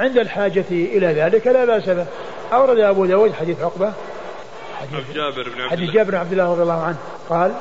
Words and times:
عند 0.00 0.18
الحاجة 0.18 0.64
إلى 0.70 1.06
ذلك 1.06 1.46
لا 1.46 1.64
بأس 1.64 1.88
به. 1.88 2.06
أورد 2.52 2.78
أبو 2.78 3.04
داود 3.06 3.32
حديث 3.32 3.60
عقبة. 3.60 3.92
حديث 4.80 5.10
جابر 5.14 5.48
بن 5.48 5.60
عبد 5.60 5.70
حديث 5.70 5.90
جابر 5.90 6.10
بن 6.10 6.16
عبد 6.16 6.32
الله 6.32 6.52
رضي 6.52 6.62
الله 6.62 6.82
عنه. 6.82 6.98
قال 7.28 7.54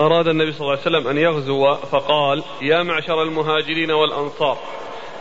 أراد 0.00 0.28
النبي 0.28 0.52
صلى 0.52 0.60
الله 0.60 0.70
عليه 0.70 0.80
وسلم 0.80 1.08
أن 1.08 1.18
يغزو 1.18 1.74
فقال 1.74 2.42
يا 2.62 2.82
معشر 2.82 3.22
المهاجرين 3.22 3.90
والأنصار 3.90 4.58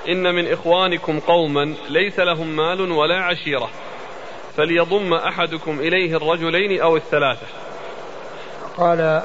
إن 0.07 0.35
من 0.35 0.51
إخوانكم 0.51 1.19
قوما 1.19 1.75
ليس 1.89 2.19
لهم 2.19 2.47
مال 2.55 2.91
ولا 2.91 3.23
عشيرة 3.23 3.69
فليضم 4.57 5.13
أحدكم 5.13 5.79
إليه 5.79 6.17
الرجلين 6.17 6.81
أو 6.81 6.95
الثلاثة. 6.95 7.47
قال 8.77 9.21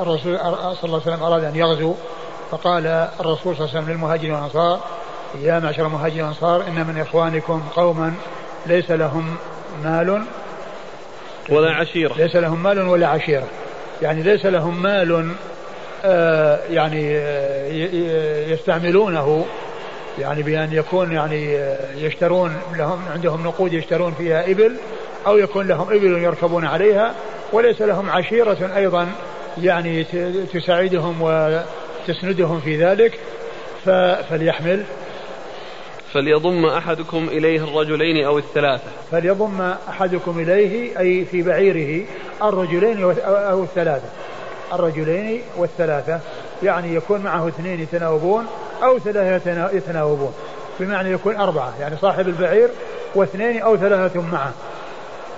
الرسول 0.00 0.38
صلى 0.38 0.84
الله 0.84 1.02
عليه 1.02 1.16
وسلم 1.16 1.22
أراد 1.22 1.44
أن 1.44 1.56
يغزو 1.56 1.94
فقال 2.52 2.86
الرسول 3.20 3.56
صلى 3.56 3.64
الله 3.64 3.68
عليه 3.70 3.82
وسلم 3.82 3.90
للمهاجرين 3.90 4.32
والأنصار 4.34 4.80
يا 5.40 5.58
معشر 5.58 5.86
المهاجرين 5.86 6.20
والأنصار 6.20 6.66
إن 6.66 6.86
من 6.86 7.00
إخوانكم 7.00 7.62
قوما 7.76 8.14
ليس 8.66 8.90
لهم 8.90 9.36
مال 9.84 10.22
ولا 11.48 11.70
عشيرة. 11.72 12.14
ليس 12.14 12.36
لهم 12.36 12.62
مال 12.62 12.88
ولا 12.88 13.06
عشيرة. 13.08 13.46
يعني 14.02 14.22
ليس 14.22 14.46
لهم 14.46 14.82
مال 14.82 15.28
آه 16.04 16.58
يعني 16.70 17.18
آه 17.18 18.46
يستعملونه 18.46 19.44
يعني 20.18 20.42
بأن 20.42 20.72
يكون 20.72 21.12
يعني 21.12 21.56
آه، 21.56 21.94
يشترون 21.96 22.56
لهم 22.76 23.00
عندهم 23.14 23.46
نقود 23.46 23.72
يشترون 23.72 24.14
فيها 24.14 24.50
إبل 24.50 24.76
أو 25.26 25.38
يكون 25.38 25.68
لهم 25.68 25.88
إبل 25.88 26.22
يركبون 26.22 26.64
عليها 26.64 27.14
وليس 27.52 27.82
لهم 27.82 28.10
عشيرة 28.10 28.76
أيضا 28.76 29.08
يعني 29.62 30.04
تساعدهم 30.52 31.22
وتسندهم 32.08 32.60
في 32.60 32.84
ذلك 32.84 33.18
فليحمل. 34.30 34.84
فليضم 36.12 36.66
أحدكم 36.66 37.28
إليه 37.28 37.64
الرجلين 37.64 38.24
أو 38.26 38.38
الثلاثة. 38.38 38.90
فليضم 39.10 39.60
أحدكم 39.88 40.38
إليه 40.38 40.98
أي 40.98 41.24
في 41.24 41.42
بعيره 41.42 42.04
الرجلين 42.42 43.02
أو 43.24 43.62
الثلاثة. 43.62 44.08
الرجلين 44.72 45.42
والثلاثة 45.56 46.20
يعني 46.62 46.94
يكون 46.94 47.20
معه 47.20 47.48
اثنين 47.48 47.80
يتناوبون 47.80 48.46
أو 48.82 48.98
ثلاثة 48.98 49.70
يتناوبون. 49.76 50.34
بمعنى 50.80 51.12
يكون 51.12 51.36
أربعة 51.36 51.74
يعني 51.80 51.96
صاحب 51.96 52.28
البعير 52.28 52.68
واثنين 53.14 53.62
أو 53.62 53.76
ثلاثة 53.76 54.20
معه. 54.20 54.52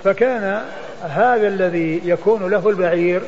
فكان 0.03 0.61
هذا 1.01 1.47
الذي 1.47 2.01
يكون 2.05 2.49
له 2.51 2.69
البعير 2.69 3.21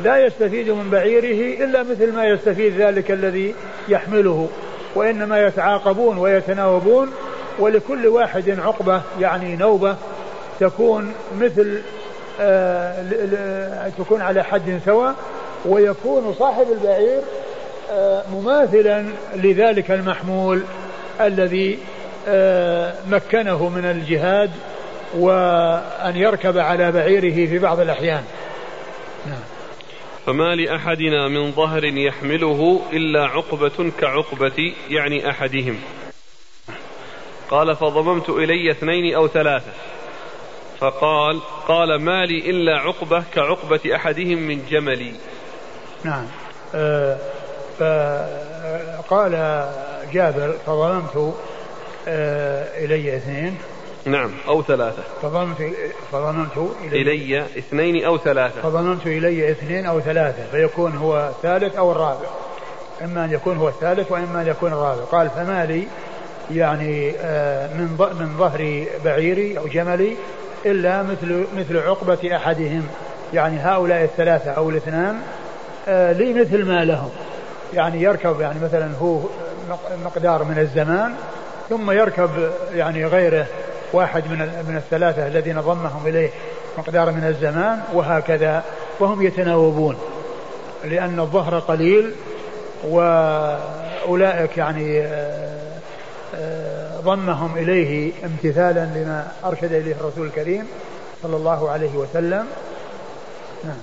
لا 0.00 0.26
يستفيد 0.26 0.70
من 0.70 0.90
بعيره 0.90 1.64
إلا 1.64 1.82
مثل 1.82 2.12
ما 2.12 2.24
يستفيد 2.24 2.80
ذلك 2.80 3.10
الذي 3.10 3.54
يحمله 3.88 4.48
وإنما 4.94 5.42
يتعاقبون 5.42 6.18
ويتناوبون 6.18 7.12
ولكل 7.58 8.06
واحد 8.06 8.60
عقبة 8.60 9.02
يعني 9.20 9.56
نوبة 9.56 9.96
تكون 10.60 11.12
مثل 11.40 11.80
آه 12.40 13.88
تكون 13.98 14.20
على 14.20 14.42
حد 14.42 14.80
سواء 14.84 15.14
ويكون 15.64 16.34
صاحب 16.38 16.66
البعير 16.72 17.20
آه 17.92 18.22
مماثلا 18.32 19.04
لذلك 19.34 19.90
المحمول 19.90 20.62
الذي 21.20 21.78
آه 22.28 22.94
مكنه 23.10 23.68
من 23.68 23.84
الجهاد 23.84 24.50
وأن 25.18 26.16
يركب 26.16 26.58
على 26.58 26.92
بعيره 26.92 27.46
في 27.46 27.58
بعض 27.58 27.80
الأحيان. 27.80 28.22
نعم. 29.26 29.55
فما 30.26 30.54
لأحدنا 30.54 31.28
من 31.28 31.52
ظهر 31.52 31.84
يحمله 31.84 32.82
إلا 32.92 33.24
عقبة 33.24 33.92
كعقبة 34.00 34.74
يعني 34.88 35.30
أحدهم. 35.30 35.80
قال 37.50 37.76
فضممت 37.76 38.28
إلي 38.28 38.70
اثنين 38.70 39.14
أو 39.14 39.28
ثلاثة. 39.28 39.72
فقال 40.78 41.40
قال 41.68 42.00
ما 42.00 42.26
لي 42.26 42.50
إلا 42.50 42.78
عقبة 42.78 43.24
كعقبة 43.34 43.80
أحدهم 43.94 44.38
من 44.38 44.66
جملي. 44.70 45.12
نعم. 46.04 46.26
آه 46.74 47.18
فقال 47.78 49.32
جابر 50.12 50.56
فضممت 50.66 51.34
آه 52.08 52.84
إلي 52.84 53.16
اثنين. 53.16 53.58
نعم. 54.06 54.30
أو 54.48 54.62
ثلاثة. 54.62 55.02
فظننت 55.22 55.56
فظننت 56.12 56.56
إلي, 56.92 57.02
إلي 57.02 57.40
اثنين 57.58 58.04
أو 58.04 58.18
ثلاثة. 58.18 58.60
فظننت 58.62 59.06
إلي 59.06 59.50
اثنين 59.50 59.86
أو 59.86 60.00
ثلاثة 60.00 60.42
فيكون 60.50 60.96
هو 60.96 61.28
الثالث 61.28 61.76
أو 61.76 61.92
الرابع. 61.92 62.26
إما 63.04 63.24
أن 63.24 63.32
يكون 63.32 63.56
هو 63.56 63.68
الثالث 63.68 64.12
وإما 64.12 64.42
أن 64.42 64.46
يكون 64.46 64.72
الرابع. 64.72 65.02
قال 65.04 65.30
فما 65.30 65.66
لي 65.66 65.86
يعني 66.50 67.12
آه، 67.20 67.74
من 67.74 67.96
من 68.20 68.36
ظهر 68.38 68.84
بعيري 69.04 69.58
أو 69.58 69.66
جملي 69.66 70.16
إلا 70.66 71.02
مثل 71.02 71.46
مثل 71.56 71.78
عقبة 71.78 72.36
أحدهم. 72.36 72.86
يعني 73.34 73.58
هؤلاء 73.58 74.04
الثلاثة 74.04 74.50
أو 74.50 74.70
الاثنان 74.70 75.20
آه، 75.88 76.12
لي 76.12 76.34
مثل 76.34 76.64
ما 76.64 76.84
لهم. 76.84 77.10
يعني 77.74 78.02
يركب 78.02 78.40
يعني 78.40 78.60
مثلا 78.64 78.90
هو 79.02 79.20
مقدار 80.04 80.44
من 80.44 80.58
الزمان 80.58 81.14
ثم 81.68 81.90
يركب 81.90 82.30
يعني 82.74 83.06
غيره. 83.06 83.46
واحد 83.92 84.24
من 84.30 84.38
من 84.68 84.76
الثلاثة 84.76 85.26
الذين 85.26 85.60
ضمهم 85.60 86.06
إليه 86.06 86.30
مقدار 86.78 87.10
من 87.10 87.24
الزمان 87.24 87.80
وهكذا. 87.92 88.64
وهم 89.00 89.22
يتناوبون 89.22 89.98
لأن 90.84 91.20
الظهر 91.20 91.58
قليل 91.58 92.12
وأولئك 92.84 94.58
يعني 94.58 95.00
آه، 95.02 95.78
آه، 96.34 97.00
ضمهم 97.00 97.56
إليه 97.56 98.12
امتثالا 98.24 98.84
لما 98.84 99.28
أرشد 99.44 99.72
إليه 99.72 99.94
الرسول 100.00 100.26
الكريم 100.26 100.66
صلى 101.22 101.36
الله 101.36 101.70
عليه 101.70 101.96
وسلم. 101.96 102.46
نعم. 103.64 103.78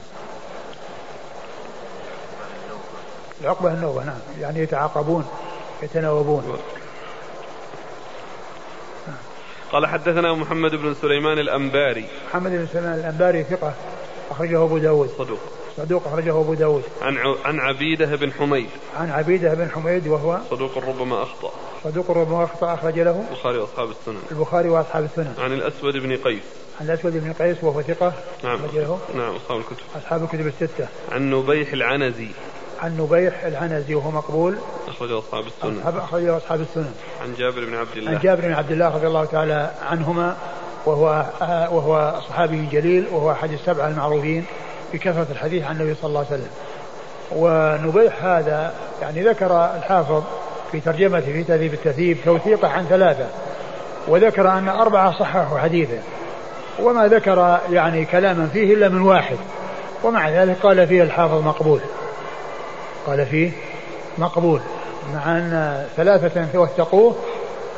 العقبة 3.41 3.73
النوبة 3.73 4.03
نعم. 4.03 4.19
يعني 4.41 4.59
يتعاقبون 4.59 5.25
يتناوبون. 5.83 6.57
قال 9.73 9.87
حدثنا 9.87 10.33
محمد 10.33 10.75
بن 10.75 10.93
سليمان 10.93 11.39
الأنباري. 11.39 12.05
محمد 12.29 12.51
بن 12.51 12.67
سليمان 12.73 12.99
الأنباري 12.99 13.43
ثقة 13.43 13.73
أخرجه 14.31 14.63
أبو 14.63 14.77
داود. 14.77 15.09
صدوق. 15.17 15.39
صدوق 15.77 16.07
أخرجه 16.07 16.29
أبو 16.29 16.53
داود. 16.53 16.83
عن 17.01 17.17
عن 17.45 17.59
عبيدة 17.59 18.15
بن 18.15 18.31
حميد. 18.31 18.69
عن 18.97 19.09
عبيدة 19.09 19.53
بن 19.53 19.69
حميد 19.69 20.07
وهو 20.07 20.39
صدوق 20.49 20.77
ربما 20.77 21.23
أخطأ. 21.23 21.51
صدوق 21.83 22.11
ربما 22.11 22.43
أخطأ 22.43 22.73
أخرج 22.73 22.99
له 22.99 23.25
البخاري 23.31 23.57
وأصحاب 23.57 23.89
السنن. 23.89 24.21
البخاري 24.31 24.69
وأصحاب 24.69 25.03
السنن. 25.03 25.33
عن 25.39 25.53
الأسود 25.53 25.97
بن 25.97 26.17
قيس. 26.17 26.43
عن 26.81 26.85
الأسود 26.85 27.13
بن 27.13 27.33
قيس 27.33 27.63
وهو 27.63 27.81
ثقة 27.81 28.13
نعم. 28.43 28.55
أخرج 28.55 28.77
له 28.77 28.99
نعم 29.15 29.35
أصحاب 29.35 29.57
الكتب. 29.59 29.83
أصحاب 29.95 30.23
الكتب 30.23 30.47
الستة. 30.47 30.87
عن 31.11 31.31
نبيح 31.31 31.73
العنزي. 31.73 32.29
عن 32.83 32.97
نبيح 32.97 33.43
العنزي 33.43 33.95
وهو 33.95 34.11
مقبول. 34.11 34.55
أخرجه 34.87 35.19
أصحاب 35.19 35.43
السنن. 35.47 35.97
أخرجه 35.97 36.37
أصحاب 36.37 36.61
السنن. 36.61 36.93
عن 37.21 37.33
جابر 37.37 37.65
بن 37.65 37.75
عبد 37.75 37.97
الله. 37.97 38.11
عن 38.11 38.19
جابر 38.19 38.41
بن 38.41 38.53
عبد 38.53 38.71
الله 38.71 38.95
رضي 38.95 39.07
الله 39.07 39.25
تعالى 39.25 39.71
عنهما 39.89 40.35
وهو 40.85 41.25
وهو 41.71 42.13
صحابي 42.29 42.65
جليل 42.65 43.07
وهو 43.11 43.31
أحد 43.31 43.51
السبعة 43.51 43.87
المعروفين 43.87 44.45
بكثرة 44.93 45.27
الحديث 45.31 45.63
عن 45.63 45.75
النبي 45.75 45.95
صلى 46.01 46.09
الله 46.09 46.25
عليه 46.25 46.29
وسلم. 46.29 46.49
ونبيح 47.31 48.25
هذا 48.25 48.73
يعني 49.01 49.23
ذكر 49.23 49.65
الحافظ 49.77 50.23
في 50.71 50.79
ترجمته 50.79 51.25
في 51.25 51.43
تهذيب 51.43 51.73
التثيب 51.73 52.17
توثيقه 52.25 52.67
عن 52.67 52.85
ثلاثة 52.85 53.25
وذكر 54.07 54.49
أن 54.49 54.69
أربعة 54.69 55.19
صححوا 55.19 55.59
حديثه. 55.59 55.99
وما 56.79 57.07
ذكر 57.07 57.59
يعني 57.71 58.05
كلاما 58.05 58.47
فيه 58.53 58.73
إلا 58.73 58.89
من 58.89 59.01
واحد. 59.01 59.37
ومع 60.03 60.29
ذلك 60.29 60.57
قال 60.63 60.87
فيه 60.87 61.03
الحافظ 61.03 61.43
مقبول. 61.43 61.79
قال 63.07 63.25
فيه 63.25 63.51
مقبول 64.17 64.61
مع 65.13 65.37
أن 65.37 65.85
ثلاثة 65.97 66.59
وثقوه 66.59 67.15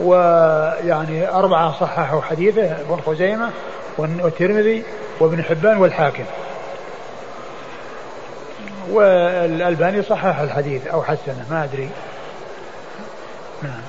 ويعني 0.01 1.30
أربعة 1.30 1.80
صححوا 1.80 2.22
حديثه 2.22 2.81
ابن 2.81 3.01
خزيمة 3.06 3.51
والترمذي 3.98 4.83
وابن 5.19 5.44
حبان 5.44 5.77
والحاكم. 5.77 6.24
والألباني 8.89 10.04
صحح 10.04 10.39
الحديث 10.39 10.88
أو 10.88 11.04
حسنه 11.04 11.45
ما 11.51 11.63
أدري. 11.63 11.89
نعم. 13.63 13.81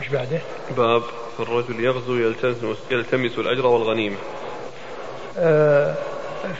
إيش 0.00 0.08
بعده؟ 0.08 0.38
باب 0.76 1.02
في 1.36 1.42
الرجل 1.42 1.84
يغزو 1.84 2.14
يلتمس, 2.14 2.56
يلتمس 2.90 3.38
الأجر 3.38 3.66
والغنيمة. 3.66 4.16
آه، 5.38 5.94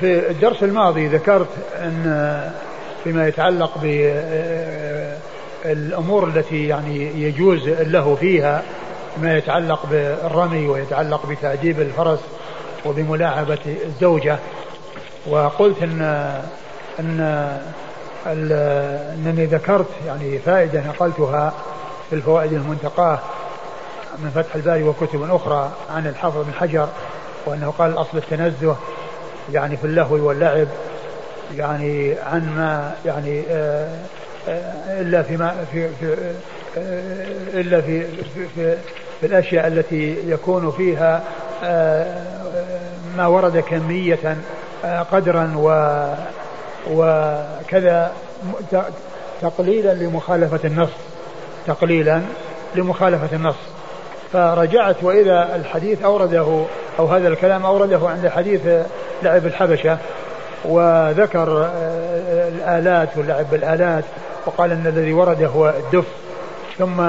في 0.00 0.30
الدرس 0.30 0.62
الماضي 0.62 1.06
ذكرت 1.06 1.48
أن 1.76 2.52
فيما 3.04 3.28
يتعلق 3.28 3.78
بالأمور 5.64 6.28
التي 6.28 6.68
يعني 6.68 7.22
يجوز 7.22 7.68
له 7.68 8.14
فيها 8.20 8.62
ما 9.22 9.36
يتعلق 9.36 9.86
بالرمي 9.90 10.66
ويتعلق 10.66 11.26
بتأديب 11.26 11.80
الفرس 11.80 12.20
وبملاعبة 12.86 13.58
الزوجة. 13.66 14.38
وقلت 15.26 15.82
أن 15.82 16.02
أن 17.00 17.20
أنني 18.26 19.46
ذكرت 19.46 19.86
يعني 20.06 20.38
فائدة 20.38 20.80
نقلتها 20.80 21.52
في 22.10 22.16
الفوائد 22.16 22.52
المنتقاة 22.52 23.18
من 24.18 24.30
فتح 24.34 24.54
الباري 24.54 24.82
وكتب 24.82 25.30
أخرى 25.30 25.70
عن 25.90 26.06
الحافظ 26.06 26.44
بن 26.44 26.52
حجر 26.52 26.88
وأنه 27.46 27.74
قال 27.78 27.90
الأصل 27.90 28.18
التنزه 28.18 28.76
يعني 29.52 29.76
في 29.76 29.84
اللهو 29.84 30.28
واللعب. 30.28 30.68
يعني 31.56 32.14
عن 32.26 32.56
ما 32.56 32.94
يعني 33.06 33.42
آه، 33.50 33.88
آه، 34.48 35.00
إلا 35.00 35.22
فيما 35.22 35.54
في, 35.72 35.88
في 35.88 36.16
آه، 36.78 37.60
إلا 37.60 37.80
في 37.80 38.06
في, 38.06 38.46
في, 38.54 38.76
في 39.20 39.26
الأشياء 39.26 39.66
التي 39.66 40.16
يكون 40.26 40.70
فيها 40.70 41.22
ما 43.16 43.26
ورد 43.26 43.58
كمية 43.58 44.36
قدرا 45.12 45.52
و 45.56 45.68
وكذا 46.90 48.12
تقليلا 49.42 49.94
لمخالفة 49.94 50.60
النص 50.64 50.90
تقليلا 51.66 52.22
لمخالفة 52.74 53.36
النص. 53.36 53.56
فرجعت 54.32 54.96
وإذا 55.02 55.56
الحديث 55.56 56.02
أورده 56.02 56.64
أو 56.98 57.06
هذا 57.06 57.28
الكلام 57.28 57.66
أورده 57.66 58.08
عند 58.08 58.28
حديث 58.28 58.60
لعب 59.22 59.46
الحبشة 59.46 59.98
وذكر 60.64 61.64
آه، 61.64 62.48
الآلات 62.48 63.08
واللعب 63.16 63.46
بالآلات 63.50 64.04
وقال 64.46 64.72
أن 64.72 64.86
الذي 64.86 65.12
ورد 65.12 65.42
هو 65.42 65.68
الدف. 65.68 66.04
ثم 66.78 67.00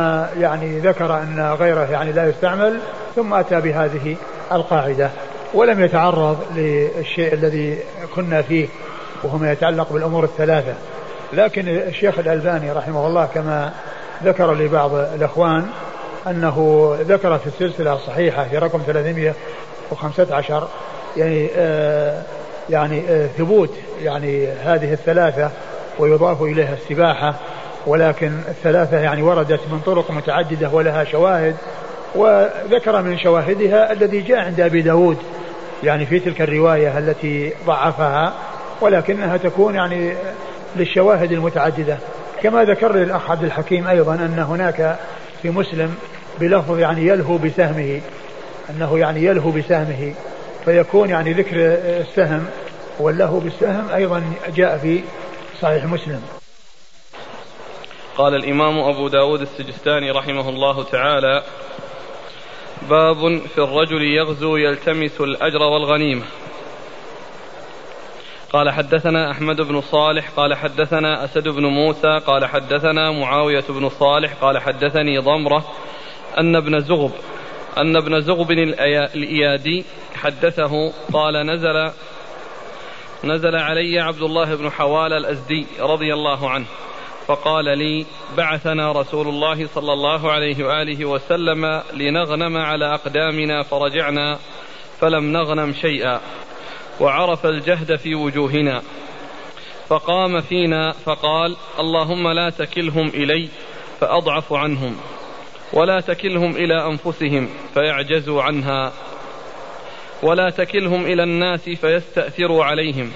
يعني 0.41 0.79
ذكر 0.79 1.17
أن 1.17 1.55
غيره 1.59 1.91
يعني 1.91 2.11
لا 2.11 2.29
يستعمل 2.29 2.79
ثم 3.15 3.33
أتى 3.33 3.61
بهذه 3.61 4.15
القاعدة. 4.51 5.09
ولم 5.53 5.83
يتعرض 5.83 6.37
للشيء 6.55 7.33
الذي 7.33 7.79
كنا 8.15 8.41
فيه 8.41 8.67
وهو 9.23 9.37
ما 9.37 9.51
يتعلق 9.51 9.93
بالأمور 9.93 10.23
الثلاثة. 10.23 10.73
لكن 11.33 11.67
الشيخ 11.67 12.19
الألباني 12.19 12.71
رحمه 12.71 13.07
الله 13.07 13.25
كما 13.25 13.71
ذكر 14.23 14.53
لبعض 14.53 14.93
الإخوان 14.93 15.67
أنه 16.27 16.87
ذكر 17.01 17.37
في 17.37 17.47
السلسلة 17.47 17.93
الصحيحة 17.93 18.43
في 18.43 18.57
رقم 18.57 18.81
315 18.87 20.67
يعني 21.17 21.49
آه 21.55 22.21
يعني 22.69 23.01
آه 23.09 23.27
ثبوت 23.27 23.73
يعني 24.03 24.47
هذه 24.47 24.93
الثلاثة 24.93 25.51
ويضاف 25.99 26.41
إليها 26.41 26.73
السباحة 26.73 27.35
ولكن 27.87 28.31
الثلاثة 28.47 28.99
يعني 28.99 29.21
وردت 29.21 29.61
من 29.71 29.79
طرق 29.85 30.11
متعددة 30.11 30.69
ولها 30.69 31.03
شواهد 31.03 31.55
وذكر 32.15 33.01
من 33.01 33.17
شواهدها 33.17 33.91
الذي 33.91 34.21
جاء 34.21 34.39
عند 34.39 34.59
أبي 34.59 34.81
داود 34.81 35.17
يعني 35.83 36.05
في 36.05 36.19
تلك 36.19 36.41
الرواية 36.41 36.97
التي 36.97 37.53
ضعفها 37.65 38.33
ولكنها 38.81 39.37
تكون 39.37 39.75
يعني 39.75 40.13
للشواهد 40.75 41.31
المتعددة. 41.31 41.97
كما 42.41 42.63
ذكر 42.63 42.95
الأخ 42.95 43.31
عبد 43.31 43.43
الحكيم 43.43 43.87
أيضا 43.87 44.13
أن 44.15 44.45
هناك 44.49 44.95
في 45.41 45.49
مسلم 45.49 45.95
بلفظ 46.39 46.79
يعني 46.79 47.07
يلهو 47.07 47.37
بسهمه 47.37 48.01
أنه 48.69 48.99
يعني 48.99 49.23
يلهو 49.23 49.51
بسهمه. 49.51 50.13
فيكون 50.65 51.09
يعني 51.09 51.33
ذكر 51.33 51.55
السهم 52.01 52.45
واللهو 52.99 53.39
بالسهم 53.39 53.89
أيضا 53.89 54.33
جاء 54.55 54.77
في 54.77 55.03
صحيح 55.61 55.85
مسلم. 55.85 56.21
قال 58.17 58.35
الإمام 58.35 58.79
أبو 58.79 59.07
داود 59.07 59.41
السجستاني 59.41 60.11
رحمه 60.11 60.49
الله 60.49 60.83
تعالى 60.83 61.43
باب 62.89 63.41
في 63.55 63.57
الرجل 63.57 64.01
يغزو 64.01 64.57
يلتمس 64.57 65.21
الأجر 65.21 65.61
والغنيمة. 65.61 66.23
قال 68.53 68.69
حدثنا 68.71 69.31
أحمد 69.31 69.61
بن 69.61 69.81
صالح 69.81 70.29
قال 70.29 70.53
حدثنا 70.53 71.25
أسد 71.25 71.47
بن 71.47 71.65
موسى 71.65 72.19
قال 72.27 72.45
حدثنا 72.45 73.11
معاوية 73.11 73.63
بن 73.69 73.89
صالح 73.89 74.33
قال 74.33 74.59
حدثني 74.59 75.17
ضمرة 75.17 75.65
أن 76.37 76.55
ابن 76.55 76.79
زغب 76.79 77.11
أن 77.77 77.95
ابن 77.95 78.21
زغب 78.21 78.51
الإيادي 78.51 79.85
حدثه 80.15 80.93
قال 81.13 81.45
نزل 81.45 81.91
نزل 83.23 83.55
علي 83.55 83.99
عبد 83.99 84.21
الله 84.21 84.55
بن 84.55 84.71
حوال 84.71 85.13
الأزدي 85.13 85.65
رضي 85.79 86.13
الله 86.13 86.49
عنه 86.49 86.65
فقال 87.27 87.77
لي 87.77 88.05
بعثنا 88.37 88.91
رسول 88.91 89.27
الله 89.27 89.67
صلى 89.67 89.93
الله 89.93 90.31
عليه 90.31 90.65
وآله 90.65 91.05
وسلم 91.05 91.81
لنغنم 91.93 92.57
على 92.57 92.93
أقدامنا 92.93 93.63
فرجعنا 93.63 94.39
فلم 94.99 95.31
نغنم 95.31 95.73
شيئا 95.73 96.19
وعرف 96.99 97.45
الجهد 97.45 97.95
في 97.95 98.15
وجوهنا 98.15 98.81
فقام 99.89 100.41
فينا 100.41 100.91
فقال 100.91 101.55
اللهم 101.79 102.27
لا 102.27 102.49
تكلهم 102.49 103.07
إلي 103.07 103.49
فأضعف 103.99 104.53
عنهم. 104.53 104.95
ولا 105.73 105.99
تكلهم 105.99 106.55
إلى 106.55 106.87
أنفسهم 106.87 107.49
فيعجزوا 107.73 108.43
عنها. 108.43 108.93
ولا 110.23 110.49
تكلهم 110.49 111.05
إلى 111.05 111.23
الناس 111.23 111.69
فيستاثروا 111.69 112.63
عليهم. 112.63 113.11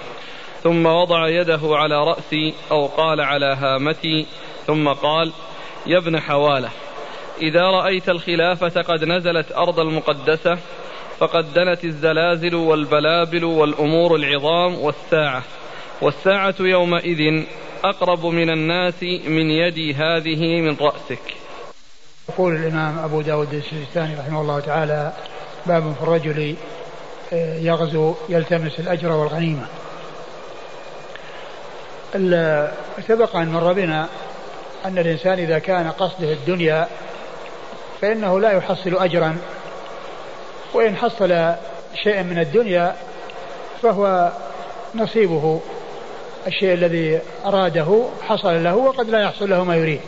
ثم 0.64 0.86
وضع 0.86 1.28
يده 1.28 1.60
على 1.64 1.96
رأسي 1.96 2.54
أو 2.72 2.86
قال 2.86 3.22
على 3.22 3.46
هامتي. 3.46 4.26
ثم 4.68 4.88
قال 4.88 5.32
يا 5.86 5.98
ابن 5.98 6.20
حوالة 6.20 6.70
إذا 7.42 7.62
رأيت 7.62 8.10
الخلافة 8.10 8.82
قد 8.82 9.04
نزلت 9.04 9.52
أرض 9.52 9.80
المقدسة 9.80 10.58
فقد 11.20 11.54
دنت 11.54 11.86
الزلازل 11.86 12.56
والبلابل 12.56 13.44
والأمور 13.44 14.16
العظام 14.16 14.76
والساعة. 14.76 15.44
والساعة 16.02 16.56
يومئذ 16.60 17.44
أقرب 17.84 18.26
من 18.26 18.50
الناس 18.50 19.04
من 19.28 19.52
يدي 19.52 19.94
هذه 19.94 20.62
من 20.62 20.78
رأسك. 20.82 21.37
يقول 22.30 22.56
الإمام 22.56 23.00
أبو 23.00 23.22
داود 23.22 23.54
السجستاني 23.54 24.16
رحمه 24.16 24.42
الله 24.42 24.60
تعالى 24.60 25.14
باب 25.66 25.94
في 25.94 26.04
الرجل 26.04 26.56
آه، 27.34 27.56
يغزو 27.58 28.16
يلتمس 28.30 28.80
الأجر 28.80 29.12
والغنيمة. 29.12 29.68
سبق 33.08 33.36
أن 33.36 33.52
مر 33.52 33.74
بنا 33.74 34.08
أن 34.86 34.98
الإنسان 34.98 35.40
إذا 35.40 35.60
كان 35.60 35.92
قصده 35.92 36.34
الدنيا 36.34 36.88
فإنه 38.02 38.40
لا 38.40 38.52
يحصل 38.52 38.96
أجرا. 38.98 39.38
وإن 40.74 40.96
حصل 40.96 41.54
شيئا 42.04 42.24
من 42.24 42.40
الدنيا 42.40 42.96
فهو 43.82 44.32
نصيبه. 44.96 45.62
الشيء 46.48 46.74
الذي 46.74 47.20
أراده 47.46 48.04
حصل 48.22 48.64
له 48.64 48.76
وقد 48.76 49.10
لا 49.10 49.22
يحصل 49.22 49.50
له 49.50 49.64
ما 49.64 49.76
يريد. 49.76 50.02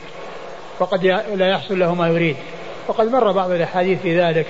وقد 0.79 1.05
لا 1.35 1.47
يحصل 1.47 1.79
له 1.79 1.95
ما 1.95 2.07
يريد. 2.07 2.35
وقد 2.87 3.11
مر 3.11 3.31
بعض 3.31 3.51
الأحاديث 3.51 4.01
في 4.01 4.21
ذلك. 4.21 4.45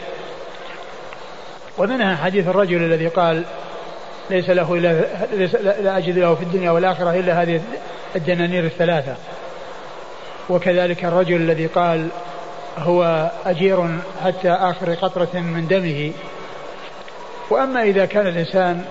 ومنها 1.78 2.16
حديث 2.16 2.48
الرجل 2.48 2.84
الذي 2.84 3.08
قال 3.08 3.44
ليس 4.30 4.50
له 4.50 4.74
إلا 4.74 5.06
ليس 5.34 5.56
لا 5.56 5.98
أجد 5.98 6.18
له 6.18 6.36
في 6.36 6.44
الدنيا 6.44 6.72
والآخرة 6.72 7.20
إلا 7.20 7.42
هذه 7.42 7.62
الدنانير 8.16 8.66
الثلاثة. 8.66 9.16
وكذلك 10.50 11.06
الرجل 11.06 11.36
الذي 11.36 11.68
قال 11.68 12.08
هو 12.78 13.32
أجير 13.46 13.88
حتى 14.24 14.52
آخر 14.52 14.94
قطرة 14.94 15.40
من 15.40 15.68
دمه. 15.68 16.12
وأما 17.50 17.84
إذا 17.84 18.06
كان 18.06 18.28
الإنسان 18.28 18.86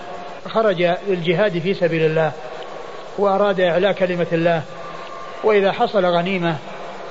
خرج 0.48 0.82
للجهاد 1.08 1.58
في 1.58 1.74
سبيل 1.74 2.02
الله 2.06 2.32
وأراد 3.18 3.60
إعلاء 3.60 3.92
كلمة 3.92 4.26
الله 4.32 4.62
وإذا 5.44 5.72
حصل 5.72 6.06
غنيمة 6.06 6.56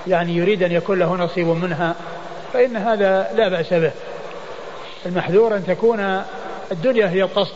يعني 0.08 0.36
يريد 0.36 0.64
أن 0.64 0.72
يكون 0.72 1.00
له 1.00 1.16
نصيب 1.16 1.48
منها 1.48 1.96
فإن 2.54 2.78
هذا 2.78 3.30
لا 3.36 3.50
بأس 3.50 3.74
به. 3.74 3.92
المحذور 5.06 5.56
أن 5.56 5.66
تكون 5.66 6.22
الدنيا 6.72 7.10
هي 7.10 7.24
القصد 7.24 7.56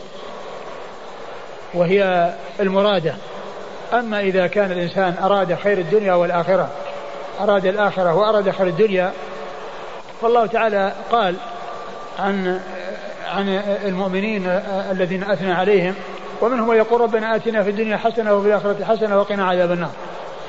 وهي 1.74 2.34
المرادة. 2.60 3.15
أما 3.93 4.20
إذا 4.20 4.48
كان 4.48 4.72
الإنسان 4.72 5.15
أراد 5.24 5.55
خير 5.55 5.77
الدنيا 5.77 6.13
والآخرة 6.13 6.70
أراد 7.39 7.65
الآخرة 7.65 8.15
وأراد 8.15 8.51
خير 8.51 8.67
الدنيا 8.67 9.12
فالله 10.22 10.46
تعالى 10.46 10.93
قال 11.12 11.36
عن 12.20 12.60
عن 13.27 13.50
المؤمنين 13.86 14.48
الذين 14.91 15.24
أثنى 15.24 15.53
عليهم 15.53 15.96
ومنهم 16.41 16.67
من 16.67 16.77
يقول 16.77 17.01
ربنا 17.01 17.36
آتنا 17.36 17.63
في 17.63 17.70
الدنيا 17.70 17.98
حسنة 17.98 18.34
وفي 18.34 18.48
الآخرة 18.48 18.86
حسنة 18.86 19.20
وقنا 19.20 19.46
عذاب 19.46 19.72
النار. 19.72 19.91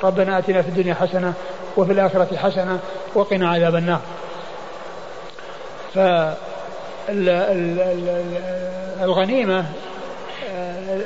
ربنا 0.02 0.38
آتنا 0.38 0.62
في 0.62 0.68
الدنيا 0.68 0.94
حسنة 0.94 1.32
وفي 1.76 1.92
الآخرة 1.92 2.36
حسنة 2.36 2.78
وقنا 3.14 3.48
عذاب 3.48 3.76
النار. 3.76 4.00
فالغنيمة 8.94 9.64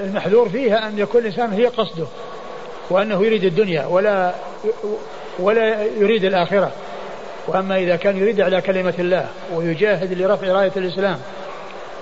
المحذور 0.05 0.49
فيها 0.49 0.89
أن 0.89 0.99
يكون 0.99 1.21
الإنسان 1.21 1.53
هي 1.53 1.67
قصده 1.67 2.07
وأنه 2.91 3.25
يريد 3.25 3.45
الدنيا 3.45 3.87
ولا 3.87 4.33
ولا 5.39 5.83
يريد 5.85 6.25
الآخرة. 6.25 6.71
وأما 7.49 7.77
إذا 7.77 7.97
كان 7.97 8.17
يريد 8.17 8.41
على 8.41 8.61
كلمة 8.61 8.95
الله 8.99 9.27
ويجاهد 9.55 10.13
لرفع 10.13 10.47
راية 10.47 10.73
الإسلام 10.77 11.19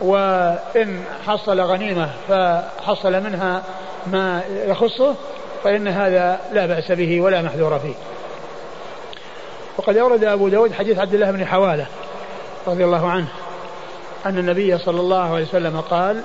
وإن 0.01 1.05
حصل 1.27 1.61
غنيمة 1.61 2.11
فحصل 2.29 3.13
منها 3.13 3.63
ما 4.07 4.43
يخصه 4.49 5.15
فإن 5.65 5.89
هذا 5.89 6.41
لا 6.53 6.67
بأس 6.67 6.93
به 6.93 7.21
ولا 7.21 7.43
محذور 7.43 7.79
فيه. 7.79 7.95
وقد 9.79 9.97
أورد 9.97 10.25
أبو 10.25 10.49
داود 10.49 10.73
حديث 10.73 10.99
عبد 10.99 11.15
الله 11.15 11.31
بن 11.31 11.47
حوالة 11.47 11.87
رضي 12.67 12.85
الله 12.85 13.11
عنه 13.11 13.29
أن 14.27 14.39
النبي 14.39 14.79
صلى 14.79 15.01
الله 15.01 15.35
عليه 15.35 15.45
وسلم 15.45 15.81
قال 15.81 16.23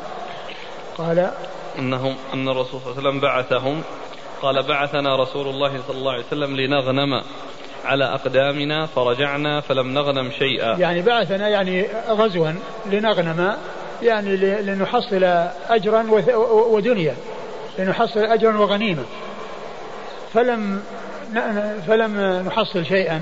قال 0.97 1.31
أنهم 1.79 2.15
أن 2.33 2.49
الرسول 2.49 2.81
صلى 2.81 2.91
الله 2.91 2.97
عليه 2.97 3.09
وسلم 3.09 3.19
بعثهم 3.19 3.81
قال 4.41 4.63
بعثنا 4.63 5.15
رسول 5.15 5.47
الله 5.47 5.81
صلى 5.87 5.97
الله 5.97 6.11
عليه 6.11 6.23
وسلم 6.25 6.55
لنغنم 6.55 7.23
على 7.85 8.05
أقدامنا 8.05 8.85
فرجعنا 8.85 9.61
فلم 9.61 9.93
نغنم 9.93 10.31
شيئا. 10.31 10.77
يعني 10.77 11.01
بعثنا 11.01 11.49
يعني 11.49 11.87
غزوا 12.09 12.51
لنغنم 12.85 13.53
يعني 14.01 14.37
لنحصل 14.37 15.23
أجرا 15.69 16.05
ودنيا 16.45 17.15
لنحصل 17.79 18.19
أجرا 18.19 18.57
وغنيمة. 18.57 19.03
فلم 20.33 20.81
فلم 21.87 22.43
نحصل 22.47 22.85
شيئا. 22.85 23.21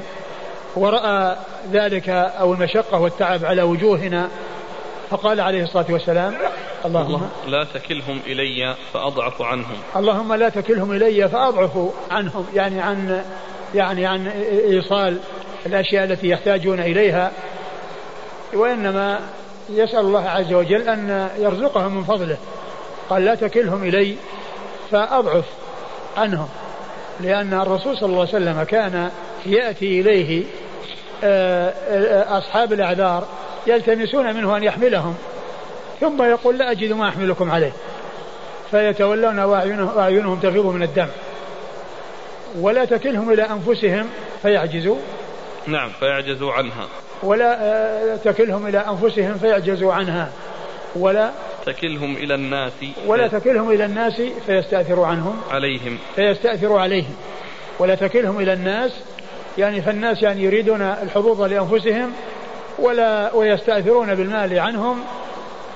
ورأى 0.76 1.36
ذلك 1.72 2.10
أو 2.10 2.54
المشقة 2.54 3.00
والتعب 3.00 3.46
على 3.46 3.62
وجوهنا. 3.62 4.30
فقال 5.10 5.42
عليه 5.42 5.64
الصلاة 5.64 5.86
والسلام 5.90 6.36
اللهم 6.86 7.30
لا 7.48 7.64
تكلهم 7.74 8.20
إلي 8.28 8.76
فأضعف 8.94 9.42
عنهم. 9.42 9.78
اللهم 9.96 10.34
لا 10.34 10.50
تكلهم 10.50 10.92
إلي 10.92 11.30
فأضعف 11.30 11.78
عنهم. 12.12 12.46
يعني 12.54 12.82
عن 12.82 13.24
يعني 13.76 14.06
عن 14.06 14.28
إيصال 14.68 15.18
الأشياء 15.66 16.04
التي 16.04 16.30
يحتاجون 16.30 16.80
إليها. 16.80 17.32
وإنما 18.54 19.20
يسأل 19.70 20.00
الله 20.00 20.30
عز 20.30 20.54
وجل 20.54 20.90
أن 20.90 21.30
يرزقهم 21.40 21.96
من 21.96 22.04
فضله. 22.04 22.38
قال 23.10 23.26
لا 23.26 23.36
تكلهم 23.36 23.84
إلي 23.84 24.16
فأضعف 24.92 25.46
عنهم. 26.18 26.50
لأن 27.20 27.54
الرسول 27.54 27.98
صلى 27.98 28.10
الله 28.10 28.20
عليه 28.20 28.30
وسلم 28.30 28.64
كان 28.64 29.10
يأتي 29.46 30.02
إليه 30.02 30.44
آه، 31.24 31.70
آه، 31.90 32.38
أصحاب 32.38 32.74
الأعذار 32.74 33.28
يلتمسون 33.68 34.36
منه 34.36 34.58
أن 34.58 34.64
يحملهم 34.64 35.16
ثم 36.00 36.24
يقول 36.24 36.58
لا 36.58 36.72
أجد 36.72 36.92
ما 36.92 37.10
أحملكم 37.10 37.52
عليه 37.52 37.72
فيتولون 38.72 39.40
وأعينهم 39.40 40.40
تفيض 40.40 40.66
من 40.66 40.84
الدم. 40.84 41.08
ولا 42.60 42.86
تكلهم 42.86 43.34
إلى 43.34 43.44
أنفسهم 43.44 44.10
فيعجزوا. 44.42 44.98
نعم 45.68 45.90
فيعجزوا 46.00 46.54
عنها. 46.54 46.88
ولا 47.24 47.58
آه، 47.62 48.16
تكلهم 48.16 48.68
إلى 48.68 48.78
أنفسهم 48.78 49.38
فيعجزوا 49.38 49.94
عنها. 49.94 50.32
ولا 50.96 51.32
تكلهم 51.68 52.16
إلى 52.16 52.36
الناس 52.36 52.72
ولا 53.06 53.28
تكلهم 53.28 53.72
إلى 53.72 53.86
الناس 53.86 54.22
فيستأثروا 54.46 55.08
عنهم. 55.08 55.42
عليهم. 55.52 55.98
فيستأثروا 56.16 56.80
عليهم. 56.80 57.16
ولا 57.80 57.96
تكلهم 57.96 58.40
إلى 58.40 58.54
الناس 58.54 58.92
يعني 59.58 59.82
فالناس 59.82 60.24
يعني 60.24 60.44
يريدون 60.44 60.82
الحظوظ 60.82 61.42
لأنفسهم 61.42 62.14
ولا 62.80 63.36
ويستأثرون 63.36 64.16
بالمال 64.16 64.60
عنهم 64.60 65.04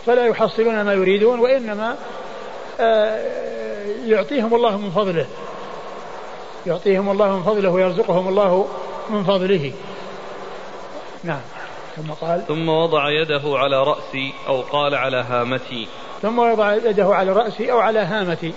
فلا 0.05 0.25
يحصلون 0.25 0.81
ما 0.81 0.93
يريدون 0.93 1.39
وإنما 1.39 1.95
آه، 2.79 3.19
يعطيهم 4.05 4.55
الله 4.55 4.77
من 4.77 4.91
فضله. 4.91 5.25
يعطيهم 6.65 7.11
الله 7.11 7.37
من 7.37 7.43
فضله 7.43 7.69
ويرزقهم 7.69 8.27
الله 8.27 8.67
من 9.09 9.23
فضله. 9.23 9.71
نعم. 11.23 11.41
ثم 11.95 12.11
قال 12.11 12.47
ثم 12.47 12.69
وضع 12.69 13.09
يده 13.09 13.41
على 13.45 13.83
رأسي 13.83 14.33
أو 14.47 14.61
قال 14.61 14.95
على 14.95 15.17
هامتي. 15.17 15.87
ثم 16.21 16.39
وضع 16.39 16.73
يده 16.73 17.15
على 17.15 17.31
رأسي 17.31 17.71
أو 17.71 17.79
على 17.79 17.99
هامتي. 17.99 18.53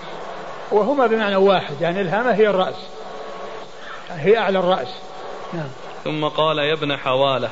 وهما 0.73 1.07
بمعنى 1.07 1.37
واحد 1.37 1.81
يعني 1.81 2.01
الهامة 2.01 2.35
هي 2.35 2.49
الرأس. 2.49 2.89
هي 4.11 4.39
أعلى 4.39 4.59
الرأس. 4.59 4.89
نعم. 5.53 5.69
ثم 6.05 6.25
قال 6.25 6.59
يا 6.59 6.73
ابن 6.73 6.97
حوالة 6.97 7.51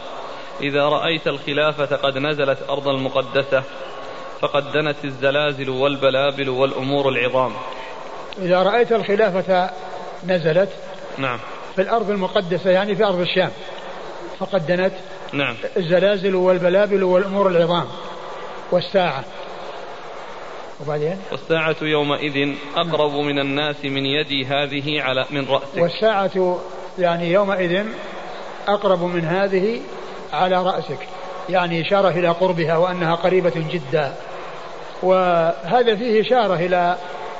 إذا 0.60 0.88
رأيت 0.88 1.28
الخلافة 1.28 1.96
قد 1.96 2.18
نزلت 2.18 2.58
أرض 2.70 2.88
المقدسة 2.88 3.62
فقد 4.40 4.72
دنت 4.72 5.04
الزلازل 5.04 5.70
والبلابل 5.70 6.48
والأمور 6.48 7.08
العظام. 7.08 7.52
إذا 8.38 8.62
رأيت 8.62 8.92
الخلافة 8.92 9.70
نزلت 10.26 10.68
نعم. 11.18 11.38
في 11.74 11.82
الأرض 11.82 12.10
المقدسة 12.10 12.70
يعني 12.70 12.94
في 12.94 13.04
أرض 13.04 13.20
الشام 13.20 13.50
فقد 14.38 14.66
دنت 14.66 14.92
نعم. 15.32 15.56
الزلازل 15.76 16.34
والبلابل 16.34 17.02
والأمور 17.04 17.48
العظام 17.48 17.86
والساعة. 18.70 19.24
وبعدين؟ 20.80 21.18
والساعة 21.32 21.76
يومئذ 21.82 22.54
أقرب 22.76 23.12
من 23.12 23.38
الناس 23.38 23.76
من 23.84 24.06
يدي 24.06 24.44
هذه 24.44 25.02
على 25.02 25.24
من 25.30 25.48
رأسك. 25.48 25.76
والساعة 25.76 26.60
يعني 26.98 27.32
يومئذ 27.32 27.84
أقرب 28.68 29.02
من 29.02 29.24
هذه 29.24 29.80
على 30.32 30.62
رأسك. 30.62 31.08
يعني 31.48 31.80
إشارة 31.80 32.08
إلى 32.08 32.28
قربها 32.28 32.76
وأنها 32.76 33.14
قريبة 33.14 33.52
جدا. 33.70 34.14
وهذا 35.02 35.96
فيه 35.96 36.20
إشارة 36.20 36.54
إلى 36.54 36.96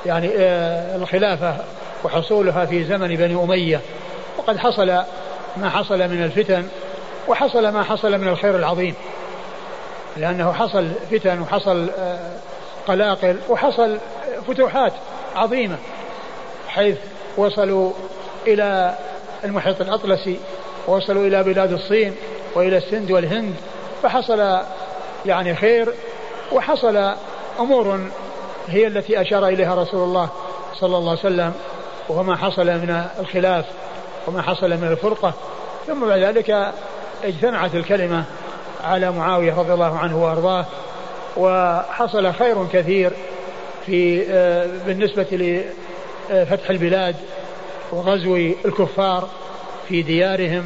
يعني 0.06 0.30
آه، 0.36 0.96
الخلافة 0.96 1.56
وحصولها 2.04 2.64
في 2.66 2.84
زمن 2.84 3.16
بني 3.16 3.34
أمية. 3.34 3.80
وقد 4.38 4.56
حصل 4.56 4.86
ما 5.56 5.70
حصل 5.70 5.98
من 5.98 6.22
الفتن 6.22 6.68
وحصل 7.28 7.68
ما 7.68 7.82
حصل 7.82 8.18
من 8.18 8.28
الخير 8.28 8.56
العظيم. 8.56 8.94
لأنه 10.16 10.52
حصل 10.52 10.88
فتن 11.10 11.40
وحصل 11.40 11.90
آه، 11.98 12.36
قلاقل 12.88 13.36
وحصل 13.48 13.98
فتوحات 14.48 14.92
عظيمة 15.36 15.76
حيث 16.68 16.96
وصلوا 17.36 17.92
إلى 18.46 18.96
المحيط 19.44 19.80
الأطلسي 19.80 20.38
ووصلوا 20.88 21.26
إلى 21.26 21.42
بلاد 21.42 21.72
الصين 21.72 22.14
وإلى 22.54 22.76
السند 22.76 23.10
والهند 23.10 23.54
فحصل 24.02 24.58
يعني 25.26 25.54
خير 25.54 25.94
وحصل 26.52 27.14
أمور 27.60 28.00
هي 28.68 28.86
التي 28.86 29.20
أشار 29.20 29.48
إليها 29.48 29.74
رسول 29.74 30.04
الله 30.04 30.28
صلى 30.74 30.96
الله 30.96 31.10
عليه 31.10 31.20
وسلم 31.20 31.54
وهو 32.08 32.22
ما 32.22 32.36
حصل 32.36 32.66
من 32.66 33.04
الخلاف 33.20 33.64
وما 34.26 34.42
حصل 34.42 34.70
من 34.70 34.88
الفرقة 34.90 35.32
ثم 35.86 36.06
بعد 36.06 36.18
ذلك 36.18 36.72
اجتمعت 37.24 37.74
الكلمة 37.74 38.24
على 38.84 39.12
معاوية 39.12 39.54
رضي 39.54 39.72
الله 39.72 39.98
عنه 39.98 40.24
وأرضاه 40.24 40.66
وحصل 41.36 42.32
خير 42.32 42.66
كثير 42.66 43.12
في 43.86 44.26
آه، 44.30 44.66
بالنسبة 44.86 45.26
لفتح 46.30 46.70
البلاد 46.70 47.16
وغزو 47.92 48.36
الكفار 48.36 49.28
في 49.88 50.02
ديارهم 50.02 50.64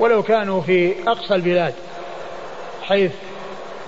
ولو 0.00 0.22
كانوا 0.22 0.60
في 0.60 0.94
أقصى 1.06 1.34
البلاد 1.34 1.74
حيث 2.82 3.12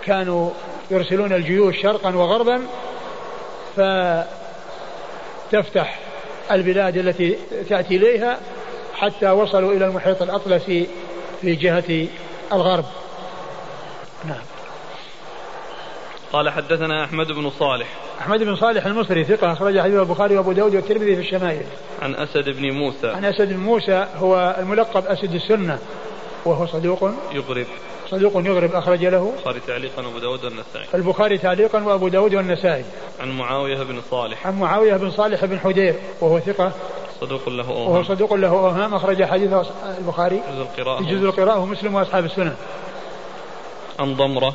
كانوا 0.05 0.51
يرسلون 0.91 1.33
الجيوش 1.33 1.83
شرقا 1.83 2.17
وغربا 2.17 2.61
فتفتح 5.53 5.99
البلاد 6.51 6.97
التي 6.97 7.37
تأتي 7.69 7.97
إليها 7.97 8.39
حتى 8.95 9.31
وصلوا 9.31 9.73
إلى 9.73 9.87
المحيط 9.87 10.23
الأطلسي 10.23 10.87
في 11.45 11.55
جهة 11.55 12.09
الغرب. 12.53 12.85
نعم. 14.25 14.43
قال 16.33 16.51
حدثنا 16.51 17.05
أحمد 17.05 17.27
بن 17.27 17.51
صالح. 17.51 17.87
أحمد 18.21 18.43
بن 18.43 18.57
صالح 18.57 18.87
المصري 18.87 19.25
ثقة 19.25 19.53
أخرج 19.53 19.81
حديث 19.81 19.95
البخاري 19.95 20.37
وأبو 20.37 20.53
داود 20.53 20.75
والترمذي 20.75 21.17
في 21.17 21.21
الشمائل. 21.21 21.67
عن 22.03 22.15
أسد 22.15 22.49
بن 22.49 22.71
موسى. 22.71 23.09
عن 23.09 23.25
أسد 23.25 23.49
بن 23.49 23.57
موسى 23.57 24.07
هو 24.17 24.57
الملقب 24.59 25.07
أسد 25.07 25.35
السنة 25.35 25.79
وهو 26.45 26.67
صدوق. 26.67 27.11
يغرب 27.33 27.67
صدوق 28.11 28.33
يغرب 28.37 28.75
أخرج 28.75 29.05
له. 29.05 29.33
البخاري 29.37 29.61
تعليقا 29.67 30.03
وأبو 30.07 30.19
داود 30.19 30.45
والنسائي. 30.45 30.87
البخاري 30.95 31.39
تعليقا 31.39 31.83
وأبو 31.83 32.09
داود 32.09 32.35
والنسائي. 32.35 32.85
عن 33.21 33.31
معاوية 33.31 33.83
بن 33.83 34.01
صالح. 34.11 34.47
عن 34.47 34.59
معاوية 34.59 34.97
بن 34.97 35.11
صالح 35.11 35.45
بن 35.45 35.61
حدير 35.61 35.95
وهو 36.21 36.41
ثقة 36.41 36.73
صدوق 37.21 37.49
له 37.49 37.69
أوهام. 37.69 37.89
وهو 37.89 38.03
صدوق 38.03 38.35
له 38.35 38.49
أوهام. 38.49 38.95
أخرج 38.95 39.25
حديث 39.25 39.53
البخاري. 39.99 40.37
جزء 40.37 40.63
القراءة. 40.63 41.03
جزء 41.03 41.25
القراءة 41.25 41.59
ومسلم 41.59 41.95
وأصحاب 41.95 42.25
السنن. 42.25 42.55
عن 44.01 44.15
ضمرة. 44.15 44.55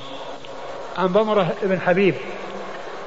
عن 0.98 1.08
ضمرة 1.08 1.54
بن 1.63 1.82
حبيب. 1.82 2.16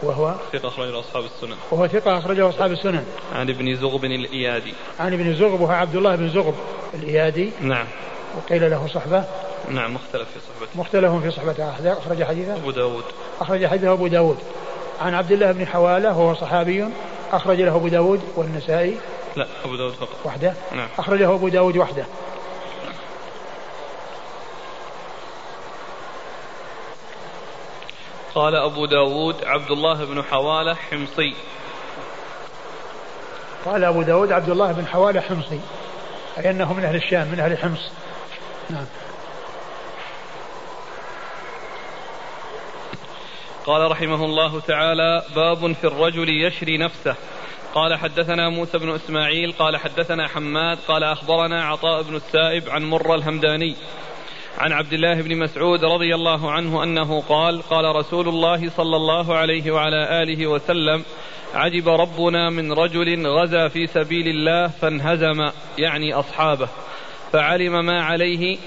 وهو 0.02 0.34
ثقة 0.52 0.68
أخرجه 0.68 1.00
أصحاب 1.00 1.24
السنن. 1.24 1.56
وهو 1.70 1.86
ثقة 1.86 2.18
أخرجه 2.18 2.48
أصحاب 2.48 2.72
السنن. 2.72 3.04
عن 3.34 3.50
ابن 3.50 3.76
زغب 3.76 4.04
الإيادي. 4.04 4.74
عن 5.00 5.12
ابن 5.12 5.34
زغب 5.34 5.60
وهو 5.60 5.72
عبد 5.72 5.96
الله 5.96 6.16
بن 6.16 6.28
زغب 6.28 6.54
الإيادي. 6.94 7.50
نعم. 7.60 7.86
وقيل 8.36 8.70
له 8.70 8.86
صحبة. 8.94 9.24
نعم 9.68 9.94
مختلف 9.94 10.28
في 10.28 10.40
صحبته. 10.40 10.80
مختلف 10.80 11.12
في 11.12 11.30
صحبته 11.30 11.92
أخرج 11.92 12.24
حديثه. 12.24 12.54
أبو 12.54 12.70
داود. 12.70 13.04
أخرج 13.40 13.66
حديثه 13.66 13.92
أبو 13.92 14.06
داود. 14.06 14.38
عن 15.00 15.14
عبد 15.14 15.32
الله 15.32 15.52
بن 15.52 15.66
حوالة 15.66 16.18
وهو 16.18 16.34
صحابي. 16.34 16.88
أخرج 17.32 17.60
له 17.60 17.76
أبو 17.76 17.88
داود 17.88 18.20
والنسائي. 18.36 18.96
لا 19.36 19.46
أبو 19.64 19.76
داود 19.76 19.92
فقط. 19.92 20.16
وحده؟ 20.24 20.54
نعم. 20.72 20.88
أخرجه 20.98 21.34
أبو 21.34 21.48
داود 21.48 21.76
وحده. 21.76 22.04
قال 28.34 28.54
أبو 28.54 28.86
داود 28.86 29.44
عبد 29.44 29.70
الله 29.70 30.04
بن 30.04 30.22
حوالة 30.22 30.74
حمصي. 30.74 31.34
قال 33.64 33.84
أبو 33.84 34.02
داود 34.02 34.32
عبد 34.32 34.48
الله 34.48 34.72
بن 34.72 34.86
حوالة 34.86 35.20
حمصي. 35.20 35.60
أي 36.38 36.50
أنه 36.50 36.72
من 36.72 36.84
أهل 36.84 36.96
الشام 36.96 37.28
من 37.28 37.40
أهل 37.40 37.58
حمص. 37.58 37.90
نعم. 38.70 38.86
قال 43.66 43.90
رحمه 43.90 44.24
الله 44.24 44.60
تعالى 44.60 45.22
باب 45.34 45.72
في 45.72 45.84
الرجل 45.84 46.28
يشري 46.28 46.78
نفسه. 46.78 47.14
قال 47.74 47.98
حدثنا 47.98 48.48
موسى 48.48 48.78
بن 48.78 48.94
إسماعيل 48.94 49.52
قال 49.52 49.76
حدثنا 49.76 50.28
حماد 50.28 50.78
قال 50.88 51.04
أخبرنا 51.04 51.64
عطاء 51.64 52.02
بن 52.02 52.16
السائب 52.16 52.68
عن 52.68 52.84
مر 52.84 53.14
الهمداني 53.14 53.76
عن 54.58 54.72
عبد 54.72 54.92
الله 54.92 55.22
بن 55.22 55.38
مسعود 55.38 55.84
رضي 55.84 56.14
الله 56.14 56.50
عنه 56.50 56.82
أنه 56.82 57.20
قال 57.20 57.62
قال 57.62 57.96
رسول 57.96 58.28
الله 58.28 58.70
صلى 58.70 58.96
الله 58.96 59.34
عليه 59.34 59.70
وعلى 59.70 60.22
آله 60.22 60.46
وسلم 60.46 61.04
عجب 61.54 61.88
ربنا 61.88 62.50
من 62.50 62.72
رجل 62.72 63.26
غزا 63.26 63.68
في 63.68 63.86
سبيل 63.86 64.28
الله 64.28 64.68
فانهزم 64.68 65.50
يعني 65.78 66.14
أصحابه 66.14 66.68
فعلم 67.32 67.84
ما 67.84 68.02
عليه 68.02 68.58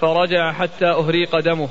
فرجع 0.00 0.52
حتى 0.52 0.86
أهريق 0.86 1.38
دمه. 1.38 1.68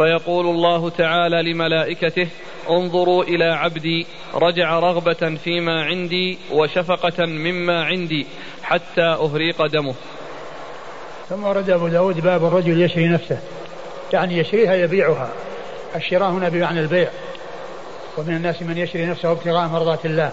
فيقول 0.00 0.46
الله 0.46 0.90
تعالى 0.90 1.52
لملائكته 1.52 2.28
انظروا 2.70 3.24
إلى 3.24 3.44
عبدي 3.44 4.06
رجع 4.34 4.78
رغبة 4.78 5.36
فيما 5.44 5.84
عندي 5.84 6.38
وشفقة 6.52 7.26
مما 7.26 7.84
عندي 7.84 8.26
حتى 8.62 9.02
أهريق 9.02 9.66
دمه. 9.66 9.94
ثم 11.28 11.44
ورد 11.44 11.70
أبو 11.70 11.88
داود 11.88 12.20
باب 12.20 12.44
الرجل 12.44 12.82
يشري 12.82 13.08
نفسه 13.08 13.38
يعني 14.12 14.38
يشريها 14.38 14.74
يبيعها. 14.74 15.28
الشراء 15.96 16.30
هنا 16.30 16.48
بمعنى 16.48 16.80
البيع. 16.80 17.08
ومن 18.18 18.36
الناس 18.36 18.62
من 18.62 18.78
يشري 18.78 19.06
نفسه 19.06 19.32
ابتغاء 19.32 19.68
مرضات 19.68 20.06
الله 20.06 20.32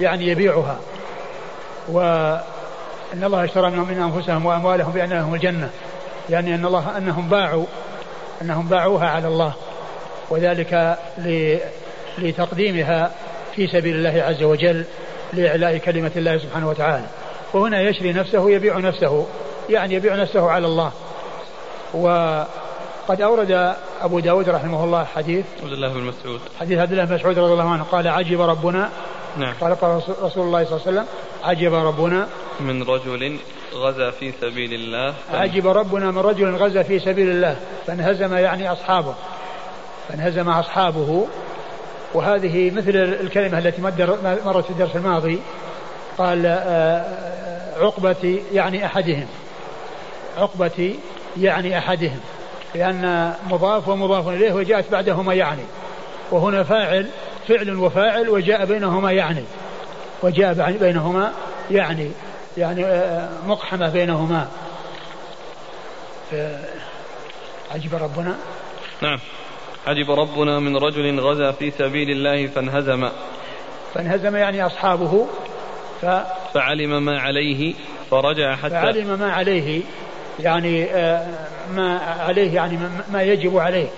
يعني 0.00 0.26
يبيعها. 0.26 0.80
وأن 1.88 3.22
الله 3.22 3.44
اشترى 3.44 3.70
منهم 3.70 3.88
من 3.88 4.02
أنفسهم 4.02 4.46
وأموالهم 4.46 4.92
بان 4.92 5.10
لهم 5.10 5.34
الجنة 5.34 5.70
يعني 6.30 6.54
أن 6.54 6.64
الله 6.66 6.98
أنهم 6.98 7.28
باعوا 7.28 7.66
أنهم 8.42 8.66
باعوها 8.68 9.08
على 9.08 9.28
الله 9.28 9.52
وذلك 10.30 10.98
لتقديمها 12.18 13.10
في 13.56 13.66
سبيل 13.66 13.96
الله 13.96 14.22
عز 14.22 14.42
وجل 14.42 14.84
لإعلاء 15.32 15.78
كلمة 15.78 16.10
الله 16.16 16.38
سبحانه 16.38 16.68
وتعالى. 16.68 17.06
وهنا 17.54 17.80
يشري 17.80 18.12
نفسه 18.12 18.50
يبيع 18.50 18.78
نفسه 18.78 19.26
يعني 19.70 19.94
يبيع 19.94 20.16
نفسه 20.16 20.50
على 20.50 20.66
الله. 20.66 20.92
وقد 21.94 23.20
أورد 23.20 23.74
أبو 24.02 24.20
داود 24.20 24.48
رحمه 24.48 24.84
الله 24.84 25.04
حديث 25.04 25.44
عبد 25.62 25.72
الله 25.72 25.88
بن 25.88 26.00
مسعود. 26.00 26.40
حديث 26.60 26.78
عبد 26.78 26.92
الله 26.92 27.04
بن 27.04 27.14
مسعود 27.14 27.38
رضي 27.38 27.52
الله 27.52 27.70
عنه 27.70 27.82
قال 27.82 28.08
عجب 28.08 28.40
ربنا 28.40 28.90
نعم. 29.36 29.54
قال 29.60 29.74
قال 29.74 30.02
رسول 30.22 30.46
الله 30.46 30.64
صلى 30.64 30.76
الله 30.76 30.82
عليه 30.86 30.90
وسلم 30.90 31.06
عجب 31.44 31.74
ربنا 31.74 32.28
من 32.60 32.82
رجل 32.82 33.38
غزا 33.74 34.10
في 34.10 34.32
سبيل 34.40 34.74
الله 34.74 35.14
عجب 35.32 35.66
ربنا 35.66 36.10
من 36.10 36.18
رجل 36.18 36.54
غزا 36.54 36.82
في 36.82 36.98
سبيل 36.98 37.30
الله 37.30 37.56
فانهزم 37.86 38.36
يعني 38.36 38.72
أصحابه 38.72 39.14
فانهزم 40.08 40.48
أصحابه 40.48 41.26
وهذه 42.14 42.70
مثل 42.70 42.96
الكلمة 42.96 43.58
التي 43.58 43.82
مرت 44.44 44.64
في 44.64 44.70
الدرس 44.70 44.96
الماضي 44.96 45.38
قال 46.18 46.46
آه، 46.46 47.04
عقبتي 47.76 48.42
يعني 48.52 48.86
أحدهم 48.86 49.26
عقبتي 50.38 50.98
يعني 51.40 51.78
أحدهم 51.78 52.20
لأن 52.74 53.34
مضاف 53.50 53.88
ومضاف 53.88 54.28
إليه 54.28 54.52
وجاءت 54.52 54.92
بعدهما 54.92 55.34
يعني 55.34 55.62
وهنا 56.30 56.62
فاعل 56.62 57.06
فعل 57.48 57.76
وفاعل 57.76 58.28
وجاء 58.28 58.64
بينهما 58.64 59.12
يعني 59.12 59.44
وجاء 60.22 60.72
بينهما 60.80 61.32
يعني. 61.70 62.10
يعني 62.56 62.84
آه، 62.84 63.28
مقحمة 63.46 63.88
بينهما. 63.88 64.48
عجب 67.74 67.94
ربنا. 67.94 68.36
نعم. 69.02 69.18
عجب 69.86 70.10
ربنا 70.10 70.58
من 70.58 70.76
رجل 70.76 71.20
غزا 71.20 71.52
في 71.52 71.70
سبيل 71.70 72.10
الله 72.10 72.46
فانهزم. 72.46 73.08
فانهزم 73.94 74.36
يعني 74.36 74.66
أصحابه. 74.66 75.26
ف 76.02 76.06
فعلم 76.54 77.04
ما 77.04 77.20
عليه 77.20 77.74
فرجع 78.10 78.56
حتى 78.56 78.70
فعلم 78.70 79.18
ما 79.18 79.32
عليه. 79.32 79.82
يعني 80.40 80.84
آه، 80.84 81.26
ما 81.74 81.98
عليه 81.98 82.54
يعني 82.54 82.78
ما 83.12 83.22
يجب 83.22 83.58
عليه. 83.58 83.88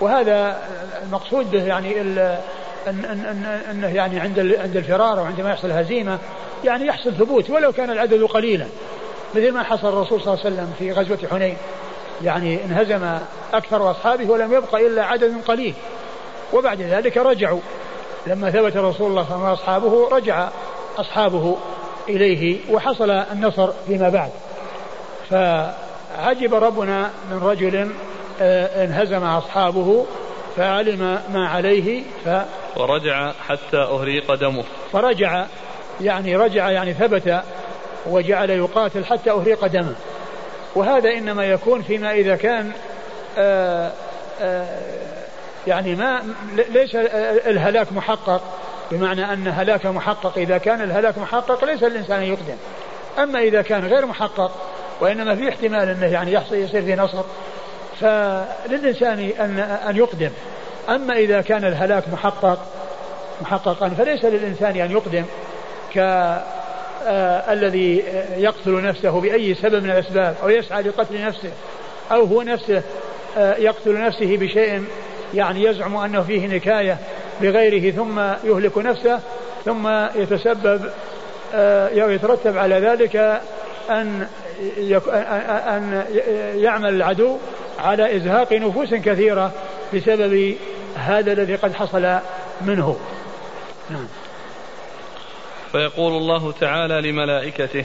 وهذا 0.00 0.62
المقصود 1.02 1.50
به 1.50 1.62
يعني 1.62 2.00
أن 2.00 3.04
أن 3.04 3.60
أنه 3.70 3.86
يعني 3.86 4.20
عند 4.20 4.38
عند 4.38 4.76
الفرار 4.76 5.18
أو 5.18 5.24
عندما 5.24 5.50
يحصل 5.50 5.70
هزيمة 5.70 6.18
يعني 6.64 6.86
يحصل 6.86 7.12
ثبوت 7.14 7.50
ولو 7.50 7.72
كان 7.72 7.90
العدد 7.90 8.22
قليلا. 8.22 8.66
مثل 9.34 9.52
ما 9.52 9.62
حصل 9.62 9.88
الرسول 9.88 10.20
صلى 10.20 10.34
الله 10.34 10.44
عليه 10.44 10.54
وسلم 10.54 10.72
في 10.78 10.92
غزوة 10.92 11.18
حنين. 11.30 11.56
يعني 12.22 12.64
انهزم 12.64 13.18
أكثر 13.52 13.90
أصحابه 13.90 14.30
ولم 14.30 14.52
يبق 14.52 14.74
إلا 14.74 15.04
عدد 15.04 15.34
قليل. 15.48 15.74
وبعد 16.52 16.80
ذلك 16.82 17.16
رجعوا. 17.16 17.60
لما 18.26 18.50
ثبت 18.50 18.76
رسول 18.76 18.80
الله 18.80 18.92
صلى 18.94 19.06
الله 19.06 19.16
عليه 19.16 19.24
وسلم 19.24 19.42
وأصحابه 19.42 20.08
رجع 20.08 20.48
أصحابه 20.98 21.56
إليه 22.08 22.58
وحصل 22.70 23.10
النصر 23.10 23.70
فيما 23.86 24.08
بعد. 24.08 24.30
فعجب 25.30 26.54
ربنا 26.54 27.10
من 27.30 27.38
رجل 27.42 27.90
آه، 28.40 28.84
انهزم 28.84 29.24
أصحابه 29.24 30.06
فعلم 30.56 31.18
ما 31.32 31.48
عليه 31.48 32.02
ف 32.24 32.28
ورجع 32.76 33.32
حتى 33.48 33.76
أهريق 33.76 34.34
دمه. 34.34 34.64
فرجع 34.92 35.46
يعني 36.00 36.36
رجع 36.36 36.70
يعني 36.70 36.94
ثبت 36.94 37.40
وجعل 38.06 38.50
يقاتل 38.50 39.04
حتى 39.04 39.30
أهريق 39.30 39.66
دمه 39.66 39.94
وهذا 40.74 41.10
إنما 41.10 41.44
يكون 41.44 41.82
فيما 41.82 42.12
إذا 42.12 42.36
كان 42.36 42.72
آآ 43.38 43.86
آه، 43.86 43.92
آآ 44.40 44.62
آه، 44.62 44.66
يعني 45.66 45.94
ما 45.94 46.22
ليس 46.72 46.94
الهلاك 47.46 47.92
محقق 47.92 48.42
بمعنى 48.90 49.32
أن 49.32 49.48
هلاك 49.48 49.86
محقق. 49.86 50.38
إذا 50.38 50.58
كان 50.58 50.80
الهلاك 50.80 51.18
محقق 51.18 51.64
ليس 51.64 51.82
الإنسان 51.82 52.22
يقدم. 52.22 52.56
أما 53.18 53.40
إذا 53.40 53.62
كان 53.62 53.86
غير 53.86 54.06
محقق 54.06 54.52
وإنما 55.00 55.36
في 55.36 55.48
احتمال 55.48 55.88
أنه 55.88 56.06
يعني 56.06 56.32
يحصل 56.32 56.54
يصير 56.54 56.82
في 56.82 56.96
نصر 56.96 57.22
فللإنسان 58.00 59.30
أن 59.40 59.58
أن 59.88 59.96
يقدم. 59.96 60.30
أما 60.88 61.14
إذا 61.14 61.40
كان 61.40 61.64
الهلاك 61.64 62.08
محقق 62.12 62.58
محققا 63.40 63.88
فليس 63.88 64.24
للإنسان 64.24 64.76
أن 64.76 64.90
يقدم. 64.90 65.24
ك 65.94 65.98
آه 67.06 67.54
يقتل 68.36 68.82
نفسه 68.82 69.20
بأي 69.20 69.54
سبب 69.54 69.82
من 69.82 69.90
الأسباب 69.90 70.34
أو 70.42 70.48
يسعى 70.48 70.82
لقتل 70.82 71.24
نفسه 71.24 71.50
أو 72.12 72.24
هو 72.24 72.42
نفسه 72.42 72.82
آه 73.38 73.56
يقتل 73.56 74.00
نفسه 74.00 74.36
بشيء 74.36 74.84
يعني 75.34 75.64
يزعم 75.64 75.96
أنه 75.96 76.22
فيه 76.22 76.46
نكاية 76.46 76.98
بغيره 77.42 77.90
ثم 77.90 78.20
يهلك 78.20 78.78
نفسه 78.78 79.20
ثم 79.64 79.88
يتسبب 80.14 80.90
آه 81.54 81.88
يترتب 81.88 82.58
على 82.58 82.74
ذلك 82.74 83.16
أن 83.90 84.26
أن 85.68 86.04
يعمل 86.54 86.94
العدو 86.94 87.36
على 87.78 88.16
إزهاق 88.16 88.52
نفوس 88.52 88.94
كثيرة 88.94 89.52
بسبب 89.94 90.56
هذا 90.96 91.32
الذي 91.32 91.54
قد 91.54 91.74
حصل 91.74 92.18
منه. 92.60 92.96
نعم. 93.90 94.06
فيقول 95.72 96.12
الله 96.12 96.52
تعالى 96.52 97.10
لملائكته 97.10 97.84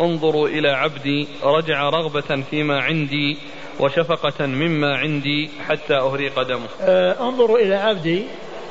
انظروا 0.00 0.48
إلى 0.48 0.68
عبدي 0.68 1.28
رجع 1.42 1.88
رغبة 1.88 2.42
فيما 2.50 2.80
عندي 2.80 3.38
وشفقة 3.80 4.46
مما 4.46 4.96
عندي 4.96 5.50
حتى 5.68 5.94
أهريق 5.94 6.42
دمه. 6.42 6.66
آه 6.80 7.16
انظروا 7.20 7.58
إلى 7.58 7.74
عبدي 7.74 8.24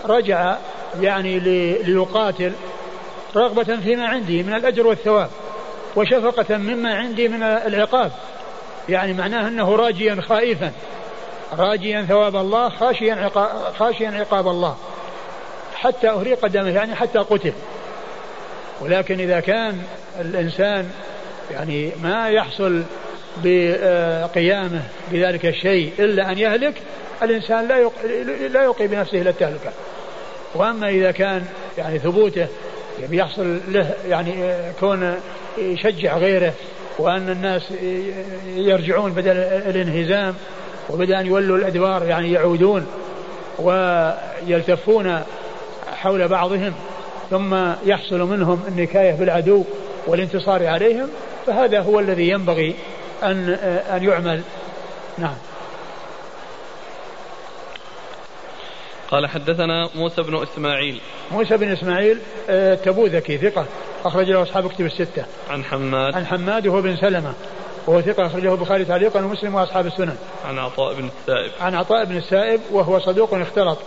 رجع 0.05 0.57
يعني 1.01 1.39
ليقاتل 1.83 2.51
رغبة 3.35 3.77
فيما 3.83 4.07
عندي 4.07 4.43
من 4.43 4.53
الأجر 4.53 4.87
والثواب 4.87 5.29
وشفقة 5.95 6.57
مما 6.57 6.95
عندي 6.95 7.27
من 7.27 7.43
العقاب. 7.43 8.11
يعني 8.89 9.13
معناه 9.13 9.47
أنه 9.47 9.75
راجيا 9.75 10.21
خائفا 10.21 10.71
راجيا 11.53 12.01
ثواب 12.01 12.35
الله 12.35 12.69
خاشيا 12.69 13.15
عقاب, 13.15 13.73
خاشيا 13.79 14.09
عقاب 14.09 14.47
الله 14.47 14.75
حتى 15.75 16.09
أهريق 16.09 16.45
دمه 16.45 16.69
يعني 16.69 16.95
حتى 16.95 17.19
قتل. 17.19 17.53
ولكن 18.81 19.19
إذا 19.19 19.39
كان 19.39 19.77
الإنسان 20.19 20.89
يعني 21.51 21.91
ما 22.03 22.29
يحصل 22.29 22.83
بقيامه 23.43 24.81
بذلك 25.11 25.45
الشيء 25.45 25.93
إلا 25.99 26.31
أن 26.31 26.37
يهلك 26.37 26.73
الإنسان 27.23 27.67
لا 27.67 27.89
لا 28.47 28.63
يوقي 28.63 28.87
بنفسه 28.87 29.21
إلى 29.21 29.29
التهلكة. 29.29 29.71
وأما 30.55 30.89
إذا 30.89 31.11
كان 31.11 31.45
يعني 31.77 31.99
ثبوته 31.99 32.47
يحصل 33.11 33.59
له 33.67 33.93
يعني 34.07 34.33
كون 34.79 35.15
يشجع 35.57 36.17
غيره 36.17 36.53
وأن 36.99 37.29
الناس 37.29 37.71
يرجعون 38.55 39.11
بدل 39.11 39.37
الانهزام 39.37 40.35
وبدل 40.89 41.13
أن 41.13 41.25
يولوا 41.25 41.57
الأدبار 41.57 42.05
يعني 42.05 42.31
يعودون 42.31 42.87
ويلتفون 43.59 45.21
حول 45.95 46.27
بعضهم 46.27 46.73
ثم 47.29 47.55
يحصل 47.85 48.19
منهم 48.19 48.63
النكاية 48.67 49.13
بالعدو 49.13 49.63
والانتصار 50.07 50.67
عليهم 50.67 51.09
فهذا 51.47 51.81
هو 51.81 51.99
الذي 51.99 52.29
ينبغي 52.29 52.75
أن 53.23 53.49
أن 53.89 54.03
يعمل 54.03 54.41
نعم 55.17 55.35
قال 59.11 59.27
حدثنا 59.27 59.89
موسى 59.95 60.21
بن 60.21 60.43
إسماعيل 60.43 61.01
موسى 61.31 61.57
بن 61.57 61.71
إسماعيل 61.71 62.19
آه، 62.49 62.75
تبوذكي 62.75 63.37
ثقة 63.37 63.65
أخرج 64.05 64.31
له 64.31 64.41
أصحاب 64.41 64.71
كتب 64.71 64.85
الستة 64.85 65.25
عن 65.49 65.63
حماد 65.63 66.15
عن 66.15 66.25
حماد 66.25 66.67
وهو 66.67 66.81
بن 66.81 66.95
سلمة 66.95 67.33
وهو 67.87 68.01
ثقة 68.01 68.27
أخرجه 68.27 68.53
البخاري 68.53 68.85
تعليقا 68.85 69.25
ومسلم 69.25 69.55
وأصحاب 69.55 69.85
السنن. 69.87 70.15
عن 70.45 70.59
عطاء 70.59 70.93
بن 70.93 71.09
السائب. 71.19 71.51
عن 71.61 71.75
عطاء 71.75 72.05
بن 72.05 72.17
السائب 72.17 72.61
وهو 72.71 72.99
صدوق 72.99 73.33
اختلط 73.33 73.77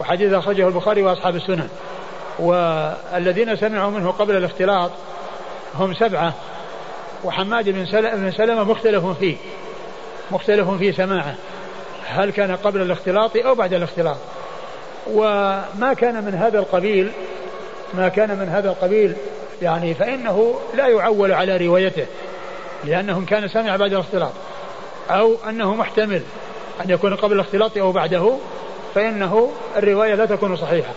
وحديث 0.00 0.32
أخرجه 0.32 0.68
البخاري 0.68 1.02
وأصحاب 1.02 1.36
السنن. 1.36 1.68
والذين 2.40 3.56
سمعوا 3.56 3.90
منه 3.90 4.10
قبل 4.10 4.36
الاختلاط 4.36 4.90
هم 5.74 5.94
سبعة 5.94 6.34
وحماد 7.24 7.68
بن 7.68 8.30
سلمة 8.30 8.64
مختلف 8.64 9.06
فيه 9.06 9.36
مختلف 10.30 10.70
في 10.70 10.92
سماعه 10.92 11.34
هل 12.06 12.30
كان 12.30 12.56
قبل 12.56 12.82
الاختلاط 12.82 13.36
أو 13.36 13.54
بعد 13.54 13.74
الاختلاط. 13.74 14.16
وما 15.06 15.94
كان 15.98 16.24
من 16.24 16.34
هذا 16.34 16.58
القبيل 16.58 17.12
ما 17.94 18.08
كان 18.08 18.38
من 18.38 18.48
هذا 18.48 18.70
القبيل 18.70 19.14
يعني 19.62 19.94
فإنه 19.94 20.60
لا 20.74 20.86
يعول 20.88 21.32
على 21.32 21.56
روايته 21.56 22.06
لأنه 22.84 23.24
كان 23.26 23.48
سمع 23.48 23.76
بعد 23.76 23.92
الاختلاط 23.92 24.32
أو 25.10 25.36
أنه 25.48 25.74
محتمل 25.74 26.22
أن 26.84 26.90
يكون 26.90 27.14
قبل 27.14 27.32
الاختلاط 27.32 27.78
أو 27.78 27.92
بعده 27.92 28.36
فإنه 28.94 29.52
الرواية 29.76 30.14
لا 30.14 30.26
تكون 30.26 30.56
صحيحة. 30.56 30.92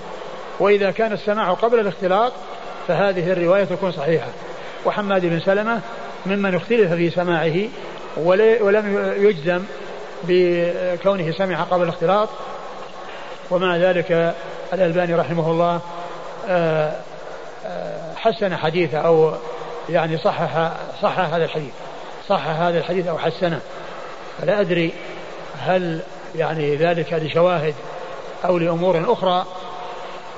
وإذا 0.59 0.91
كان 0.91 1.13
السماع 1.13 1.53
قبل 1.53 1.79
الاختلاط 1.79 2.33
فهذه 2.87 3.31
الرواية 3.31 3.63
تكون 3.63 3.91
صحيحة. 3.91 4.27
وحماد 4.85 5.25
بن 5.25 5.39
سلمة 5.39 5.81
ممن 6.25 6.55
اختلف 6.55 6.93
في 6.93 7.09
سماعه 7.09 7.55
ولم 8.17 9.13
يجزم 9.17 9.63
بكونه 10.23 11.31
سمع 11.31 11.63
قبل 11.63 11.83
الاختلاط. 11.83 12.29
ومع 13.51 13.77
ذلك 13.77 14.35
الألباني 14.73 15.15
رحمه 15.15 15.51
الله 15.51 15.81
آه، 16.47 16.93
آه، 17.65 18.13
حسن 18.15 18.55
حديثه 18.55 18.97
أو 18.97 19.33
يعني 19.89 20.17
صحح 20.17 20.71
صحح 21.01 21.33
هذا 21.33 21.45
الحديث. 21.45 21.73
صحح 22.29 22.59
هذا 22.59 22.79
الحديث 22.79 23.07
أو 23.07 23.17
حسنه. 23.17 23.59
فلا 24.41 24.61
أدري 24.61 24.93
هل 25.59 26.01
يعني 26.35 26.75
ذلك 26.75 27.13
لشواهد 27.13 27.75
أو 28.45 28.57
لأمور 28.57 29.13
أخرى 29.13 29.45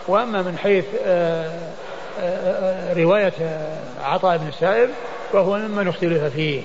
وأما 0.08 0.41
من 0.41 0.58
حيث 0.58 0.86
آه، 1.06 1.50
آه، 2.20 2.91
آه، 2.91 2.94
رواية 2.94 3.34
عطاء 4.04 4.38
بن 4.38 4.48
السائب 4.48 4.89
فهو 5.34 5.58
ممن 5.58 5.88
اختلف 5.88 6.24
فيه. 6.24 6.62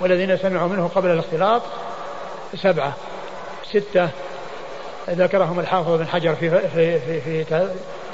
والذين 0.00 0.36
سمعوا 0.36 0.68
منه 0.68 0.88
قبل 0.94 1.10
الاختلاط 1.10 1.62
سبعة 2.54 2.92
ستة 3.64 4.08
ذكرهم 5.10 5.60
الحافظ 5.60 5.90
بن 5.90 6.06
حجر 6.06 6.34
في 6.34 6.68
في 6.68 7.00
في, 7.00 7.20
في 7.20 7.44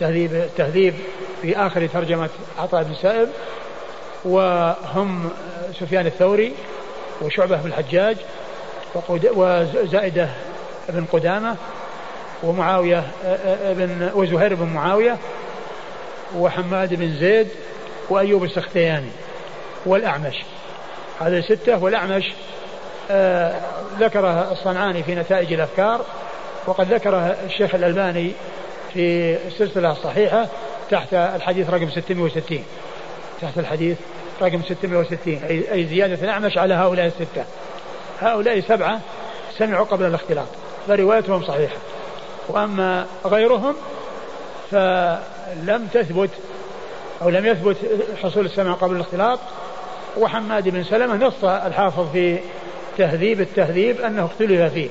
تهذيب 0.00 0.34
التهذيب 0.34 0.94
في 1.42 1.56
آخر 1.56 1.86
ترجمة 1.86 2.28
عطاء 2.58 2.82
بن 2.82 2.90
السائب 2.90 3.28
وهم 4.24 5.30
سفيان 5.80 6.06
الثوري 6.06 6.54
وشعبة 7.22 7.56
بن 7.56 7.68
الحجاج 7.68 8.16
وزائدة 9.34 10.28
بن 10.88 11.04
قدامة. 11.04 11.56
ومعاوية 12.42 13.04
بن 13.62 14.10
وزهير 14.14 14.54
بن 14.54 14.66
معاوية 14.66 15.16
وحماد 16.36 16.94
بن 16.94 17.18
زيد 17.20 17.48
وأيوب 18.10 18.44
السختياني 18.44 19.10
والأعمش. 19.86 20.34
هذه 21.20 21.40
ستة. 21.40 21.82
والأعمش 21.82 22.32
ذكرها 24.00 24.52
الصنعاني 24.52 25.02
في 25.02 25.14
نتائج 25.14 25.52
الأفكار 25.52 26.04
وقد 26.66 26.92
ذكرها 26.92 27.36
الشيخ 27.46 27.74
الألباني 27.74 28.32
في 28.92 29.36
السلسلة 29.46 29.92
الصحيحة 29.92 30.46
تحت 30.90 31.14
الحديث 31.14 31.70
رقم 31.70 31.90
660 31.90 32.64
تحت 33.40 33.58
الحديث 33.58 33.96
رقم 34.42 34.62
660 34.62 35.40
أي 35.72 35.86
زيادة 35.90 36.24
الأعمش 36.24 36.58
على 36.58 36.74
هؤلاء 36.74 37.06
الستة. 37.06 37.44
هؤلاء 38.20 38.60
سبعة 38.60 39.00
سمعوا 39.58 39.84
قبل 39.84 40.04
الاختلاط. 40.04 40.46
فروايتهم 40.88 41.42
صحيحة. 41.42 41.76
وأما 42.48 43.06
غيرهم 43.24 43.74
فلم 44.70 45.88
تثبت 45.94 46.30
أو 47.22 47.28
لم 47.28 47.46
يثبت 47.46 47.76
حصول 48.22 48.44
السمع 48.44 48.72
قبل 48.72 48.96
الاختلاط. 48.96 49.38
وحماد 50.16 50.68
بن 50.68 50.84
سلمة 50.84 51.26
نص 51.26 51.44
الحافظ 51.44 52.12
في 52.12 52.38
تهذيب 52.98 53.40
التهذيب 53.40 54.00
أنه 54.00 54.24
اختلف 54.24 54.72
فيه. 54.72 54.88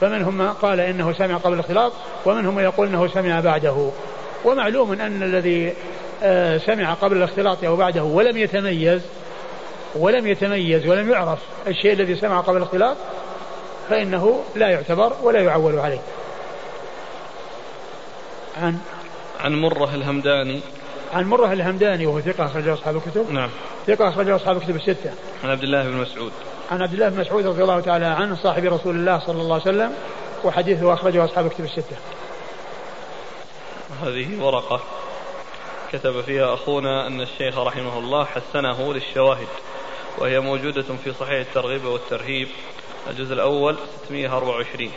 فمنهم 0.00 0.38
من 0.38 0.48
قال 0.48 0.80
إنه 0.80 1.12
سمع 1.12 1.36
قبل 1.36 1.54
الاختلاط 1.54 1.92
ومنهم 2.26 2.54
من 2.54 2.62
يقول 2.62 2.86
أنه 2.86 3.08
سمع 3.08 3.40
بعده. 3.40 3.90
ومعلوم 4.44 4.92
أن 4.92 5.22
الذي 5.22 5.72
آه، 6.22 6.58
سمع 6.58 6.94
قبل 6.94 7.16
الاختلاط 7.16 7.64
أو 7.64 7.76
بعده 7.76 8.02
ولم 8.02 8.36
يتميز 8.36 9.02
ولم 9.94 10.26
يتميز 10.26 10.86
ولم 10.86 11.10
يعرف 11.10 11.38
الشيء 11.66 11.92
الذي 11.92 12.16
سمع 12.16 12.40
قبل 12.40 12.56
الاختلاط 12.56 12.96
فإنه 13.90 14.40
لا 14.56 14.68
يعتبر 14.68 15.12
ولا 15.22 15.40
يعول 15.40 15.78
عليه. 15.78 16.00
عن 18.56 18.78
عن 19.40 19.60
مرة 19.60 19.94
الهمداني. 19.94 20.60
عن 21.12 21.24
مرة 21.24 21.52
الهمداني 21.52 22.06
وهو 22.06 22.20
ثقة 22.20 22.46
أخرجه 22.46 22.74
أصحاب 22.74 22.96
الكتب. 22.96 23.32
نعم. 23.32 23.50
ثقة 23.86 24.08
أخرجه 24.08 24.36
أصحاب 24.36 24.56
الكتب 24.56 24.76
الستة. 24.76 25.10
عن 25.44 25.50
عبد 25.50 25.62
الله 25.62 25.82
بن 25.82 25.96
مسعود. 25.96 26.32
عن 26.70 26.82
عبد 26.82 26.92
الله 26.92 27.08
بن 27.08 27.20
مسعود 27.20 27.46
رضي 27.46 27.62
الله 27.62 27.80
تعالى 27.80 28.06
عنه 28.06 28.36
صاحب 28.42 28.64
رسول 28.64 28.96
الله 28.96 29.18
صلى 29.26 29.42
الله 29.42 29.54
عليه 29.54 29.62
وسلم 29.62 29.92
وحديثه 30.44 30.94
أخرجه 30.94 31.24
أصحاب 31.24 31.46
الكتب 31.46 31.64
الستة. 31.64 31.96
هذه 34.02 34.42
ورقة 34.42 34.80
كتب 35.92 36.20
فيها 36.20 36.54
أخونا 36.54 37.06
أن 37.06 37.20
الشيخ 37.20 37.58
رحمه 37.58 37.98
الله 37.98 38.24
حسنه 38.24 38.94
للشواهد 38.94 39.48
وهي 40.18 40.40
موجودة 40.40 40.82
في 41.04 41.12
صحيح 41.12 41.46
الترغيب 41.48 41.84
والترهيب 41.84 42.48
الجزء 43.10 43.34
الأول 43.34 43.76
624 44.06 44.90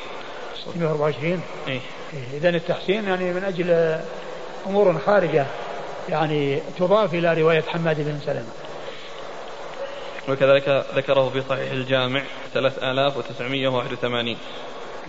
624 0.66 1.42
إيه. 1.68 1.80
إذا 2.34 2.50
التحسين 2.50 3.04
يعني 3.04 3.34
من 3.34 3.44
أجل 3.44 4.00
أمور 4.68 5.00
خارجة 5.00 5.46
يعني 6.10 6.62
تضاف 6.78 7.14
إلى 7.14 7.42
رواية 7.42 7.62
حماد 7.62 8.02
بن 8.02 8.20
سلمة. 8.26 8.52
وكذلك 10.30 10.86
ذكره 10.96 11.30
في 11.30 11.42
صحيح 11.50 11.72
الجامع 11.72 12.24
3981 12.54 14.38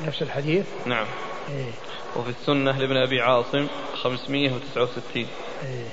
نفس 0.06 0.22
الحديث؟ 0.22 0.66
نعم. 0.86 1.06
إيه. 1.48 1.70
وفي 2.16 2.30
السنة 2.30 2.78
لابن 2.78 2.96
أبي 2.96 3.20
عاصم 3.20 3.66
569 4.02 5.26
إيه. 5.62 5.86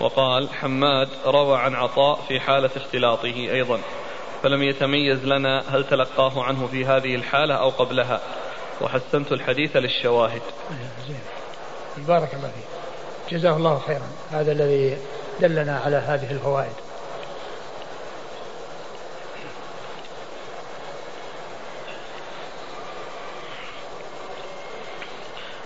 وقال 0.00 0.48
حماد 0.48 1.08
روى 1.26 1.58
عن 1.58 1.74
عطاء 1.74 2.24
في 2.28 2.40
حالة 2.40 2.70
اختلاطه 2.76 3.34
أيضا 3.34 3.80
فلم 4.42 4.62
يتميز 4.62 5.24
لنا 5.24 5.64
هل 5.68 5.84
تلقاه 5.84 6.42
عنه 6.42 6.66
في 6.66 6.84
هذه 6.84 7.14
الحالة 7.14 7.54
أو 7.54 7.70
قبلها. 7.70 8.20
وحسنت 8.80 9.32
الحديث 9.32 9.76
للشواهد. 9.76 10.42
زين. 11.08 11.20
بارك 12.08 12.34
الله 12.34 12.48
فيك. 12.48 13.34
جزاه 13.38 13.56
الله 13.56 13.78
خيرا. 13.78 14.08
هذا 14.30 14.52
الذي 14.52 14.96
دلنا 15.40 15.80
على 15.84 15.96
هذه 15.96 16.30
الفوائد. 16.30 16.72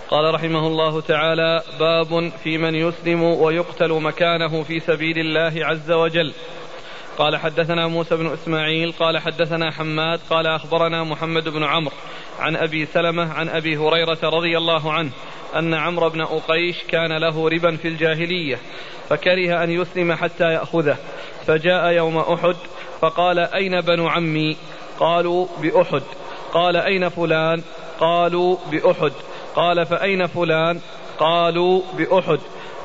قال 0.09 0.33
رحمه 0.33 0.67
الله 0.67 1.01
تعالى 1.01 1.63
باب 1.79 2.31
في 2.43 2.57
من 2.57 2.75
يسلم 2.75 3.23
ويقتل 3.23 3.91
مكانه 3.91 4.63
في 4.63 4.79
سبيل 4.79 5.19
الله 5.19 5.65
عز 5.65 5.91
وجل. 5.91 6.33
قال 7.19 7.37
حدثنا 7.37 7.87
موسى 7.87 8.15
بن 8.15 8.33
إسماعيل 8.33 8.91
قال 8.91 9.17
حدثنا 9.17 9.71
حماد 9.71 10.19
قال 10.29 10.47
أخبرنا 10.47 11.03
محمد 11.03 11.49
بن 11.49 11.63
عمرو 11.63 11.93
عن 12.39 12.55
أبي 12.55 12.85
سلمة 12.85 13.33
عن 13.33 13.49
أبي 13.49 13.77
هريرة 13.77 14.19
رضي 14.23 14.57
الله 14.57 14.93
عنه 14.93 15.11
أن 15.55 15.73
عمرو 15.73 16.09
بن 16.09 16.21
أقيش 16.21 16.83
كان 16.87 17.17
له 17.17 17.49
ربا 17.49 17.75
في 17.75 17.87
الجاهلية 17.87 18.59
فكره 19.09 19.63
أن 19.63 19.71
يسلم 19.71 20.13
حتى 20.13 20.53
يأخذه. 20.53 20.97
فجاء 21.47 21.91
يوم 21.91 22.17
أحد 22.17 22.55
فقال 23.01 23.39
أين 23.39 23.81
بنو 23.81 24.07
عمي؟ 24.07 24.57
قالوا 24.99 25.47
بأحد. 25.61 26.03
قال 26.53 26.77
أين 26.77 27.09
فلان؟ 27.09 27.63
قالوا 27.99 28.57
بأحد. 28.71 29.11
قال 29.55 29.85
فأين 29.85 30.27
فلان؟ 30.27 30.79
قالوا 31.19 31.81
بأحد. 31.93 32.39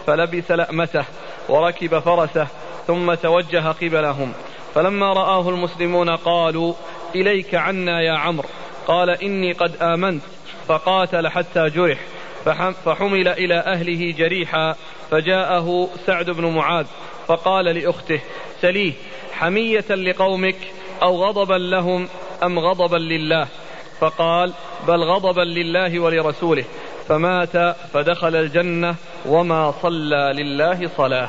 فلبس 0.06 0.50
لأمته. 0.50 1.04
وركب 1.48 1.98
فرسه 1.98 2.46
ثم 2.86 3.14
توجه 3.14 3.68
قبلهم. 3.68 4.32
فلما 4.74 5.12
رآه 5.12 5.48
المسلمون 5.48 6.10
قالوا 6.10 6.74
إليك 7.14 7.54
عنا 7.54 8.02
يا 8.02 8.12
عمرو. 8.12 8.48
قال 8.86 9.10
إني 9.10 9.52
قد 9.52 9.76
آمنت. 9.82 10.22
فقاتل 10.68 11.28
حتى 11.28 11.66
جرح. 11.66 11.98
فحمل 12.84 13.28
إلى 13.28 13.54
أهله 13.54 14.14
جريحا 14.18 14.74
فجاءه 15.10 15.88
سعد 16.06 16.30
بن 16.30 16.46
معاذ. 16.46 16.86
فقال 17.26 17.64
لأخته 17.64 18.20
سليه 18.60 18.92
حمية 19.32 19.84
لقومك 19.90 20.56
أو 21.02 21.24
غضبا 21.24 21.54
لهم 21.54 22.08
أم 22.42 22.58
غضبا 22.58 22.96
لله؟ 22.96 23.46
فقال 24.00 24.52
بل 24.88 25.02
غضبا 25.02 25.40
لله 25.40 26.00
ولرسوله. 26.00 26.64
فمات 27.08 27.76
فدخل 27.92 28.36
الجنة 28.36 28.94
وما 29.26 29.74
صلى 29.82 30.32
لله 30.36 30.90
صلاة. 30.96 31.28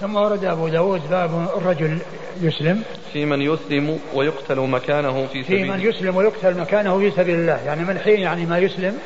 ثم 0.00 0.16
ورد 0.16 0.44
أبو 0.44 0.68
داود 0.68 1.10
باب 1.10 1.48
الرجل 1.56 1.98
يسلم. 2.40 2.82
في 3.12 3.24
من 3.24 3.42
يسلم 3.42 3.98
ويقتل 4.14 4.60
مكانه 4.60 5.26
في 5.32 5.44
سبيل 5.44 5.64
في 5.64 5.70
من 5.70 5.80
يسلم 5.80 6.16
ويقتل 6.16 6.60
مكانه 6.60 6.98
في 6.98 7.10
سبيل 7.10 7.34
الله. 7.34 7.60
يعني 7.66 7.84
من 7.84 7.98
حين 7.98 8.20
يعني 8.20 8.46
ما 8.46 8.58
يسلم؟ 8.58 8.98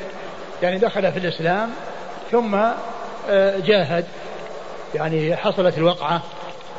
يعني 0.63 0.79
دخل 0.79 1.13
في 1.13 1.19
الإسلام 1.19 1.71
ثم 2.31 2.55
آه، 3.31 3.59
جاهد. 3.59 4.05
يعني 4.95 5.37
حصلت 5.37 5.79
الوقعة 5.79 6.23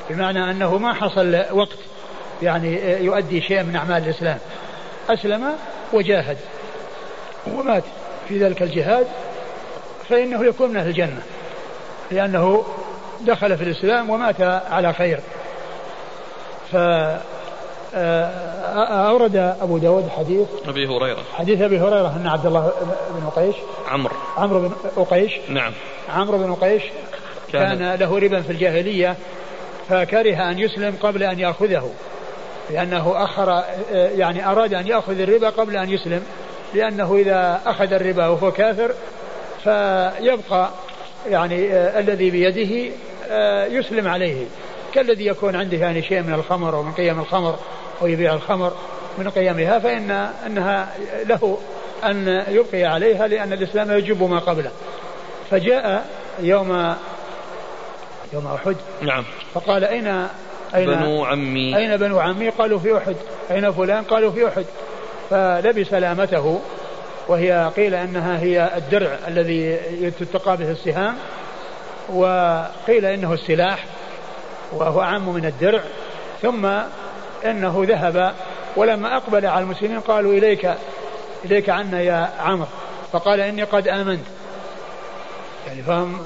بمعنى 0.09 0.51
أنه 0.51 0.77
ما 0.77 0.93
حصل 0.93 1.35
وقت 1.51 1.77
يعني 2.41 2.77
آه، 2.77 2.97
يؤدي 2.97 3.41
شيء 3.41 3.63
من 3.63 3.75
أعمال 3.75 4.03
الإسلام. 4.03 4.37
أسلم 5.09 5.51
وجاهد 5.93 6.37
ومات. 7.47 7.83
في 8.27 8.39
ذلك 8.39 8.61
الجهاد 8.61 9.07
فإنه 10.09 10.45
يكون 10.45 10.69
من 10.69 10.77
أهل 10.77 10.87
الجنة 10.87 11.21
لأنه 12.11 12.65
دخل 13.21 13.57
في 13.57 13.63
الإسلام 13.63 14.09
ومات 14.09 14.41
على 14.71 14.93
خير. 14.93 15.19
ف 16.71 16.75
آه، 17.95 19.09
أورد 19.09 19.35
أبو 19.61 19.77
داود 19.77 20.09
حديث 20.09 20.47
أبي 20.67 20.87
هريرة. 20.87 21.23
حديث 21.33 21.61
أبي 21.61 21.79
هريرة 21.79 22.15
أن 22.21 22.27
عبد 22.27 22.45
الله 22.45 22.71
بن 23.09 23.29
قيش 23.29 23.55
عمرو. 23.87 24.15
عمرو 24.37 24.59
بن 24.59 24.71
أقيش 24.97 25.31
نعم. 25.49 25.73
عمرو 26.09 26.37
بن 26.37 26.53
قيش 26.53 26.83
كان, 27.53 27.77
كان 27.77 27.99
له 27.99 28.19
ربا 28.19 28.41
في 28.41 28.51
الجاهلية 28.51 29.15
فكره 29.89 30.51
أن 30.51 30.59
يسلم 30.59 30.95
قبل 31.01 31.23
أن 31.23 31.39
يأخذه 31.39 31.89
لأنه 32.69 33.23
أخر 33.23 33.63
يعني 33.91 34.47
أراد 34.51 34.73
أن 34.73 34.87
يأخذ 34.87 35.19
الربا 35.19 35.49
قبل 35.49 35.77
أن 35.77 35.89
يسلم. 35.89 36.23
لأنه 36.73 37.15
إذا 37.15 37.61
أخذ 37.65 37.93
الربا 37.93 38.27
وهو 38.27 38.51
كافر 38.51 38.91
فيبقى 39.63 40.69
يعني 41.29 41.73
الذي 41.73 42.29
بيده 42.29 42.91
يسلم 43.79 44.07
عليه. 44.07 44.45
كالذي 44.93 45.25
يكون 45.25 45.55
عنده 45.55 45.77
يعني 45.77 46.01
شيء 46.01 46.21
من 46.21 46.33
الخمر 46.33 46.75
ومن 46.75 46.91
قيم 46.91 47.19
الخمر 47.19 47.59
أو 48.01 48.07
يبيع 48.07 48.33
الخمر 48.33 48.73
من 49.17 49.29
قيمها 49.29 49.79
فإن 49.79 50.11
أنها 50.45 50.93
له 51.25 51.57
أن 52.03 52.43
يبقي 52.47 52.83
عليها 52.83 53.27
لأن 53.27 53.53
الإسلام 53.53 53.91
يجب 53.91 54.23
ما 54.23 54.39
قبله. 54.39 54.71
فجاء 55.51 56.05
يوم 56.39 56.95
يوم 58.33 58.47
أحد. 58.47 58.75
نعم. 59.01 59.23
فقال 59.53 59.83
أين 59.83 60.27
أين 60.75 60.85
بنو 60.85 61.25
عمي. 61.25 61.77
أين 61.77 61.97
بنو 61.97 62.19
عمي؟ 62.19 62.49
قالوا 62.49 62.79
في 62.79 62.97
أحد. 62.97 63.15
أين 63.51 63.71
فلان؟ 63.71 64.03
قالوا 64.03 64.31
في 64.31 64.47
أحد. 64.47 64.65
فلبس 65.29 65.93
لامته 65.93 66.61
وهي 67.27 67.71
قيل 67.77 67.95
أنها 67.95 68.39
هي 68.39 68.71
الدرع 68.77 69.17
الذي 69.27 69.79
تتقى 70.19 70.57
به 70.57 70.71
السهام 70.71 71.15
وقيل 72.09 73.05
إنه 73.05 73.33
السلاح 73.33 73.85
وهو 74.71 75.01
أعم 75.01 75.29
من 75.29 75.45
الدرع 75.45 75.81
ثم 76.41 76.65
إنه 77.45 77.85
ذهب 77.87 78.33
ولما 78.75 79.17
أقبل 79.17 79.45
على 79.45 79.63
المسلمين 79.63 79.99
قالوا 79.99 80.33
إليك 80.33 80.73
إليك 81.45 81.69
عنا 81.69 82.01
يا 82.01 82.29
عمرو. 82.39 82.67
فقال 83.11 83.39
إني 83.39 83.63
قد 83.63 83.87
آمنت. 83.87 84.25
يعني 85.67 85.81
فهم 85.83 86.21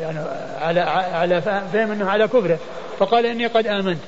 يعني 0.00 0.18
على 0.60 0.80
على 1.14 1.42
فهم 1.42 1.92
إنه 1.92 2.10
على 2.10 2.28
كفره. 2.28 2.58
فقال 2.98 3.26
إني 3.26 3.46
قد 3.46 3.66
آمنت. 3.66 4.00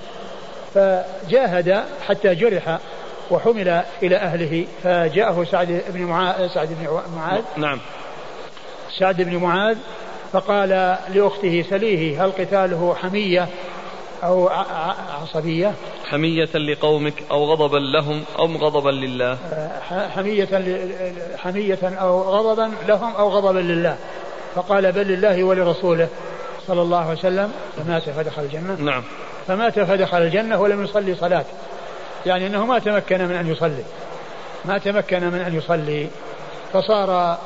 فجاهد 0.74 1.84
حتى 2.08 2.34
جرح 2.34 2.78
وحمل 3.32 3.82
إلى 4.02 4.16
أهله 4.16 4.66
فجاءه 4.82 5.44
سعد 5.44 5.82
بن 5.88 6.02
معاذ 6.02 6.48
سعد 6.48 6.68
بن 6.68 7.00
معاذ. 7.16 7.42
نعم. 7.56 7.78
سعد 8.98 9.22
بن 9.22 9.36
معاذ 9.36 9.76
فقال 10.32 10.68
لأخته 11.14 11.64
سليه 11.70 12.24
هل 12.24 12.30
قتاله 12.30 12.94
حمية 12.94 13.48
أو 14.24 14.48
عصبية؟ 15.22 15.74
حمية 16.10 16.48
لقومك 16.54 17.14
أو 17.30 17.44
غضبا 17.44 17.78
لهم 17.78 18.24
أو 18.38 18.46
غضبا 18.46 18.90
لله. 18.90 19.38
حمية 19.88 20.48
حمية 21.36 21.78
أو 21.82 22.22
غضبا 22.22 22.72
لهم 22.88 23.16
أو 23.16 23.28
غضبا 23.28 23.58
لله. 23.58 23.96
فقال 24.54 24.92
بل 24.92 25.06
لله 25.06 25.44
ولرسوله 25.44 26.08
صلى 26.66 26.82
الله 26.82 27.00
عليه 27.00 27.18
وسلم 27.18 27.52
فمات 27.76 28.10
فدخل 28.10 28.42
الجنة. 28.42 28.76
نعم. 28.80 29.02
فمات 29.46 29.80
فدخل 29.80 30.22
الجنة 30.22 30.60
ولم 30.60 30.84
يصلي 30.84 31.14
صلاة. 31.14 31.44
يعني 32.26 32.46
أنه 32.46 32.66
ما 32.66 32.78
تمكن 32.78 33.24
من 33.24 33.36
أن 33.36 33.48
يصلي. 33.48 33.84
ما 34.64 34.78
تمكن 34.78 35.24
من 35.24 35.40
أن 35.40 35.56
يصلي. 35.56 36.08
فصار 36.72 37.38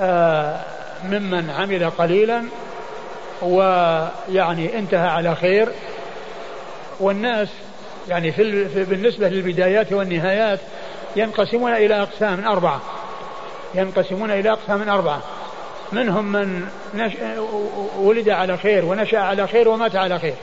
آه 0.00 0.60
ممن 1.04 1.50
عمل 1.50 1.90
قليلا 1.90 2.44
ويعني 3.42 4.78
انتهى 4.78 5.08
على 5.08 5.34
خير. 5.34 5.68
والناس 7.00 7.48
يعني 8.08 8.32
في 8.32 8.84
بالنسبة 8.84 9.28
للبدايات 9.28 9.92
والنهايات 9.92 10.60
ينقسمون 11.16 11.72
إلى 11.72 12.02
أقسام 12.02 12.44
أربعة. 12.44 12.80
ينقسمون 13.74 14.30
إلى 14.30 14.50
أقسام 14.50 14.88
أربعة. 14.88 15.22
منهم 15.92 16.32
من 16.32 16.66
نش... 16.94 17.12
ولد 17.98 18.28
على 18.28 18.56
خير 18.56 18.84
ونشأ 18.84 19.18
على 19.18 19.46
خير 19.46 19.68
ومات 19.68 19.96
على 19.96 20.18
خير. 20.18 20.34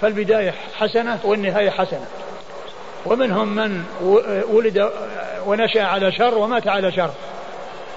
فالبداية 0.00 0.54
حسنة 0.74 1.18
والنهاية 1.24 1.70
حسنة. 1.70 2.06
ومنهم 3.06 3.54
من 3.54 3.84
ولد 4.48 4.90
ونشأ 5.46 5.82
على 5.82 6.12
شر 6.12 6.38
ومات 6.38 6.68
على 6.68 6.92
شر. 6.92 7.10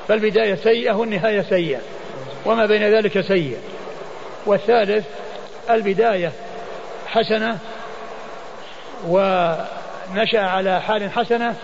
فالبداية 0.08 0.56
سيئة 0.56 0.94
والنهاية 0.94 1.42
سيئة. 1.42 1.80
وما 2.46 2.66
بين 2.66 2.84
ذلك 2.84 3.22
سيء 3.22 3.58
والثالث 4.46 5.06
البداية 5.70 6.32
حسنة 7.08 7.58
ونشأ 9.08 10.40
على 10.40 10.82
حال 10.82 11.12
حسنة 11.12 11.56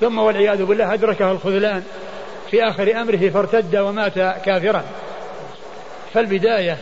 ثم 0.00 0.18
والعياذ 0.18 0.64
بالله 0.64 0.94
أدركه 0.94 1.30
الخذلان 1.30 1.82
في 2.50 2.62
آخر 2.62 3.00
أمره 3.00 3.28
فارتد 3.28 3.76
ومات 3.76 4.14
كافرا. 4.18 4.84
فالبداية 6.14 6.76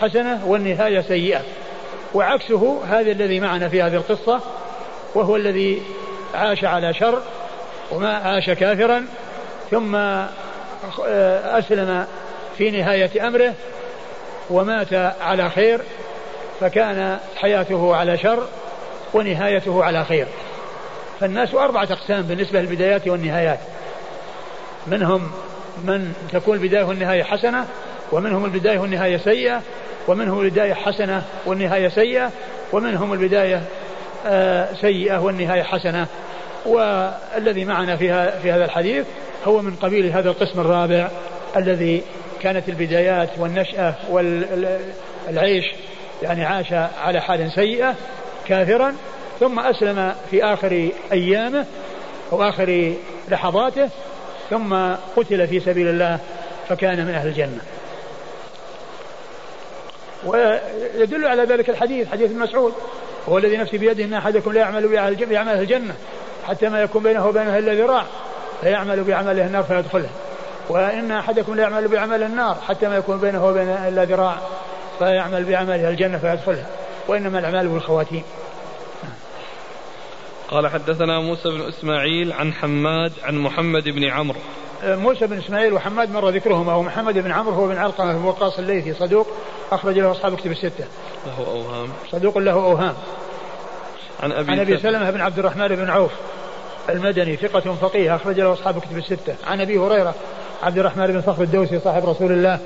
حسنة 0.00 0.46
والنهاية 0.46 1.00
سيئة. 1.00 1.40
وعكسه 2.14 2.80
هذا 2.88 3.10
الذي 3.10 3.40
معنا 3.40 3.68
في 3.68 3.82
هذه 3.82 3.94
القصة 3.94 4.40
وهو 5.14 5.36
الذي 5.36 5.82
عاش 6.34 6.64
على 6.64 6.94
شر 6.94 7.22
وما 7.90 8.16
عاش 8.16 8.50
كافرا 8.50 9.06
ثم 9.70 9.96
أسلم 11.44 12.06
في 12.58 12.70
نهاية 12.70 13.28
أمره 13.28 13.54
ومات 14.50 14.94
على 15.20 15.50
خير 15.50 15.80
فكان 16.60 17.18
حياته 17.36 17.96
على 17.96 18.18
شر 18.18 18.48
ونهايته 19.14 19.84
على 19.84 20.04
خير. 20.04 20.26
فالناس 21.20 21.54
أربعة 21.54 21.88
أقسام 21.90 22.22
بالنسبة 22.22 22.60
للبدايات 22.60 23.08
والنهايات. 23.08 23.58
منهم 24.86 25.30
من 25.84 26.14
تكون 26.32 26.56
البداية 26.56 26.84
والنهاية 26.84 27.22
حسنة 27.22 27.66
ومنهم 28.12 28.44
البداية 28.44 28.78
والنهاية 28.78 29.16
سيئة 29.16 29.62
ومنهم 30.08 30.40
البداية 30.40 30.74
حسنة 30.74 31.22
والنهاية 31.46 31.88
سيئة 31.88 32.30
ومنهم 32.72 33.12
البداية 33.12 33.56
آه، 33.56 33.62
سيئة 34.80 35.18
والنهاية 35.18 35.62
حسنة. 35.62 36.06
والذي 36.66 37.64
معنا 37.64 37.96
في 37.96 38.32
في 38.42 38.52
هذا 38.52 38.64
الحديث 38.64 39.06
هو 39.46 39.62
من 39.62 39.76
قبيل 39.76 40.06
هذا 40.06 40.30
القسم 40.30 40.60
الرابع 40.60 41.10
الذي 41.56 42.02
كانت 42.40 42.68
البدايات 42.68 43.28
والنشأة 43.38 43.94
والعيش 44.10 45.64
يعني 46.22 46.44
عاش 46.44 46.72
على 47.02 47.20
حال 47.20 47.52
سيئة 47.52 47.94
كافرا 48.46 48.94
ثم 49.40 49.60
أسلم 49.60 50.14
في 50.30 50.44
آخر 50.44 50.88
أيامه 51.12 51.66
أو 52.32 52.48
آخر 52.48 52.94
لحظاته 53.28 53.88
ثم 54.50 54.74
قتل 55.16 55.48
في 55.48 55.60
سبيل 55.60 55.88
الله 55.88 56.18
فكان 56.68 57.06
من 57.06 57.14
أهل 57.14 57.28
الجنة. 57.28 57.60
ويدل 60.26 61.26
على 61.26 61.42
ذلك 61.42 61.70
الحديث 61.70 62.08
حديث 62.08 62.30
مسعود. 62.30 62.74
هو 63.28 63.38
الذي 63.38 63.56
نفسي 63.56 63.78
بيده 63.78 64.04
إن 64.04 64.14
أحدكم 64.14 64.52
لا 64.52 64.60
يعمل 64.60 64.88
بعمل 65.26 65.52
الجنة 65.52 65.94
حتى 66.48 66.68
ما 66.68 66.82
يكون 66.82 67.02
بينه 67.02 67.26
وبينها 67.26 67.58
الا 67.58 67.74
ذراع 67.74 68.04
فيعمل 68.60 69.04
بعمله 69.04 69.46
النار 69.46 69.62
فيدخلها 69.62 70.10
وإن 70.68 71.12
أحدكم 71.12 71.54
لا 71.54 71.62
يعمل 71.62 71.88
بعمل 71.88 72.22
النار 72.22 72.58
حتى 72.68 72.88
ما 72.88 72.96
يكون 72.96 73.20
بينه 73.20 73.46
وبينها 73.46 73.88
الا 73.88 74.04
ذراع 74.04 74.36
فيعمل 74.98 75.44
بعمله 75.44 75.90
الجنة 75.90 76.18
فيدخلها 76.18 76.66
وإنما 77.08 77.38
الأعمال 77.38 77.68
بالخواتيم. 77.68 78.22
قال 80.48 80.68
حدثنا 80.68 81.20
موسى 81.20 81.48
بن 81.48 81.68
إسماعيل 81.68 82.32
عن 82.32 82.52
حماد 82.52 83.12
عن 83.24 83.38
محمد 83.38 83.84
بن 83.84 84.04
عمرو. 84.04 84.40
موسى 84.84 85.26
بن 85.26 85.38
إسماعيل 85.38 85.72
وحماد 85.72 86.10
مر 86.10 86.28
ذكرهما 86.28 86.74
ومحمد 86.74 87.18
بن 87.18 87.32
عمرو 87.32 87.54
هو 87.54 87.66
بن 87.68 87.78
علقمة 87.78 88.12
بن 88.12 88.24
وقاص 88.24 88.58
الليثي 88.58 88.94
صدوق 88.94 89.26
أخرج 89.72 89.98
له 89.98 90.10
أصحاب 90.10 90.36
كتب 90.36 90.50
الستة. 90.50 90.84
له 91.26 91.46
أوهام. 91.46 91.88
صدوق 92.10 92.38
له 92.38 92.52
أوهام. 92.52 92.94
عن 94.22 94.32
أبي, 94.32 94.52
عن 94.52 94.60
أبي 94.60 94.78
سلمة. 94.78 95.10
بن 95.10 95.20
عبد 95.20 95.38
الرحمن 95.38 95.68
بن 95.68 95.90
عوف 95.90 96.12
المدني 96.88 97.36
ثقة 97.36 97.74
فقيه 97.74 98.16
أخرج 98.16 98.40
له 98.40 98.52
أصحاب 98.52 98.78
كتب 98.80 98.96
الستة. 98.96 99.34
عن 99.46 99.60
أبي 99.60 99.78
هريرة 99.78 100.14
عبد 100.62 100.78
الرحمن 100.78 101.06
بن 101.06 101.22
صخر 101.22 101.42
الدوسي 101.42 101.80
صاحب 101.80 102.08
رسول 102.08 102.32
الله 102.32 102.58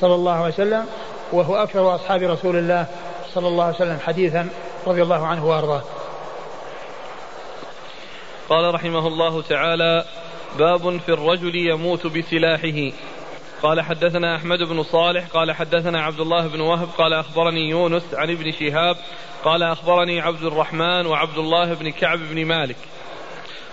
صلى 0.00 0.14
الله 0.14 0.32
عليه 0.32 0.54
وسلم 0.54 0.86
وهو 1.32 1.56
أكثر 1.56 1.94
أصحاب 1.94 2.22
رسول 2.22 2.56
الله 2.56 2.86
صلى 3.34 3.48
الله 3.48 3.64
عليه 3.64 3.76
وسلم 3.76 3.98
حديثا 4.06 4.48
رضي 4.86 5.02
الله 5.02 5.26
عنه 5.26 5.46
وأرضاه. 5.46 5.82
قال 8.48 8.74
رحمه 8.74 9.06
الله 9.06 9.42
تعالى 9.42 10.04
باب 10.58 11.00
في 11.00 11.08
الرجل 11.08 11.56
يموت 11.56 12.06
بسلاحه. 12.06 12.96
قال 13.62 13.80
حدثنا 13.80 14.36
أحمد 14.36 14.58
بن 14.58 14.82
صالح 14.82 15.26
قال 15.26 15.52
حدثنا 15.52 16.02
عبد 16.02 16.20
الله 16.20 16.46
بن 16.46 16.60
وهب 16.60 16.88
قال 16.98 17.12
أخبرني 17.12 17.68
يونس 17.70 18.14
عن 18.14 18.30
ابن 18.30 18.52
شهاب 18.52 18.96
قال 19.44 19.62
أخبرني 19.62 20.20
عبد 20.20 20.42
الرحمن 20.42 21.06
وعبد 21.06 21.38
الله 21.38 21.74
بن 21.74 21.90
كعب 21.90 22.18
بن 22.18 22.44
مالك. 22.44 22.76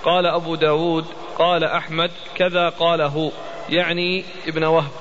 قال 0.03 0.25
أبو 0.25 0.55
داود 0.55 1.05
قال 1.37 1.63
أحمد 1.63 2.11
كذا 2.35 2.69
قاله 2.69 3.31
يعني 3.69 4.23
ابن 4.47 4.63
وهب. 4.63 4.91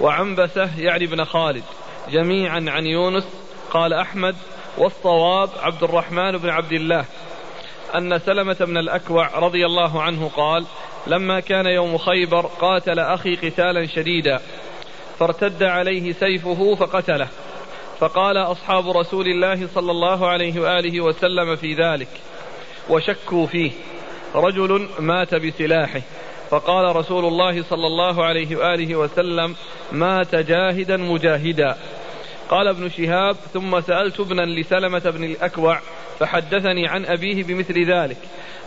وعنبسة 0.00 0.78
يعني 0.78 1.04
ابن 1.04 1.24
خالد. 1.24 1.64
جميعا 2.10 2.64
عن 2.68 2.86
يونس 2.86 3.28
قال 3.70 3.92
أحمد 3.92 4.36
والصواب 4.78 5.50
عبد 5.62 5.82
الرحمن 5.82 6.38
بن 6.38 6.50
عبد 6.50 6.72
الله. 6.72 7.04
أن 7.96 8.18
سلمة 8.18 8.56
بن 8.60 8.76
الأكوع 8.76 9.38
رضي 9.38 9.66
الله 9.66 10.02
عنه 10.02 10.30
قال 10.36 10.64
لما 11.06 11.40
كان 11.40 11.66
يوم 11.66 11.98
خيبر 11.98 12.46
قاتل 12.46 12.98
أخي 12.98 13.36
قتالا 13.36 13.86
شديدا 13.86 14.40
فارتد 15.18 15.62
عليه 15.62 16.12
سيفه 16.12 16.74
فقتله. 16.74 17.28
فقال 17.98 18.36
أصحاب 18.36 18.90
رسول 18.90 19.26
الله 19.26 19.68
صلى 19.74 19.90
الله 19.90 20.28
عليه 20.28 20.60
وآله 20.60 21.00
وسلم 21.00 21.56
في 21.56 21.74
ذلك 21.74 22.08
وشكوا 22.88 23.46
فيه. 23.46 23.70
رجل 24.34 24.88
مات 24.98 25.34
بسلاحه. 25.34 26.00
فقال 26.50 26.96
رسول 26.96 27.24
الله 27.24 27.62
صلى 27.62 27.86
الله 27.86 28.24
عليه 28.24 28.56
وآله 28.56 28.96
وسلم 28.96 29.56
مات 29.92 30.34
جاهدا 30.34 30.96
مجاهدا. 30.96 31.76
قال 32.48 32.68
ابن 32.68 32.90
شهاب 32.90 33.36
ثم 33.52 33.80
سألت 33.80 34.20
ابنا 34.20 34.42
لسلمة 34.42 35.10
بن 35.10 35.24
الأكوع 35.24 35.80
فحدثني 36.22 36.88
عن 36.88 37.04
أبيه 37.04 37.44
بمثل 37.44 37.92
ذلك 37.92 38.16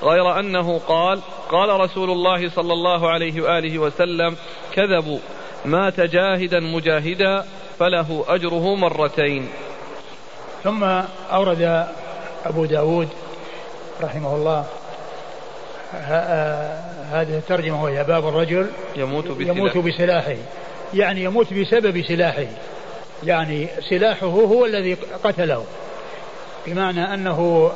غير 0.03 0.39
أنه 0.39 0.79
قال 0.79 1.19
قال 1.49 1.79
رسول 1.79 2.11
الله 2.11 2.49
صلى 2.49 2.73
الله 2.73 3.09
عليه 3.09 3.41
وآله 3.41 3.79
وسلم 3.79 4.35
كذبوا 4.73 5.19
مات 5.65 5.99
جاهدا 5.99 6.59
مجاهدا 6.59 7.45
فله 7.79 8.25
أجره 8.27 8.75
مرتين. 8.75 9.47
ثم 10.63 10.83
أورد 11.31 11.87
أبو 12.45 12.65
داود 12.65 13.09
رحمه 14.01 14.35
الله 14.35 14.65
هذه 17.11 17.37
الترجمة 17.37 17.83
وهي 17.83 18.03
باب 18.03 18.27
الرجل 18.27 18.67
يموت 18.95 19.27
بسلاحه, 19.27 19.57
يموت 19.57 19.77
بسلاحه. 19.77 20.35
يعني 20.93 21.23
يموت 21.23 21.53
بسبب 21.53 22.03
سلاحه. 22.07 22.47
يعني 23.23 23.67
سلاحه 23.89 24.27
هو 24.27 24.65
الذي 24.65 24.97
قتله. 25.23 25.65
بمعنى 26.67 27.13
أنه 27.13 27.71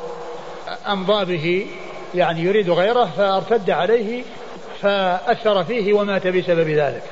أمضى 0.88 1.24
به 1.24 1.66
يعني 2.14 2.40
يريد 2.40 2.70
غيره 2.70 3.04
فارتد 3.16 3.70
عليه 3.70 4.22
فأثر 4.82 5.64
فيه 5.64 5.92
ومات 5.92 6.26
بسبب 6.26 6.68
ذلك. 6.68 7.02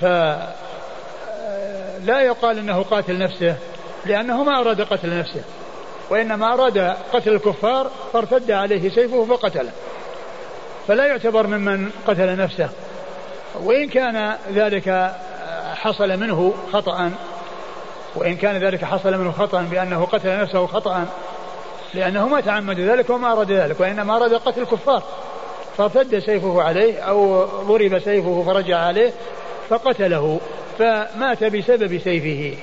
فلا 0.00 0.50
يقال 2.20 2.58
إنه 2.58 2.82
قاتل 2.82 3.18
نفسه 3.18 3.56
لأنه 4.06 4.44
ما 4.44 4.60
أراد 4.60 4.80
قتل 4.80 5.18
نفسه 5.18 5.42
وإنما 6.10 6.54
أراد 6.54 6.78
قتل 7.12 7.32
الكفار 7.32 7.90
فارتد 8.12 8.50
عليه 8.50 8.90
سيفه 8.90 9.24
فقتله. 9.24 9.70
فلا 10.88 11.06
يعتبر 11.06 11.46
ممن 11.46 11.90
قتل 12.06 12.36
نفسه. 12.36 12.68
وإن 13.62 13.88
كان 13.88 14.36
ذلك 14.54 15.14
حصل 15.74 16.16
منه 16.16 16.54
خطأ 16.72 17.10
وإن 18.14 18.36
كان 18.36 18.56
ذلك 18.56 18.84
حصل 18.84 19.18
منه 19.18 19.32
خطأ 19.32 19.62
بأنه 19.62 20.04
قتل 20.04 20.40
نفسه 20.40 20.66
خطأ 20.66 21.06
لأنه 21.94 22.28
ما 22.28 22.40
تعمد 22.40 22.80
ذلك 22.80 23.10
وما 23.10 23.32
أراد 23.32 23.52
ذلك 23.52 23.80
وإنما 23.80 24.16
أراد 24.16 24.34
قتل 24.34 24.62
الكفار. 24.62 25.02
فارتد 25.78 26.18
سيفه 26.18 26.62
عليه 26.62 27.00
أو 27.00 27.44
ضرب 27.44 27.98
سيفه 27.98 28.42
فرجع 28.46 28.78
عليه 28.78 29.12
فقتله 29.68 30.40
فمات 30.78 31.44
بسبب 31.44 31.98
سيفه. 31.98 32.56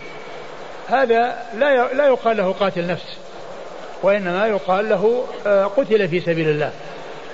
هذا 0.88 1.38
لا 1.58 1.94
لا 1.94 2.08
يقال 2.08 2.38
له 2.38 2.52
قاتل 2.52 2.88
نفس 2.88 3.18
وإنما 4.04 4.48
يقال 4.48 4.90
له 4.90 5.24
آه، 5.48 5.66
قتل 5.66 6.08
في 6.08 6.20
سبيل 6.20 6.50
الله 6.50 6.72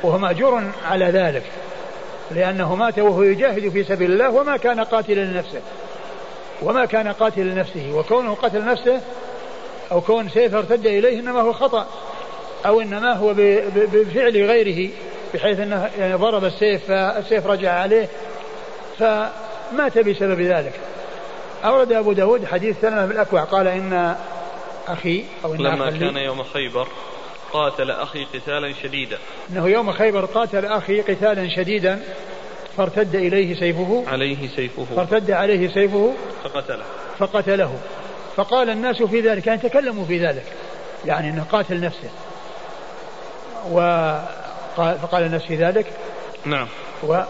وهو 0.04 0.18
مأجور 0.18 0.64
على 0.86 1.06
ذلك 1.06 1.44
لأنه 2.32 2.76
مات 2.76 3.00
وهو 3.00 3.24
يجاهد 3.24 3.70
في 3.70 3.84
سبيل 3.84 4.12
الله 4.12 4.30
وما 4.30 4.58
كان 4.58 4.80
قاتلا 4.80 5.22
لنفسه. 5.22 5.62
وما 6.62 6.86
كان 6.86 7.08
قاتلا 7.08 7.44
لنفسه 7.44 7.92
وكونه 7.94 8.36
قتل 8.36 8.66
نفسه 8.66 9.02
أو 9.92 10.02
كون 10.02 10.30
سيفه 10.30 10.58
ارتد 10.58 10.86
إليه 10.86 11.20
إنما 11.20 11.42
هو 11.42 11.54
خطأ 11.54 11.88
أو 12.66 12.82
إنما 12.82 13.14
هو 13.14 13.34
بفعل 13.76 14.46
غيره 14.46 14.90
بحيث 15.34 15.60
أنه 15.60 15.90
يعني 16.00 16.14
ضرب 16.14 16.46
السيف 16.46 16.86
فالسيف 16.88 17.48
رجع 17.48 17.74
عليه. 17.74 18.10
فمات 19.00 19.98
بسبب 19.98 20.42
ذلك؟ 20.42 20.74
أورد 21.66 21.92
أبو 21.92 22.12
داود 22.12 22.46
حديث 22.46 22.82
سلمة 22.82 23.06
بن 23.06 23.12
الأكوع 23.12 23.44
قال 23.44 23.68
إن 23.68 24.16
أخي 24.88 25.24
أو 25.46 25.54
إن 25.54 25.58
لما 25.58 25.90
كان 25.90 26.18
يوم 26.18 26.44
خيبر 26.44 26.88
قاتل 27.54 27.92
أخي 27.92 28.26
قتالا 28.26 28.74
شديدا. 28.84 29.18
أنه 29.50 29.68
يوم 29.68 29.92
خيبر 29.92 30.26
قاتل 30.26 30.66
أخي 30.66 31.02
قتالا 31.02 31.50
شديدا. 31.56 32.00
فارتد 32.78 33.16
إليه 33.16 33.56
سيفه؟ 33.56 34.04
عليه 34.08 34.48
سيفه. 34.56 34.86
فارتد 34.96 35.32
عليه 35.32 35.68
سيفه؟ 35.68 36.14
فقتله. 36.44 36.84
فقتله. 37.20 37.76
فقال 38.36 38.70
الناس 38.70 39.04
في 39.04 39.22
ذلك 39.22 39.48
يعني 39.48 39.62
تكلموا 39.62 40.06
في 40.06 40.28
ذلك 40.28 40.44
يعني 41.06 41.30
أنه 41.30 41.44
قاتل 41.52 41.82
نفسه. 41.82 42.10
فقال 45.02 45.24
الناس 45.24 45.44
في 45.44 45.56
ذلك. 45.56 45.86
نعم. 46.46 46.68
و 47.04 47.22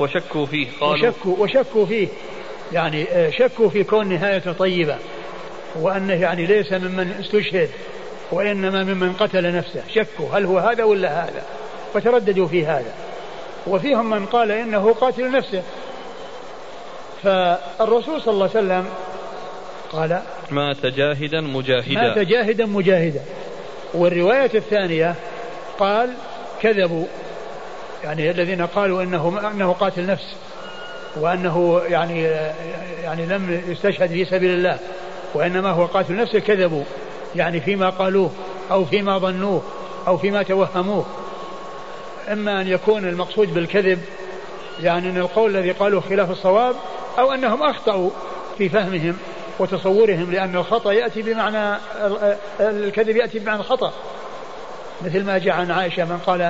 وشكوا 0.00 0.46
فيه 0.46 0.68
قالوا 0.80 1.08
وشكوا, 1.08 1.36
وشكوا 1.38 1.86
فيه. 1.86 2.08
يعني 2.72 3.10
آه، 3.10 3.30
شكوا 3.30 3.68
في 3.68 3.84
كون 3.84 4.08
نهايته 4.08 4.52
طيبة 4.52 4.96
وأنه 5.76 6.12
يعني 6.12 6.46
ليس 6.46 6.72
ممن 6.72 7.10
استشهد 7.20 7.70
وإنما 8.32 8.84
ممن 8.84 9.12
قتل 9.12 9.56
نفسه. 9.56 9.82
شكوا 9.94 10.28
هل 10.32 10.44
هو 10.44 10.58
هذا 10.58 10.84
ولا 10.84 11.24
هذا؟ 11.24 11.42
فترددوا 11.94 12.46
في 12.46 12.66
هذا. 12.66 12.92
وفيهم 13.66 14.10
من 14.10 14.26
قال 14.26 14.50
إنه 14.50 14.92
قاتل 14.92 15.30
نفسه. 15.30 15.62
فالرسول 17.22 18.22
صلى 18.22 18.34
الله 18.34 18.50
عليه 18.54 18.66
وسلم 18.66 18.86
قال 19.92 20.22
مات 20.50 20.86
جاهدا 20.86 21.40
مجاهدا. 21.40 21.94
مات 21.94 22.18
جاهدا 22.18 22.66
مجاهدا. 22.66 23.20
والرواية 23.94 24.50
الثانية 24.54 25.14
قال 25.78 26.10
كذبوا. 26.62 27.04
يعني 28.04 28.30
الذين 28.30 28.66
قالوا 28.66 29.02
إنه 29.02 29.50
إنه 29.54 29.72
قاتل 29.72 30.06
نفس. 30.06 30.34
وأنه 31.16 31.82
يعني 31.88 32.22
يعني 33.02 33.26
لم 33.26 33.62
يستشهد 33.68 34.08
في 34.08 34.24
سبيل 34.24 34.50
الله. 34.50 34.78
وإنما 35.34 35.70
هو 35.70 35.86
قاتل 35.86 36.16
نفسه 36.16 36.38
كذبوا. 36.38 36.84
يعني 37.36 37.60
فيما 37.60 37.90
قالوه 37.90 38.30
أو 38.70 38.84
فيما 38.84 39.18
ظنوه 39.18 39.62
أو 40.06 40.16
فيما 40.16 40.42
توهموه. 40.42 41.06
إما 42.28 42.60
أن 42.60 42.68
يكون 42.68 43.08
المقصود 43.08 43.54
بالكذب 43.54 44.04
يعني 44.80 45.10
أن 45.10 45.16
القول 45.16 45.56
الذي 45.56 45.72
قالوه 45.72 46.00
خلاف 46.00 46.30
الصواب 46.30 46.76
أو 47.18 47.32
أنهم 47.32 47.62
أخطأوا 47.62 48.10
في 48.58 48.68
فهمهم 48.68 49.18
وتصورهم 49.58 50.32
لأن 50.32 50.56
الخطأ 50.56 50.92
يأتي 50.92 51.22
بمعنى 51.22 51.78
الكذب 52.60 53.16
يأتي 53.16 53.38
بمعنى 53.38 53.60
الخطأ. 53.60 53.92
مثل 55.02 55.24
ما 55.24 55.38
جاء 55.38 55.54
عن 55.54 55.70
عائشة 55.70 56.04
من 56.04 56.18
قال 56.26 56.42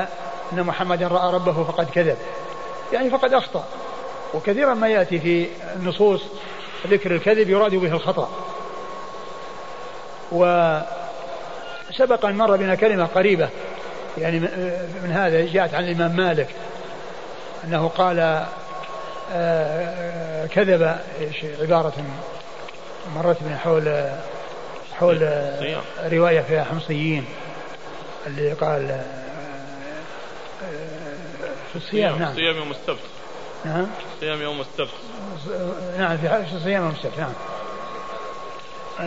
إن 0.53 0.63
محمدا 0.63 1.09
رأى 1.09 1.35
ربه 1.35 1.65
فقد 1.65 1.91
كذب. 1.91 2.17
يعني 2.93 3.11
فقد 3.11 3.35
أخطأ. 3.35 3.65
وكثيرا 4.35 4.75
ما 4.75 4.89
يأتي 4.89 5.19
في 5.19 5.47
النصوص 5.77 6.23
ذكر 6.87 7.15
الكذب 7.15 7.51
يراد 7.51 7.75
به 7.75 7.93
الخطأ. 7.93 8.31
وسبق 10.33 12.27
أن 12.27 12.37
مر 12.37 12.57
بنا 12.57 12.75
كلمة 12.75 13.05
قريبة 13.05 13.49
يعني 14.19 14.41
من 15.03 15.13
هذا 15.13 15.47
جاءت 15.47 15.75
عن 15.75 15.85
الإمام 15.85 16.17
مالك 16.17 16.49
أنه 17.65 17.89
قال 17.89 18.47
آه، 19.33 20.47
كذب 20.47 20.97
عبارة 21.61 21.93
مرت 23.17 23.43
من 23.43 23.57
حول 23.57 24.11
حول 24.99 25.29
رواية 26.13 26.41
فيها 26.41 26.65
حمصيين 26.65 27.25
اللي 28.27 28.53
قال 28.53 28.91
آه، 28.91 29.05
في 31.73 31.77
الصيام 31.77 32.19
نعم. 32.19 32.31
الصيام 32.31 32.57
يوم 32.57 32.71
السبت. 32.71 32.99
نعم. 33.65 33.87
صيام 34.21 34.43
يوم 34.43 34.61
السبت. 34.61 34.95
نعم 35.99 36.17
في 36.17 36.59
صيام 36.65 36.83
يوم 36.83 36.91
السبت 36.91 37.19
نعم. 37.19 37.33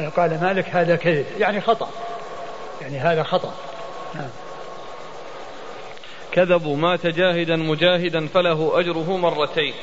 قال 0.09 0.41
مالك 0.41 0.69
هذا 0.69 0.95
كذب 0.95 1.25
يعني 1.39 1.61
خطأ 1.61 1.89
يعني 2.81 2.99
هذا 2.99 3.23
خطأ 3.23 3.53
نعم. 4.15 4.29
كذبوا 6.35 6.77
مات 6.77 7.07
جاهدا 7.07 7.55
مجاهدا 7.55 8.27
فله 8.27 8.79
أجره 8.79 9.17
مرتين. 9.17 9.73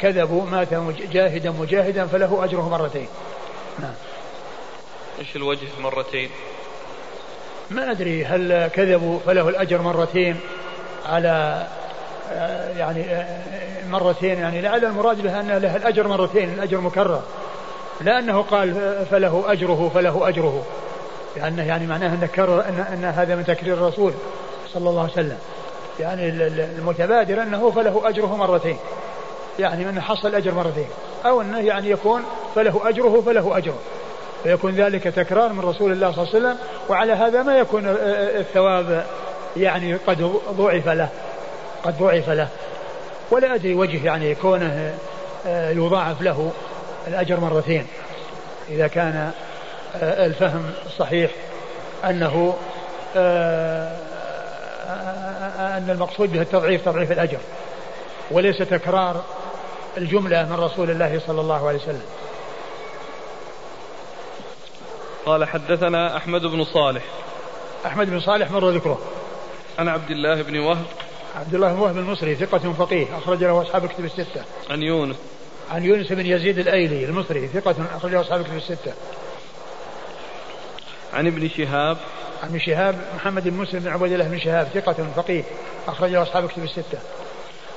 كذبوا 0.00 0.44
مات 0.44 0.74
جاهدا 1.12 1.50
مجاهدا 1.50 2.06
فله 2.06 2.44
أجره 2.44 2.68
مرتين. 2.68 3.08
نعم. 3.78 3.94
إيش 5.18 5.36
الوجه 5.36 5.66
مرتين؟ 5.80 6.30
ما 7.70 7.90
أدري 7.90 8.24
هل 8.24 8.66
كذبوا 8.66 9.18
فله 9.26 9.48
الأجر 9.48 9.82
مرتين 9.82 10.36
على 11.06 11.66
آه، 12.32 12.78
يعني 12.78 13.00
آه، 13.00 13.86
مرتين 13.90 14.38
يعني 14.38 14.60
لعل 14.60 14.84
المراد 14.84 15.22
به 15.22 15.40
أن 15.40 15.48
له 15.48 15.76
الأجر 15.76 16.08
مرتين 16.08 16.52
الأجر 16.54 16.80
مكرر. 16.80 17.22
لا 18.00 18.18
أنه 18.18 18.42
قال 18.42 18.74
فله 19.10 19.44
أجره 19.52 19.90
فله 19.94 20.28
أجره. 20.28 20.64
لأنه 21.36 21.66
يعني 21.66 21.86
معناه 21.86 22.14
أن 22.14 22.26
كرر 22.26 22.60
أن, 22.60 22.86
أن 22.92 23.04
هذا 23.04 23.36
من 23.36 23.44
تكرير 23.44 23.74
الرسول 23.74 24.12
صلى 24.72 24.90
الله 24.90 25.02
عليه 25.02 25.12
وسلم. 25.12 25.38
يعني 26.00 26.28
المتبادر 26.78 27.42
أنه 27.42 27.70
فله 27.70 28.08
أجره 28.08 28.36
مرتين. 28.36 28.78
يعني 29.58 29.84
من 29.84 30.00
حصل 30.00 30.28
الأجر 30.28 30.54
مرتين. 30.54 30.88
أو 31.26 31.40
أنه 31.40 31.60
يعني 31.60 31.90
يكون 31.90 32.22
فله 32.54 32.88
أجره 32.88 33.22
فله 33.26 33.58
أجره. 33.58 33.78
فيكون 34.42 34.72
ذلك 34.72 35.02
تكرار 35.02 35.52
من 35.52 35.60
رسول 35.60 35.92
الله 35.92 36.12
صلى 36.12 36.22
الله 36.22 36.34
عليه 36.34 36.46
وسلم 36.46 36.58
وعلى 36.88 37.12
هذا 37.12 37.42
ما 37.42 37.58
يكون 37.58 37.82
الثواب 37.86 39.04
يعني 39.56 39.94
قد 39.94 40.32
ضعف 40.50 40.88
له. 40.88 41.08
قد 41.84 41.98
ضعف 41.98 42.30
له. 42.30 42.48
ولا 43.30 43.54
أدري 43.54 43.74
وجه 43.74 44.04
يعني 44.04 44.34
كونه 44.34 44.94
آه، 45.46 45.70
يضاعف 45.70 46.22
له 46.22 46.52
الأجر 47.08 47.40
مرتين. 47.40 47.86
إذا 48.68 48.86
كان 48.86 49.30
آه، 50.02 50.26
الفهم 50.26 50.70
الصحيح 50.86 51.30
أنه 52.04 52.54
آه، 53.16 53.96
أن 55.76 55.90
المقصود 55.90 56.32
به 56.32 56.40
التضعيف 56.40 56.84
تضعيف 56.84 57.12
الأجر. 57.12 57.38
وليس 58.30 58.58
تكرار 58.58 59.24
الجملة 59.96 60.44
من 60.44 60.52
رسول 60.60 60.90
الله 60.90 61.20
صلى 61.26 61.40
الله 61.40 61.68
عليه 61.68 61.78
وسلم. 61.78 62.02
قال 65.26 65.44
حدثنا 65.44 66.16
أحمد 66.16 66.42
بن 66.42 66.64
صالح. 66.64 67.02
أحمد 67.86 68.10
بن 68.10 68.20
صالح 68.20 68.50
مر 68.50 68.70
ذكره. 68.70 68.98
عن 69.78 69.88
عبد 69.88 70.10
الله 70.10 70.42
بن 70.42 70.58
وهب. 70.58 70.84
عبد 71.36 71.54
الله 71.54 71.72
بن 71.72 71.78
وهب 71.78 71.98
المصري 71.98 72.34
ثقة 72.34 72.72
فقيه 72.72 73.18
أخرج 73.18 73.44
له 73.44 73.62
أصحاب 73.62 73.84
الكتب 73.84 74.04
الستة. 74.04 74.44
عن 74.70 74.82
يونس. 74.82 75.16
عن 75.70 75.84
يونس 75.84 76.12
بن 76.12 76.26
يزيد 76.26 76.58
الأيلي 76.58 77.04
المصري 77.04 77.48
ثقة 77.48 77.74
أخرج 77.96 78.12
له 78.12 78.20
أصحاب 78.20 78.40
الكتب 78.40 78.56
الستة. 78.56 78.92
عن 81.14 81.26
ابن 81.26 81.48
شهاب. 81.48 81.96
عن 82.42 82.48
ابن 82.48 82.58
شهاب 82.58 82.94
محمد 83.16 83.48
بن 83.48 83.56
مسلم 83.56 83.80
بن 83.80 83.88
عبد 83.88 84.12
الله 84.12 84.28
بن 84.28 84.38
شهاب 84.38 84.66
ثقة 84.74 85.06
فقيه 85.16 85.42
أخرج 85.88 86.10
له 86.10 86.22
أصحاب 86.22 86.44
الكتب 86.44 86.64
الستة. 86.64 86.98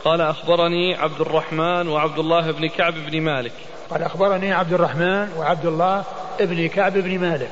قال 0.06 0.22
أخبرني 0.22 0.96
عبد 0.96 1.22
الرحمن 1.22 1.88
وعبد 1.88 2.20
الله 2.20 2.52
بن 2.52 2.68
كعب 2.70 2.94
بن 2.94 3.22
مالك. 3.22 3.52
قال 3.90 4.04
أخبرني 4.04 4.54
عبد 4.54 4.74
الرحمن 4.74 5.30
وعبد 5.38 5.66
الله 5.66 6.04
بن 6.40 6.68
كعب 6.68 6.94
بن 6.94 7.20
مالك. 7.20 7.50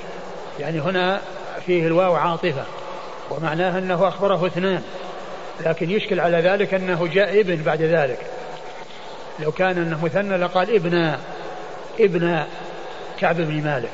يعني 0.59 0.79
هنا 0.79 1.21
فيه 1.65 1.87
الواو 1.87 2.15
عاطفة 2.15 2.63
ومعناه 3.29 3.77
أنه 3.77 4.07
أخبره 4.07 4.47
اثنان 4.47 4.83
لكن 5.65 5.91
يشكل 5.91 6.19
على 6.19 6.37
ذلك 6.37 6.73
أنه 6.73 7.07
جاء 7.07 7.39
ابن 7.39 7.55
بعد 7.55 7.81
ذلك. 7.81 8.19
لو 9.39 9.51
كان 9.51 9.77
أنه 9.77 10.05
مثنى 10.05 10.37
لقال 10.37 10.75
ابن 10.75 11.15
ابن 11.99 12.43
كعب 13.19 13.35
بن 13.35 13.63
مالك. 13.63 13.91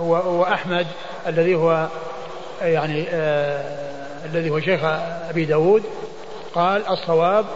وأحمد 0.00 0.86
الذي 1.26 1.54
هو 1.54 1.88
يعني 2.62 3.06
آه 3.10 3.80
الذي 4.24 4.50
هو 4.50 4.60
شيخ 4.60 4.80
أبي 5.30 5.44
داود 5.44 5.82
قال 6.54 6.86
الصواب 6.86 7.46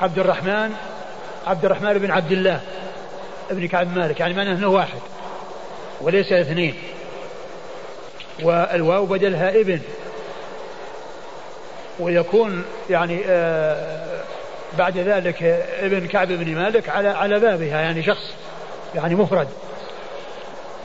عبد 0.00 0.18
الرحمن 0.18 0.72
عبد 1.46 1.64
الرحمن 1.64 1.98
بن 1.98 2.10
عبد 2.10 2.32
الله 2.32 2.60
ابن 3.50 3.68
كعب 3.68 3.96
مالك 3.96 4.20
يعني 4.20 4.34
معناه 4.34 4.52
إنه 4.52 4.68
واحد 4.68 4.98
وليس 6.00 6.32
اثنين. 6.32 6.74
والواو 8.42 9.06
بدلها 9.06 9.60
ابن 9.60 9.80
ويكون 11.98 12.64
يعني 12.90 13.20
آه 13.26 14.06
بعد 14.78 14.98
ذلك 14.98 15.42
ابن 15.80 16.06
كعب 16.06 16.28
بن 16.28 16.54
مالك 16.54 16.88
على 16.88 17.08
على 17.08 17.40
بابها 17.40 17.80
يعني 17.80 18.02
شخص 18.02 18.34
يعني 18.94 19.14
مفرد. 19.14 19.48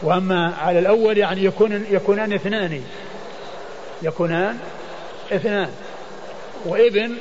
وأما 0.04 0.54
على 0.56 0.80
الأول 0.80 1.18
يعني 1.18 1.44
يكون 1.44 1.86
يكونان 1.90 2.34
اثنان. 2.34 2.84
يكونان 4.02 4.58
اثنان. 5.32 5.70
وابن 6.66 7.16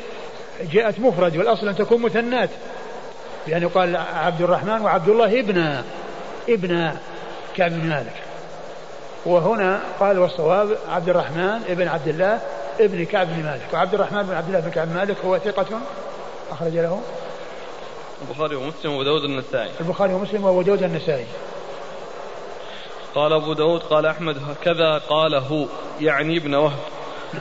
جاءت 0.73 1.01
مفرد 1.01 1.37
والأصل 1.37 1.69
أن 1.69 1.77
تكون 1.77 2.03
مثنات. 2.03 2.51
يعني 3.49 3.65
قال 3.65 3.97
عبد 3.97 4.43
الرحمن 4.43 4.81
وعبد 4.81 5.09
الله 5.09 5.41
ابن 5.41 5.83
ابن 6.49 6.95
كعب 7.57 7.71
بن 7.71 7.89
مالك. 7.89 8.15
وهنا 9.27 9.81
قال 10.01 10.19
والصواب 10.19 10.77
عبد 10.89 11.09
الرحمن 11.09 11.61
ابن 11.69 11.89
عبد 11.89 12.09
الله 12.09 12.41
ابن 12.81 13.05
كعب 13.05 13.27
بن 13.27 13.43
مالك. 13.43 13.67
وعبد 13.73 13.95
الرحمن 13.95 14.23
بن 14.23 14.35
عبد 14.35 14.49
الله 14.49 14.61
بن 14.61 14.71
كعب 14.71 14.89
بن 14.89 14.95
مالك 14.95 15.17
هو 15.25 15.39
ثقة 15.39 15.81
أخرج 16.51 16.73
له. 16.73 17.01
البخاري 18.29 18.57
ومسلم 18.57 18.93
وأبو 18.93 19.03
داود 19.03 19.25
النسائي 19.25 19.71
البخاري 19.81 20.15
ومسلم 20.15 20.45
وأبو 20.45 20.63
داود 20.63 20.83
النسائي 20.83 21.27
قال 23.15 23.33
أبو 23.33 23.53
داود 23.53 23.81
قال 23.81 24.07
أحمد 24.07 24.37
كذا 24.65 24.99
قال 24.99 25.35
هو 25.35 25.67
يعني 26.01 26.37
ابن 26.37 26.55
وهب 26.55 26.79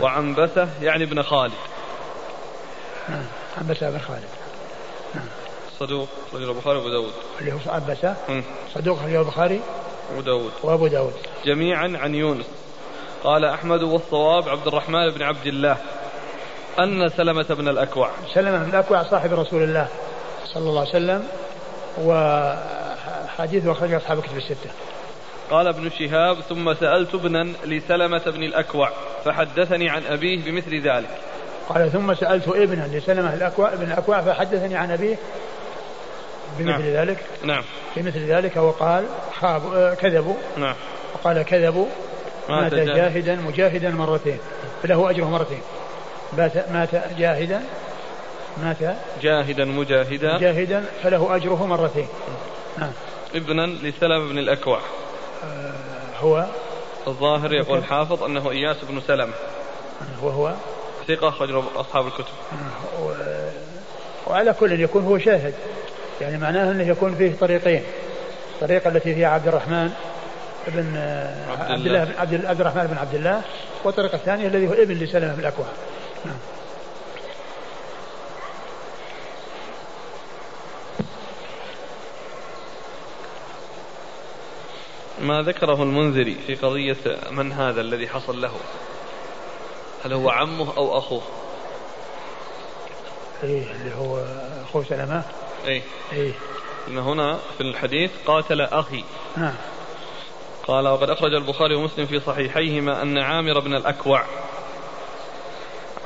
وعنبسة 0.01 0.70
يعني 0.82 1.03
ابن 1.03 1.24
خالد. 1.24 1.53
عنبسة 3.57 3.89
بن 3.89 3.99
خالد. 3.99 4.30
صدوق 5.80 6.07
رجل 6.34 6.49
البخاري 6.49 6.78
وأبو 6.78 6.89
داود. 6.89 7.13
اللي 7.39 7.53
هو 7.53 7.57
عنبسة؟ 7.67 8.15
صدوق 8.76 9.03
رجل 9.03 9.20
البخاري؟ 9.20 9.61
وابو 10.09 10.22
داود. 10.22 10.51
وأبو 10.63 10.88
داود. 10.88 11.13
جميعا 11.45 11.93
عن 12.01 12.15
يونس. 12.15 12.45
قال 13.24 13.45
أحمد 13.45 13.84
والصواب 13.84 14.49
عبد 14.49 14.67
الرحمن 14.67 15.09
بن 15.09 15.24
عبد 15.24 15.47
الله 15.47 15.78
أن 16.80 17.09
سلمة 17.09 17.45
بن 17.49 17.67
الأكوع. 17.67 18.11
سلمة 18.34 18.57
بن 18.57 18.70
الأكوع 18.70 19.03
صاحب 19.03 19.34
رسول 19.34 19.63
الله 19.63 19.88
صلى 20.53 20.70
الله 20.70 20.80
عليه 20.80 20.89
وسلم 20.89 21.28
وحديثه 21.97 23.72
أخرجه 23.72 23.97
أصحاب 23.97 24.20
الكتب 24.20 24.38
الستة. 24.38 24.70
قال 25.50 25.68
ابن 25.68 25.89
شهاب 26.00 26.41
ثم 26.41 26.74
سألت 26.74 27.16
ابنا 27.16 27.54
لسلمة 27.66 28.24
بن 28.26 28.43
الأكوع 28.43 28.91
فحدثني 29.26 29.89
عن 29.89 30.04
أبيه 30.04 30.45
بمثل 30.45 30.82
ذلك. 30.82 31.10
قال 31.70 31.91
ثم 31.91 32.14
سألت 32.14 32.47
ابنا 32.47 32.89
لسلمة 32.93 33.34
الأكوع 33.34 33.76
بن 33.76 33.84
الأكوع 33.84 34.22
فحدثني 34.22 34.76
عن 34.76 34.91
أبيه 34.91 35.16
بمثل 36.60 36.70
نعم. 36.70 36.82
ذلك. 36.82 37.18
نعم. 37.43 37.64
بمثل 37.95 38.20
ذلك 38.20 38.58
وقال 38.58 39.06
خاب 39.39 39.93
كذبوا. 40.02 40.36
نعم. 40.58 40.76
وقال 41.14 41.41
كذبوا. 41.41 41.86
مات 42.50 42.74
جاهدا 42.74 43.36
مجاهدا 43.36 43.89
مرتين. 43.89 44.38
فله 44.84 45.10
أجره 45.10 45.26
مرتين. 45.26 45.62
مات 46.38 46.72
مات 46.72 46.89
جاهدا. 47.18 47.62
مات 48.64 48.95
جاهدا 49.22 49.66
مجاهدا. 49.66 50.38
جاهدا 50.38 50.86
فله 51.04 51.36
أجره 51.36 51.66
مرتين. 51.66 52.08
نعم. 52.78 52.91
ابنا 53.36 53.66
لسلم 53.66 54.30
بن 54.30 54.38
الأكوع. 54.38 54.78
آه 54.78 55.09
هو 56.21 56.45
الظاهر 57.07 57.53
يقول 57.53 57.77
الحافظ 57.77 58.23
أنه 58.23 58.51
إياس 58.51 58.77
بن 58.89 59.01
سلمة. 59.07 59.33
وهو 60.21 60.53
ثقة 61.07 61.29
أخرج 61.29 61.63
أصحاب 61.75 62.07
الكتب. 62.07 62.33
آه 62.99 63.51
وعلى 64.27 64.53
كل 64.53 64.81
يكون 64.81 65.03
هو 65.03 65.17
شاهد. 65.17 65.53
يعني 66.21 66.37
معناه 66.37 66.71
أنه 66.71 66.83
يكون 66.83 67.15
فيه 67.15 67.35
طريقين. 67.39 67.83
الطريقة 68.55 68.87
التي 68.87 69.15
فيها 69.15 69.27
عبد 69.29 69.47
الرحمن 69.47 69.91
بن 70.67 70.93
آه، 70.97 71.71
عبد 71.71 71.85
الله. 71.85 72.03
بن 72.03 72.11
عبد, 72.19 72.45
عبد 72.45 72.61
الرحمن 72.61 72.87
بن 72.87 72.97
عبد 72.97 73.15
الله 73.15 73.41
والطريقة 73.83 74.15
الثانية 74.15 74.47
الذي 74.47 74.67
هو 74.67 74.73
ابن 74.73 74.93
لسلمة 74.93 75.33
بن 75.33 75.39
الأكوع. 75.39 75.65
نعم. 76.25 76.35
ما 85.22 85.41
ذكره 85.41 85.84
المنذري 85.84 86.36
في 86.47 86.55
قضية 86.55 87.20
من 87.32 87.51
هذا 87.51 87.82
الذي 87.82 88.07
حصل 88.07 88.41
له. 88.41 88.51
هل 90.05 90.13
هو 90.13 90.30
عمه 90.30 90.78
أو 90.78 90.97
أخوه؟ 90.97 91.22
إيه 93.43 93.72
اللي 93.72 93.95
هو 93.95 94.26
أخوه 94.63 94.84
سلمة؟ 94.84 95.24
إيه 95.65 95.82
إيه 96.13 96.34
إن 96.88 96.97
هنا 96.97 97.39
في 97.57 97.63
الحديث 97.63 98.11
قاتل 98.26 98.61
أخي. 98.61 99.03
نعم. 99.38 99.55
قال 100.67 100.88
وقد 100.88 101.09
أخرج 101.09 101.34
البخاري 101.34 101.76
ومسلم 101.76 102.05
في 102.05 102.20
صحيحيهما 102.20 103.01
أن 103.01 103.17
عامر 103.17 103.59
بن 103.59 103.76
الأكوع 103.76 104.26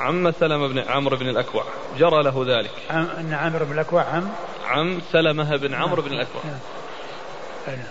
عم 0.00 0.32
سلمة 0.32 0.68
بن 0.68 0.78
عمرو 0.78 1.16
بن 1.16 1.28
الأكوع. 1.28 1.64
جرى 1.98 2.22
له 2.22 2.44
ذلك. 2.46 2.70
عم 2.90 3.06
أن 3.18 3.32
عمرو 3.32 3.64
بن 3.64 3.72
الأكوع 3.72 4.02
عم؟ 4.02 4.28
عم 4.66 5.00
سلمة 5.12 5.56
بن 5.56 5.74
عمرو 5.74 6.02
بن 6.02 6.12
الأكوع. 6.12 6.42
نعم. 6.44 7.84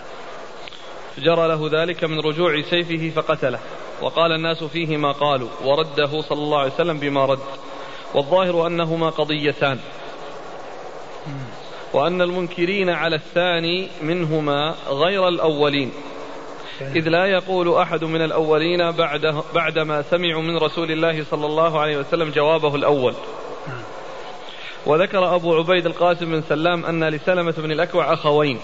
جرى 1.18 1.48
له 1.48 1.82
ذلك 1.82 2.04
من 2.04 2.20
رجوع 2.20 2.62
سيفه 2.62 3.12
فقتله. 3.20 3.58
وقال 4.02 4.32
الناس 4.32 4.64
فيه 4.64 4.96
ما 4.96 5.12
قالوا 5.12 5.48
ورده 5.64 6.20
صلى 6.20 6.38
الله 6.38 6.58
عليه 6.58 6.72
وسلم 6.72 6.98
بما 6.98 7.24
رد. 7.24 7.38
والظاهر 8.14 8.66
أنهما 8.66 9.10
قضيتان. 9.10 9.78
وأن 11.92 12.22
المنكرين 12.22 12.90
على 12.90 13.16
الثاني 13.16 13.88
منهما 14.02 14.74
غير 14.88 15.28
الأولين. 15.28 15.92
إذ 16.80 17.08
لا 17.08 17.26
يقول 17.26 17.74
أحد 17.74 18.04
من 18.04 18.22
الأولين 18.22 18.90
بعد 18.90 19.42
بعدما 19.54 20.02
سمعوا 20.02 20.42
من 20.42 20.56
رسول 20.56 20.90
الله 20.90 21.24
صلى 21.24 21.46
الله 21.46 21.80
عليه 21.80 21.96
وسلم 21.96 22.30
جوابه 22.30 22.74
الأول. 22.74 23.14
وذكر 24.86 25.34
أبو 25.34 25.56
عبيد 25.56 25.86
القاسم 25.86 26.26
بن 26.26 26.42
سلام 26.42 26.84
أن 26.84 27.04
لسلمة 27.04 27.54
بن 27.58 27.72
الأكوع 27.72 28.12
أخوين. 28.12 28.58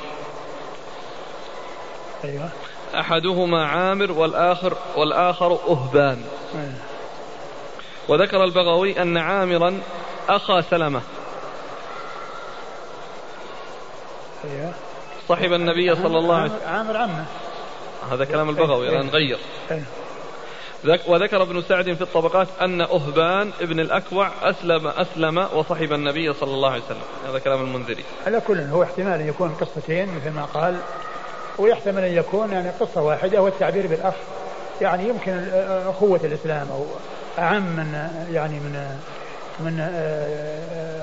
أيوة. 2.25 2.49
أحدهما 2.95 3.67
عامر 3.67 4.13
والآخر 4.13 4.77
والآخر 4.97 5.53
أهبان. 5.53 6.23
أيوة. 6.55 6.73
وذكر 8.09 8.45
البغوي 8.45 9.03
أن 9.03 9.17
عامرا 9.17 9.81
أخا 10.29 10.61
سلمة. 10.61 11.01
أيوة. 14.45 14.73
صحب 15.29 15.53
النبي 15.53 15.95
صلى 15.95 16.19
الله 16.19 16.37
عليه 16.37 16.51
وسلم. 16.51 16.69
عامر 16.69 16.97
عمه. 16.97 17.25
هذا 18.13 18.25
كلام 18.25 18.49
البغوي 18.49 18.89
الآن 18.89 19.09
غير. 19.09 19.39
وذكر 21.07 21.43
ابن 21.43 21.63
سعد 21.63 21.93
في 21.93 22.03
الطبقات 22.03 22.49
أن 22.61 22.81
أهبان 22.81 23.51
ابن 23.61 23.81
الأكوع 23.81 24.31
أسلم 24.43 24.87
أسلم 24.87 25.49
وصحب 25.55 25.93
النبي 25.93 26.33
صلى 26.33 26.55
الله 26.55 26.71
عليه 26.71 26.83
وسلم. 26.85 27.03
هذا 27.29 27.39
كلام 27.39 27.61
المنذري. 27.61 28.05
على 28.27 28.41
كل 28.41 28.61
هو 28.61 28.83
احتمال 28.83 29.21
أن 29.21 29.29
يكون 29.29 29.55
قصتين 29.61 30.15
مثل 30.17 30.31
ما 30.31 30.45
قال 30.45 30.77
ويحتمل 31.59 32.05
أن 32.05 32.13
يكون 32.13 32.53
يعني 32.53 32.71
قصة 32.71 33.03
واحدة 33.03 33.43
والتعبير 33.43 33.87
بالأخ. 33.87 34.15
يعني 34.81 35.09
يمكن 35.09 35.49
أخوة 35.89 36.21
الإسلام 36.25 36.69
أو 36.71 36.85
أعم 37.39 37.77
من 37.77 38.09
يعني 38.33 38.55
من 38.61 38.99
من 39.61 39.81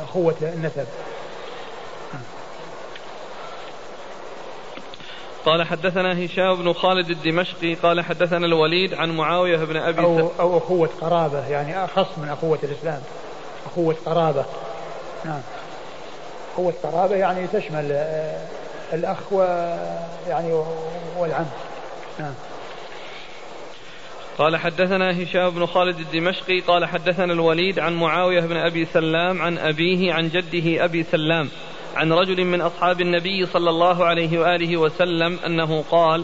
أخوة 0.03 0.35
النسب. 0.41 0.85
قال 5.45 5.63
حدثنا 5.63 6.25
هشام 6.25 6.55
بن 6.55 6.73
خالد 6.73 7.09
الدمشقي 7.09 7.73
قال 7.73 8.01
حدثنا 8.01 8.45
الوليد 8.45 8.93
عن 8.93 9.09
معاوية 9.09 9.57
بن 9.57 9.77
أبي 9.77 10.01
أو, 10.01 10.31
أو 10.39 10.57
أخوة 10.57 10.89
قرابة 11.01 11.47
يعني 11.47 11.83
أخص 11.83 12.17
من 12.17 12.29
أخوة 12.29 12.59
الإسلام. 12.63 13.01
أخوة 13.65 13.95
قرابة. 14.05 14.45
نعم. 15.25 15.41
أخوة 16.53 16.73
قرابة 16.83 17.15
يعني 17.15 17.47
تشمل 17.47 17.91
آه، 17.91 18.37
الأخ 18.93 19.33
يعني 20.27 20.63
والعم. 21.17 21.45
نعم. 22.19 22.33
قال 24.37 24.57
حدثنا 24.57 25.23
هشام 25.23 25.49
بن 25.49 25.65
خالد 25.65 25.99
الدمشقي 25.99 26.59
قال 26.59 26.85
حدثنا 26.85 27.33
الوليد 27.33 27.79
عن 27.79 27.93
معاوية 27.93 28.41
بن 28.41 28.57
أبي 28.57 28.85
سلام 28.85 29.41
عن 29.41 29.57
أبيه 29.57 30.13
عن 30.13 30.29
جده 30.29 30.85
أبي 30.85 31.03
سلام 31.03 31.49
عن 31.95 32.13
رجل 32.13 32.45
من 32.45 32.61
أصحاب 32.61 33.01
النبي 33.01 33.45
صلى 33.45 33.69
الله 33.69 34.05
عليه 34.05 34.39
وآله 34.39 34.77
وسلم 34.77 35.39
أنه 35.45 35.83
قال 35.91 36.23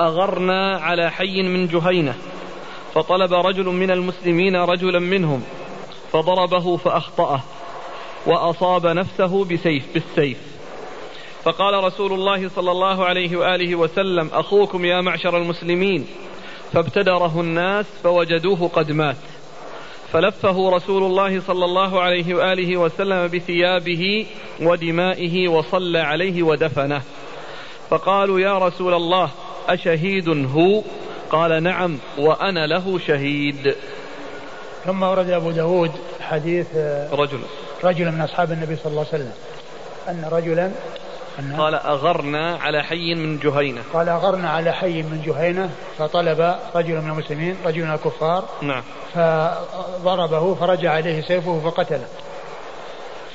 أغرنا 0.00 0.78
على 0.78 1.10
حي 1.10 1.42
من 1.42 1.66
جهينة 1.66 2.14
فطلب 2.94 3.34
رجل 3.34 3.64
من 3.64 3.90
المسلمين 3.90 4.56
رجلا 4.56 4.98
منهم 4.98 5.44
فضربه 6.12 6.76
فأخطأه 6.76 7.40
وأصاب 8.26 8.86
نفسه 8.86 9.44
بسيف 9.44 9.84
بالسيف. 9.94 10.53
فقال 11.44 11.84
رسول 11.84 12.12
الله 12.12 12.48
صلى 12.48 12.70
الله 12.70 13.04
عليه 13.04 13.36
وآله 13.36 13.74
وسلم 13.74 14.30
أخوكم 14.32 14.84
يا 14.84 15.00
معشر 15.00 15.36
المسلمين. 15.38 16.06
فابتدره 16.72 17.40
الناس 17.40 17.86
فوجدوه 18.02 18.68
قد 18.68 18.92
مات. 18.92 19.16
فلفه 20.12 20.70
رسول 20.70 21.02
الله 21.02 21.40
صلى 21.40 21.64
الله 21.64 22.00
عليه 22.00 22.34
وآله 22.34 22.76
وسلم 22.76 23.26
بثيابه 23.26 24.26
ودمائه 24.62 25.48
وصلى 25.48 25.98
عليه 25.98 26.42
ودفنه. 26.42 27.02
فقالوا 27.90 28.40
يا 28.40 28.58
رسول 28.58 28.94
الله 28.94 29.30
أشهيد 29.68 30.28
هو؟ 30.28 30.82
قال 31.30 31.62
نعم 31.62 31.98
وأنا 32.18 32.66
له 32.66 32.98
شهيد. 32.98 33.74
ثم 34.84 35.02
ورد 35.02 35.30
أبو 35.30 35.50
داود 35.50 35.90
حديث 36.20 36.66
رجل. 37.12 37.40
رجل 37.84 38.12
من 38.12 38.20
أصحاب 38.20 38.52
النبي 38.52 38.76
صلى 38.76 38.90
الله 38.90 39.06
عليه 39.12 39.24
وسلم 39.24 39.32
أن 40.08 40.28
رجلا 40.32 40.70
قال 41.58 41.74
أغرنا 41.74 42.56
على 42.56 42.82
حي 42.82 43.14
من 43.14 43.38
جهينة. 43.38 43.82
قال 43.92 44.08
أغرنا 44.08 44.50
على 44.50 44.72
حي 44.72 45.02
من 45.02 45.22
جهينة 45.26 45.70
فطلب 45.98 46.56
رجل 46.74 47.00
من 47.00 47.10
المسلمين 47.10 47.56
رجل 47.66 47.84
من 47.84 47.92
الكفار 47.92 48.44
نعم. 48.62 48.82
فضربه 49.14 50.54
فرجع 50.54 50.98
إليه 50.98 51.22
سيفه 51.22 51.60
فقتله. 51.60 52.06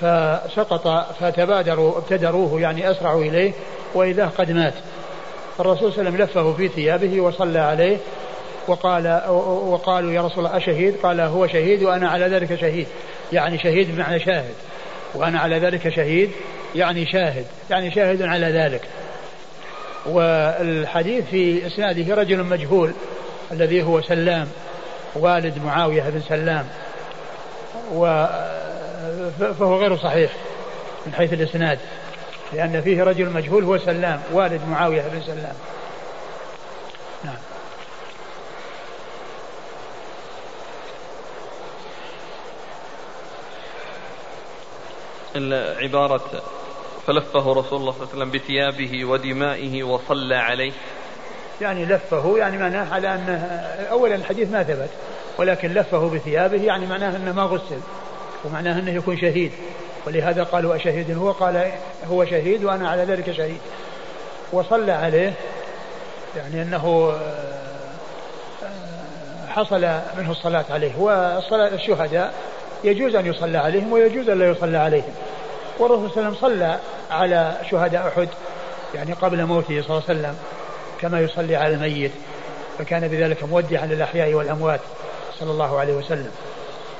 فسقط 0.02 0.88
فتبادروا 1.20 1.98
ابتدروه 1.98 2.62
يعني 2.62 2.92
أسرعوا 2.92 3.24
إليه 3.24 3.52
وإذا 3.94 4.28
قد 4.38 4.52
مات. 4.52 4.74
فالرسول 5.58 5.94
صلى 5.94 6.02
الله 6.02 6.12
عليه 6.12 6.24
وسلم 6.24 6.44
لفه 6.44 6.54
في 6.54 6.68
ثيابه 6.68 7.22
وصلى 7.22 7.60
عليه 7.60 7.98
وقال 8.68 9.22
وقالوا 9.68 10.12
يا 10.12 10.22
رسول 10.22 10.46
الله 10.46 10.58
أشهيد؟ 10.58 10.96
قال 11.04 11.20
هو 11.20 11.48
شهيد 11.48 11.84
وأنا 11.84 12.10
على 12.10 12.26
ذلك 12.26 12.60
شهيد. 12.60 12.88
يعني 13.34 13.58
شهيد 13.58 13.96
بمعنى 13.96 14.20
شاهد. 14.20 14.54
وأنا 15.16 15.40
على 15.40 15.60
ذلك 15.60 15.90
شهيد 15.90 16.32
يعني 16.76 17.12
شاهد 17.12 17.46
يعني 17.70 17.92
شاهد 17.92 18.22
على 18.22 18.48
ذلك. 18.48 18.82
والحديث 20.06 21.26
في 21.26 21.68
إسناده 21.68 22.16
رجل 22.16 22.44
مجهول 22.44 22.94
الذي 23.52 23.84
هو 23.84 24.02
سلام 24.02 24.48
والد 25.16 25.58
معاوية 25.66 26.02
بن 26.02 26.22
سلام 26.22 26.68
و 27.94 28.26
فهو 29.60 29.80
غير 29.80 29.98
صحيح 29.98 30.32
من 31.06 31.14
حيث 31.14 31.34
الإسناد 31.34 31.80
لأن 32.54 32.82
فيه 32.82 33.04
رجل 33.04 33.30
مجهول 33.30 33.64
هو 33.64 33.78
سلام 33.78 34.22
والد 34.32 34.62
معاوية 34.70 35.02
بن 35.02 35.22
سلام. 35.22 35.56
نعم. 37.24 37.36
عبارة 45.82 46.59
فلفه 47.10 47.54
رسول 47.54 47.80
الله 47.80 47.92
صلى 47.92 48.02
الله 48.02 48.10
عليه 48.14 48.18
وسلم 48.18 48.32
بثيابه 48.32 49.06
ودمائه 49.06 49.84
وصلى 49.84 50.36
عليه. 50.36 50.72
يعني 51.62 51.86
لفه 51.86 52.38
يعني 52.38 52.58
معناه 52.58 52.94
على 52.94 53.14
أنه 53.14 53.38
أولا 53.92 54.16
الحديث 54.16 54.52
ما 54.52 54.64
ثبت 54.64 54.90
ولكن 55.38 55.74
لفه 55.74 56.10
بثيابه 56.10 56.64
يعني 56.64 56.86
معناه 56.86 57.16
أنه 57.16 57.32
ما 57.32 57.44
غسل 57.44 57.80
ومعناه 58.46 58.80
أنه 58.80 58.92
يكون 58.92 59.18
شهيد. 59.18 59.52
ولهذا 60.08 60.44
قالوا 60.44 60.76
أشهيد 60.76 61.18
هو؟ 61.18 61.32
قال 61.32 61.72
هو 62.10 62.26
شهيد 62.26 62.64
وأنا 62.64 62.90
على 62.90 63.04
ذلك 63.04 63.32
شهيد. 63.32 63.62
وصلى 64.52 64.92
عليه 64.92 65.34
يعني 66.38 66.62
أنه 66.62 67.14
آه، 68.64 68.70
حصل 69.48 69.82
منه 70.18 70.32
الصلاة 70.32 70.66
عليه. 70.70 70.98
والصلاة 70.98 71.74
الشهداء 71.74 72.34
يجوز 72.84 73.16
أن 73.16 73.26
يصلى 73.26 73.58
عليهم 73.58 73.92
ويجوز 73.92 74.30
أن 74.30 74.40
لا 74.40 74.50
يصلى 74.50 74.78
عليهم. 74.78 75.14
والرسول 75.80 76.12
صلى 76.12 76.18
الله 76.18 76.28
عليه 76.28 76.38
وسلم 76.38 76.50
صلى 76.50 76.80
على 77.12 77.58
شهداء 77.72 78.08
أحد 78.08 78.30
يعني 78.96 79.14
قبل 79.14 79.46
موته 79.46 79.82
صلى 79.82 79.98
الله 79.98 80.04
عليه 80.10 80.20
وسلم 80.20 80.36
كما 81.02 81.20
يصلي 81.22 81.56
على 81.56 81.74
الميت 81.74 82.12
فكان 82.80 83.08
بذلك 83.08 83.44
مودعا 83.44 83.86
للأحياء 83.86 84.34
والأموات 84.34 84.80
صلى 85.40 85.52
الله 85.52 85.80
عليه 85.80 85.94
وسلم. 85.94 86.32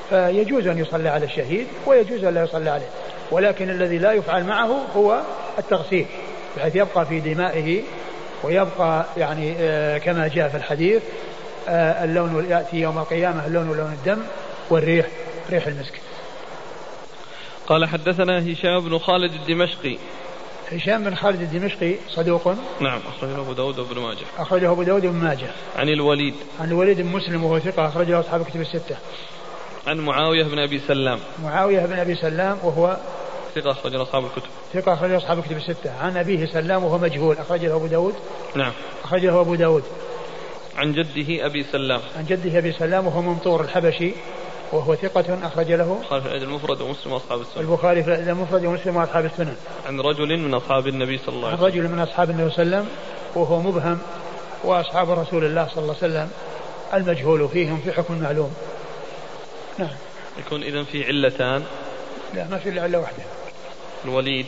فيجوز 0.10 0.68
أن 0.68 0.78
يصلى 0.78 1.10
على 1.10 1.26
الشهيد 1.26 1.68
ويجوز 1.86 2.24
أن 2.24 2.34
لا 2.34 2.44
يصلى 2.44 2.70
عليه 2.70 2.90
ولكن 3.32 3.70
الذي 3.70 3.98
لا 3.98 4.12
يفعل 4.12 4.44
معه 4.44 4.86
هو 4.96 5.22
التغسيل 5.60 6.06
بحيث 6.58 6.76
يبقى 6.76 7.06
في 7.06 7.20
دمائه 7.20 7.82
ويبقى 8.44 9.06
يعني 9.18 9.56
آه، 9.60 9.98
كما 9.98 10.28
جاء 10.28 10.50
في 10.50 10.58
الحديث 10.58 11.02
آه، 11.70 12.04
اللون 12.04 12.46
يأتي 12.50 12.78
يوم 12.78 12.98
القيامة 12.98 13.46
اللون 13.48 13.68
لون 13.68 13.98
الدم 14.00 14.22
والريح 14.70 15.06
ريح 15.52 15.68
المسك. 15.68 15.94
قال 17.70 17.86
حدثنا 17.86 18.52
هشام 18.52 18.80
بن 18.80 18.98
خالد 18.98 19.34
الدمشقي. 19.34 19.98
هشام 20.72 21.04
بن 21.04 21.16
خالد 21.16 21.42
الدمشقي 21.42 21.96
صدوق؟ 22.10 22.48
نعم 22.80 23.00
أخرجه 23.08 23.40
أبو 23.40 23.54
داود 23.54 23.80
وابن 23.80 24.02
ماجه. 24.02 24.26
أخرجه 24.38 24.72
أبو 24.72 24.84
داود 24.84 25.06
وابن 25.06 25.18
ماجه. 25.18 25.48
عن 25.76 25.90
الوليد. 25.90 26.34
عن 26.60 26.68
الوليد 26.68 27.02
بن 27.02 27.08
مسلم 27.08 27.44
وهو 27.44 27.60
ثقة 27.60 27.88
أخرجه 27.88 28.20
أصحاب 28.20 28.46
كتب 28.46 28.62
الستة. 28.62 28.98
عن 29.88 29.98
معاوية 29.98 30.44
بن 30.44 30.60
أبي 30.60 30.80
سلام. 30.80 31.20
معاوية 31.44 31.86
بن 31.86 32.00
أبي 32.00 32.16
سلام 32.16 32.58
وهو 32.64 32.98
ثقة 33.56 33.72
أخرجه 33.72 34.02
أصحاب 34.02 34.26
الكتب. 34.26 34.50
ثقة 34.74 34.94
أخرجه 34.94 35.18
أصحاب 35.18 35.40
الكتب 35.40 35.58
الستة. 35.58 35.92
عن 36.02 36.18
أبيه 36.18 36.46
سلام 36.46 36.84
وهو 36.84 36.98
مجهول 36.98 37.38
أخرجه 37.38 37.76
أبو 37.76 37.88
داود. 37.88 38.14
نعم. 38.56 38.72
أخرجه 39.04 39.42
أبو 39.42 39.56
داود. 39.56 39.84
عن 40.78 40.94
جده 40.94 41.46
أبي 41.46 41.64
سلام. 41.64 42.02
عن 42.18 42.26
جده 42.26 42.58
أبي 42.58 42.72
سلام 42.72 43.08
وهو 43.08 43.22
ممطور 43.22 43.62
الحبشي. 43.62 44.12
وهو 44.72 44.96
ثقة 44.96 45.48
أخرج 45.48 45.72
له 45.72 46.02
البخاري 46.02 46.22
في 46.22 46.28
الأدب 46.28 46.44
المفرد 46.44 46.82
ومسلم 46.82 47.14
وأصحاب 47.14 47.42
السنن 47.42 47.62
البخاري 47.62 48.04
في 48.04 48.10
الأدب 48.10 48.30
المفرد 48.30 48.66
ومسلم 48.66 48.96
وأصحاب 48.96 49.26
السنن 49.26 49.56
عن 49.88 50.00
رجل 50.00 50.38
من 50.38 50.54
أصحاب 50.54 50.88
النبي 50.88 51.18
صلى 51.18 51.36
الله 51.36 51.48
عليه 51.48 51.58
وسلم. 51.58 51.66
عن 51.66 51.72
رجل 51.72 51.88
من 51.96 52.00
أصحاب 52.00 52.30
النبي 52.30 52.50
صلى 52.50 52.64
الله 52.64 52.78
عليه 52.78 52.88
وسلم 52.88 52.96
وهو 53.36 53.62
مبهم 53.62 54.00
وأصحاب 54.64 55.10
رسول 55.12 55.46
الله 55.46 55.68
صلى 55.68 55.84
الله 55.84 55.96
عليه 56.02 56.14
وسلم 56.14 56.30
المجهول 56.94 57.50
فيهم 57.50 57.82
في 57.82 57.92
حكم 57.92 58.22
معلوم. 58.22 58.54
نعم. 59.78 59.96
يكون 60.40 60.64
إذا 60.64 60.84
في 60.84 61.06
علتان. 61.06 61.64
لا 62.34 62.48
ما 62.48 62.58
في 62.58 62.70
إلا 62.70 62.82
علة 62.82 63.00
واحدة. 63.00 63.24
الوليد. 64.06 64.46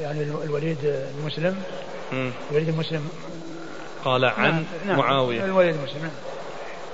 يعني 0.00 0.22
الوليد 0.22 0.78
المسلم. 1.18 1.62
الوليد 2.50 2.68
المسلم. 2.68 3.08
قال 4.04 4.24
عن 4.24 4.50
نعم, 4.50 4.64
نعم. 4.86 4.98
معاوية. 4.98 5.44
الوليد 5.44 5.74
المسلم 5.74 6.02
نعم. 6.02 6.10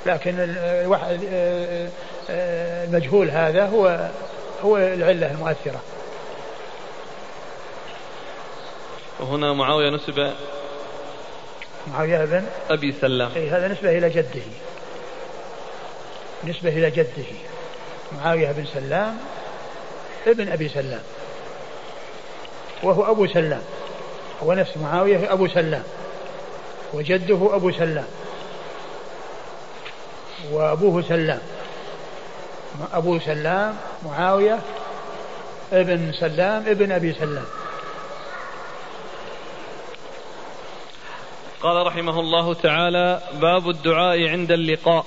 لكن 0.06 0.34
الواحد 0.38 1.20
المجهول 2.30 3.30
هذا 3.30 3.66
هو 3.66 4.08
هو 4.64 4.76
العلة 4.76 5.30
المؤثرة. 5.30 5.80
وهنا 9.20 9.52
معاوية 9.52 9.90
نسب 9.90 10.32
معاوية 11.92 12.24
بن 12.24 12.44
أبي 12.70 12.94
سلام. 13.00 13.30
أي 13.36 13.50
هذا 13.50 13.68
نسبة 13.68 13.98
إلى 13.98 14.10
جده. 14.10 14.42
نسبة 16.44 16.68
إلى 16.68 16.90
جده. 16.90 17.26
معاوية 18.16 18.52
بن 18.52 18.66
سلام 18.74 19.18
ابن 20.26 20.52
أبي 20.52 20.68
سلام. 20.68 21.02
وهو 22.82 23.10
أبو 23.10 23.26
سلام. 23.26 23.62
هو 24.42 24.52
نفس 24.52 24.76
معاوية 24.76 25.32
أبو 25.32 25.48
سلام. 25.48 25.82
وجده 26.92 27.54
أبو 27.54 27.72
سلام. 27.72 28.06
وأبوه 30.52 31.02
سلام. 31.02 31.40
أبو 32.92 33.18
سلام 33.18 33.76
معاوية 34.04 34.58
ابن 35.72 36.12
سلام 36.12 36.62
ابن 36.66 36.92
أبي 36.92 37.12
سلام. 37.12 37.44
قال 41.62 41.86
رحمه 41.86 42.20
الله 42.20 42.54
تعالى 42.54 43.20
باب 43.40 43.68
الدعاء 43.68 44.28
عند 44.28 44.52
اللقاء. 44.52 45.04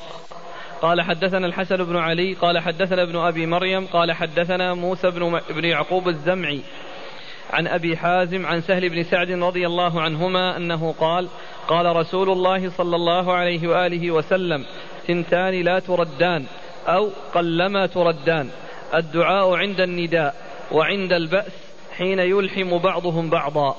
قال 0.81 1.01
حدثنا 1.01 1.47
الحسن 1.47 1.77
بن 1.77 1.97
علي 1.97 2.33
قال 2.33 2.59
حدثنا 2.59 3.03
ابن 3.03 3.15
أبي 3.15 3.45
مريم 3.45 3.87
قال 3.87 4.11
حدثنا 4.11 4.73
موسى 4.73 5.09
بن 5.09 5.39
بن 5.49 5.65
يعقوب 5.65 6.07
الزمعي 6.07 6.61
عن 7.49 7.67
أبي 7.67 7.97
حازم 7.97 8.45
عن 8.45 8.61
سهل 8.61 8.89
بن 8.89 9.03
سعد 9.03 9.31
رضي 9.31 9.67
الله 9.67 10.01
عنهما 10.01 10.57
أنه 10.57 10.95
قال 10.99 11.27
قال 11.67 11.95
رسول 11.95 12.29
الله 12.29 12.69
صلى 12.69 12.95
الله 12.95 13.33
عليه 13.33 13.67
وآله 13.67 14.11
وسلم 14.11 14.65
ثنتان 15.07 15.53
لا 15.53 15.79
تردان 15.79 16.45
أو 16.87 17.09
قلما 17.33 17.85
تردان. 17.85 18.49
الدعاء 18.93 19.55
عند 19.55 19.81
النداء 19.81 20.35
وعند 20.71 21.13
البأس 21.13 21.51
حين 21.97 22.19
يلحم 22.19 22.77
بعضهم 22.77 23.29
بعضا. 23.29 23.75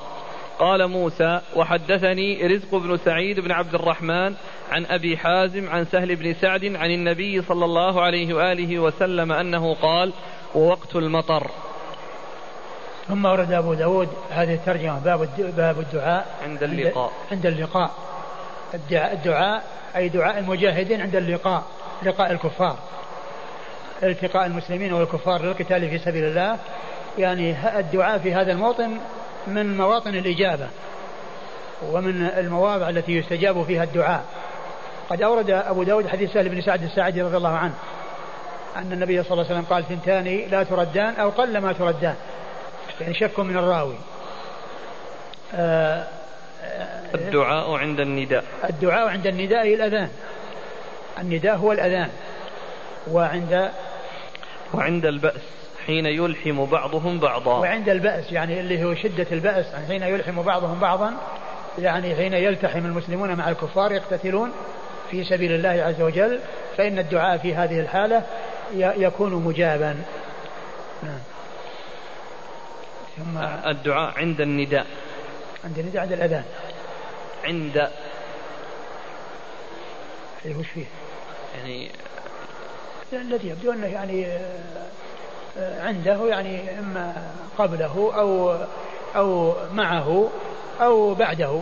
قال 0.58 0.88
موسى 0.88 1.40
وحدثني 1.56 2.46
رزق 2.46 2.74
بن 2.74 2.96
سعيد 2.96 3.40
بن 3.40 3.52
عبد 3.52 3.74
الرحمن 3.74 4.34
عن 4.70 4.86
أبي 4.86 5.16
حازم 5.16 5.68
عن 5.68 5.84
سهل 5.84 6.16
بن 6.16 6.34
سعد 6.34 6.64
عن 6.64 6.90
النبي 6.90 7.42
صلى 7.42 7.64
الله 7.64 8.02
عليه 8.02 8.34
وآله 8.34 8.78
وسلم 8.78 9.32
أنه 9.32 9.74
قال 9.74 10.12
ووقت 10.54 10.96
المطر. 10.96 11.50
ثم 13.08 13.24
ورد 13.24 13.52
أبو 13.52 13.74
داود 13.74 14.08
هذه 14.30 14.54
الترجمة 14.54 14.98
باب 14.98 15.28
باب 15.56 15.78
الدعاء 15.78 16.26
عند 16.42 16.62
اللقاء. 16.62 17.12
عند 17.32 17.46
اللقاء. 17.46 17.90
الدعاء 18.74 19.64
أي 19.96 20.08
دعاء 20.08 20.38
المجاهدين 20.38 21.00
عند 21.00 21.16
اللقاء 21.16 21.62
لقاء 22.02 22.32
الكفار. 22.32 22.78
التقاء 24.02 24.46
المسلمين 24.46 24.92
والكفار 24.92 25.42
للقتال 25.42 25.90
في 25.90 25.98
سبيل 25.98 26.24
الله. 26.24 26.58
يعني 27.18 27.56
الدعاء 27.78 28.18
في 28.18 28.34
هذا 28.34 28.52
الموطن 28.52 28.98
من 29.46 29.76
مواطن 29.76 30.14
الإجابة 30.14 30.68
ومن 31.82 32.22
المواضع 32.22 32.88
التي 32.88 33.12
يستجاب 33.12 33.64
فيها 33.64 33.84
الدعاء. 33.84 34.24
قد 35.10 35.22
أورد 35.22 35.50
أبو 35.50 35.82
داود 35.82 36.08
حديث 36.08 36.32
سهل 36.32 36.48
بن 36.48 36.60
سعد 36.60 36.82
الساعدي 36.82 37.22
رضي 37.22 37.36
الله 37.36 37.56
عنه 37.56 37.74
أن 38.76 38.92
النبي 38.92 39.22
صلى 39.22 39.32
الله 39.32 39.44
عليه 39.44 39.54
وسلم 39.54 39.74
قال 39.74 39.84
ثنتان 39.88 40.24
لا 40.50 40.62
تردان 40.62 41.14
أو 41.14 41.30
قل 41.30 41.58
ما 41.58 41.72
تردان. 41.72 42.14
يعني 43.00 43.14
شك 43.14 43.40
من 43.40 43.56
الراوي. 43.56 43.94
آه، 45.54 46.06
الدعاء 47.14 47.70
عند 47.74 48.00
النداء. 48.00 48.44
الدعاء 48.70 49.08
عند 49.08 49.26
النداء 49.26 49.74
الأذان. 49.74 50.08
النداء 51.18 51.56
هو 51.56 51.72
الأذان. 51.72 52.10
وعند 53.10 53.70
وعند 54.74 55.06
البأس 55.06 55.40
حين 55.86 56.06
يلحم 56.06 56.64
بعضهم 56.64 57.18
بعضا. 57.18 57.58
وعند 57.58 57.88
البأس 57.88 58.32
يعني 58.32 58.60
اللي 58.60 58.84
هو 58.84 58.94
شدة 58.94 59.26
البأس 59.32 59.66
حين 59.88 60.02
يلحم 60.02 60.42
بعضهم 60.42 60.80
بعضا 60.80 61.12
يعني 61.78 62.14
حين 62.14 62.34
يلتحم 62.34 62.86
المسلمون 62.86 63.34
مع 63.34 63.48
الكفار 63.48 63.92
يقتتلون 63.92 64.52
في 65.10 65.24
سبيل 65.24 65.52
الله 65.52 65.68
عز 65.68 66.00
وجل 66.00 66.40
فإن 66.76 66.98
الدعاء 66.98 67.38
في 67.38 67.54
هذه 67.54 67.80
الحالة 67.80 68.22
يكون 68.76 69.32
مجابا. 69.34 69.96
نعم. 71.02 71.18
ثم 73.16 73.38
الدعاء 73.70 74.18
عند 74.18 74.40
النداء. 74.40 74.86
عند 75.64 75.78
النداء 75.78 76.02
عند 76.02 76.12
الأذان. 76.12 76.44
عند. 77.44 77.76
اي 80.46 80.54
وش 80.54 80.66
فيه؟ 80.66 80.84
يعني 81.58 81.90
الذي 83.12 83.48
يبدو 83.48 83.72
أنه 83.72 83.86
يعني 83.86 84.26
عنده 85.56 86.28
يعني 86.28 86.78
إما 86.78 87.30
قبله 87.58 88.12
أو 88.14 88.56
أو 89.16 89.54
معه 89.72 90.30
أو 90.80 91.14
بعده. 91.14 91.60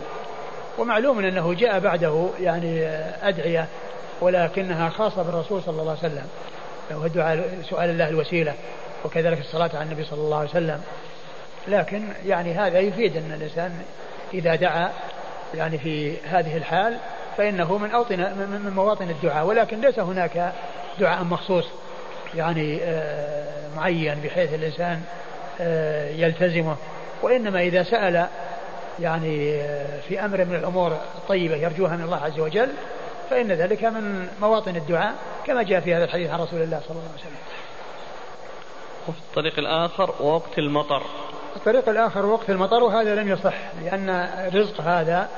ومعلوم 0.77 1.19
أنه 1.19 1.53
جاء 1.53 1.79
بعده 1.79 2.29
يعني 2.39 2.87
أدعية 3.21 3.67
ولكنها 4.21 4.89
خاصة 4.89 5.23
بالرسول 5.23 5.63
صلى 5.63 5.81
الله 5.81 5.97
عليه 6.03 6.13
وسلم. 6.13 6.27
وهو 6.91 7.07
دعاء 7.07 7.63
سؤال 7.69 7.89
الله 7.89 8.09
الوسيلة 8.09 8.53
وكذلك 9.05 9.39
الصلاة 9.39 9.69
على 9.73 9.83
النبي 9.83 10.03
صلى 10.03 10.19
الله 10.19 10.37
عليه 10.37 10.49
وسلم. 10.49 10.81
لكن 11.67 12.03
يعني 12.25 12.53
هذا 12.53 12.79
يفيد 12.79 13.17
أن 13.17 13.31
الإنسان 13.33 13.71
إذا 14.33 14.55
دعا 14.55 14.91
يعني 15.53 15.77
في 15.77 16.17
هذه 16.17 16.57
الحال 16.57 16.97
فإنه 17.37 17.77
من 17.77 17.91
أوطن 17.91 18.17
من 18.17 18.71
مواطن 18.75 19.09
الدعاء 19.09 19.45
ولكن 19.45 19.81
ليس 19.81 19.99
هناك 19.99 20.53
دعاء 20.99 21.23
مخصوص 21.23 21.65
يعني 22.35 22.79
آه، 22.83 23.69
معين 23.75 24.19
بحيث 24.23 24.53
الإنسان 24.53 25.01
آه، 25.61 26.09
يلتزمه. 26.09 26.75
وإنما 27.21 27.61
إذا 27.61 27.83
سأل 27.83 28.27
يعني 28.99 29.61
آه، 29.61 29.99
في 30.07 30.25
أمر 30.25 30.45
من 30.45 30.55
الأمور 30.55 30.91
الطيبة 30.91 31.55
يرجوها 31.55 31.95
من 31.95 32.03
الله 32.03 32.17
عز 32.17 32.39
وجل 32.39 32.69
فإن 33.29 33.51
ذلك 33.51 33.83
من 33.83 34.27
مواطن 34.41 34.75
الدعاء 34.75 35.13
كما 35.45 35.63
جاء 35.63 35.79
في 35.79 35.95
هذا 35.95 36.03
الحديث 36.03 36.29
عن 36.29 36.39
رسول 36.39 36.61
الله 36.61 36.79
صلى 36.79 36.91
الله 36.91 37.03
عليه 37.03 37.19
وسلم. 37.19 37.37
وفي 39.07 39.19
الطريق 39.19 39.59
الآخر 39.59 40.23
وقت 40.23 40.57
المطر. 40.57 41.03
الطريق 41.55 41.89
الآخر 41.89 42.25
وقت 42.25 42.49
المطر 42.49 42.83
وهذا 42.83 43.15
لم 43.15 43.29
يصح 43.29 43.53
لأن 43.83 44.29
رزق 44.53 44.81
هذا 44.81 45.29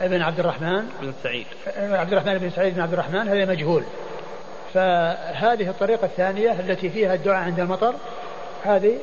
ابن 0.00 0.22
عبد 0.22 0.40
الرحمن 0.40 0.88
بن 1.00 1.12
سعيد. 1.22 1.46
عبد 1.76 2.12
الرحمن 2.12 2.38
بن 2.38 2.50
سعيد 2.50 2.74
بن 2.74 2.80
عبد 2.80 2.92
الرحمن 2.92 3.28
هذا 3.28 3.44
مجهول. 3.44 3.84
فهذه 4.74 5.68
الطريقة 5.70 6.04
الثانية 6.04 6.60
التي 6.60 6.90
فيها 6.90 7.14
الدعاء 7.14 7.44
عند 7.44 7.60
المطر 7.60 7.94
هذه 8.64 8.98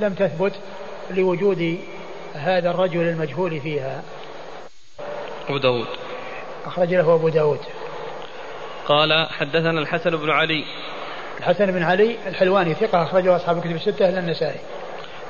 لم 0.00 0.14
تثبت 0.14 0.52
لوجود 1.10 1.78
هذا 2.34 2.70
الرجل 2.70 3.00
المجهول 3.00 3.60
فيها. 3.60 4.02
أبو 5.48 5.58
داود. 5.58 5.86
أخرج 6.66 6.94
له 6.94 7.14
أبو 7.14 7.28
داود. 7.28 7.60
قال 8.86 9.26
حدثنا 9.30 9.80
الحسن 9.80 10.10
بن 10.10 10.30
علي. 10.30 10.64
الحسن 11.38 11.66
بن 11.66 11.82
علي 11.82 12.16
الحلواني 12.26 12.74
ثقة 12.74 13.02
أخرجه 13.02 13.36
أصحاب 13.36 13.56
الكتب 13.56 13.74
الستة 13.74 14.08
إلا 14.08 14.18
النسائي. 14.18 14.60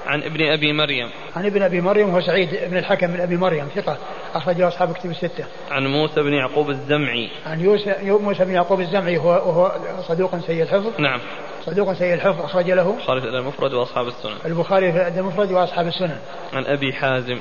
عن 0.06 0.22
ابن 0.22 0.52
أبي 0.52 0.72
مريم. 0.72 1.10
عن 1.36 1.46
ابن 1.46 1.62
أبي 1.62 1.80
مريم 1.80 2.10
هو 2.10 2.20
سعيد 2.20 2.48
بن 2.70 2.76
الحكم 2.76 3.06
بن 3.06 3.20
أبي 3.20 3.36
مريم 3.36 3.68
ثقة 3.74 3.96
اخرجه 4.34 4.68
أصحاب 4.68 4.92
كتب 4.92 5.10
الستة. 5.10 5.44
عن 5.70 5.86
موسى 5.86 6.22
بن 6.22 6.32
يعقوب 6.32 6.70
الزمعي. 6.70 7.30
عن 7.46 7.78
موسى 7.98 8.44
بن 8.44 8.52
يعقوب 8.52 8.80
الزمعي 8.80 9.18
هو 9.18 9.28
وهو 9.28 9.72
صدوق 10.08 10.38
سيء 10.38 10.62
الحفظ. 10.62 11.00
نعم. 11.00 11.20
صدوق 11.66 11.92
سيء 11.92 12.14
الحفظ 12.14 12.40
أخرج 12.44 12.70
له 12.70 12.90
البخاري 12.90 13.20
في 13.20 13.28
المفرد 13.28 13.72
وأصحاب 13.72 14.06
السنن. 14.06 14.36
البخاري 14.44 14.92
في 14.92 15.20
المفرد 15.20 15.50
وأصحاب 15.50 15.86
السنن. 15.86 16.18
عن 16.52 16.64
أبي 16.64 16.92
حازم. 16.92 17.38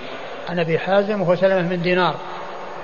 عن 0.49 0.59
أبي 0.59 0.79
حازم 0.79 1.21
وهو 1.21 1.35
سلمة 1.35 1.69
من 1.69 1.81
دينار 1.81 2.15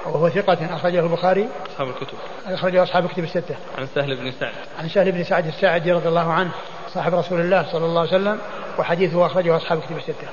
وهو 0.05 0.29
ثقة 0.29 0.75
أخرجه 0.75 0.99
البخاري. 0.99 1.47
أصحاب 1.71 1.87
الكتب. 1.87 2.17
أخرجه 2.45 2.83
أصحاب 2.83 3.05
الكتب 3.05 3.23
الستة. 3.23 3.55
عن 3.77 3.85
سهل 3.95 4.15
بن 4.15 4.31
سعد. 4.31 4.53
عن 4.79 4.89
سهل 4.89 5.11
بن 5.11 5.23
سعد 5.23 5.47
الساعدي 5.47 5.91
رضي 5.91 6.07
الله 6.07 6.33
عنه. 6.33 6.51
صاحب 6.95 7.15
رسول 7.15 7.41
الله 7.41 7.71
صلى 7.71 7.85
الله 7.85 7.99
عليه 7.99 8.09
وسلم 8.09 8.39
وحديثه 8.79 9.25
أخرجه 9.25 9.55
أصحاب 9.57 9.77
الكتب 9.77 9.97
الستة. 9.97 10.27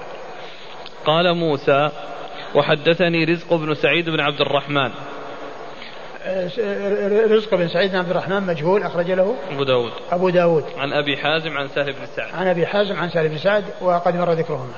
قال 1.05 1.35
موسى 1.35 1.91
وحدثني 2.55 3.25
رزق 3.25 3.55
بن 3.55 3.75
سعيد 3.75 4.11
بن 4.11 4.21
عبد 4.21 4.41
الرحمن. 4.41 4.91
رزق 7.35 7.55
بن 7.55 7.69
سعيد 7.69 7.91
بن 7.91 7.99
عبد 7.99 8.11
الرحمن 8.11 8.43
مجهول 8.43 8.83
أخرج 8.83 9.11
له 9.11 9.37
أبو 9.51 9.65
داود. 9.65 9.93
أبو 10.11 10.29
داود. 10.29 10.65
عن 10.77 10.93
أبي 10.93 11.17
حازم 11.17 11.59
عن 11.59 11.69
سهل 11.69 11.93
بن 11.93 12.07
سعد. 12.17 12.35
عن 12.35 12.47
أبي 12.47 12.67
حازم 12.67 12.97
عن 12.97 13.11
سهل 13.11 13.29
بن 13.29 13.39
سعد 13.39 13.65
وقد 13.81 14.17
مر 14.17 14.33
ذكرهما. 14.33 14.73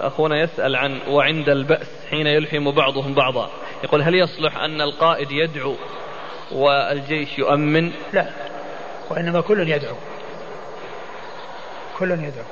أخونا 0.00 0.40
يسأل 0.40 0.76
عن 0.76 0.98
وعند 1.08 1.48
البأس 1.48 2.06
حين 2.10 2.26
يلحم 2.26 2.70
بعضهم 2.70 3.14
بعضا. 3.14 3.50
يقول 3.84 4.02
هل 4.02 4.14
يصلح 4.14 4.56
أن 4.56 4.80
القائد 4.80 5.28
يدعو 5.30 5.74
والجيش 6.54 7.38
يؤمن. 7.38 7.92
لا 8.12 8.26
وإنما 9.10 9.40
كل 9.40 9.68
يدعو. 9.68 9.94
كل 11.98 12.10
يدعو. 12.10 12.44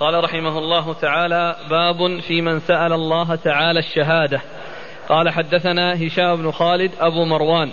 قال 0.00 0.24
رحمه 0.24 0.58
الله 0.58 0.94
تعالى 0.94 1.56
باب 1.70 2.20
في 2.20 2.42
من 2.42 2.60
سأل 2.60 2.92
الله 2.92 3.34
تعالى 3.34 3.78
الشهادة. 3.78 4.40
قال 5.08 5.30
حدثنا 5.30 6.06
هشام 6.06 6.36
بن 6.36 6.50
خالد 6.50 6.92
أبو 7.00 7.24
مروان 7.24 7.70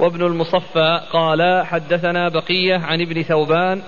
وابن 0.00 0.26
المصفى 0.26 1.00
قال 1.12 1.66
حدثنا 1.66 2.28
بقية 2.28 2.76
عن 2.76 3.00
ابن 3.00 3.22
ثوبان 3.22 3.82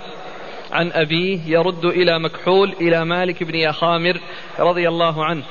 عن 0.72 0.92
أبيه 0.92 1.40
يرد 1.46 1.84
إلى 1.84 2.18
مكحول 2.18 2.72
إلى 2.80 3.04
مالك 3.04 3.42
بن 3.42 3.54
يخامر 3.54 4.20
رضي 4.58 4.88
الله 4.88 5.24
عنه 5.24 5.42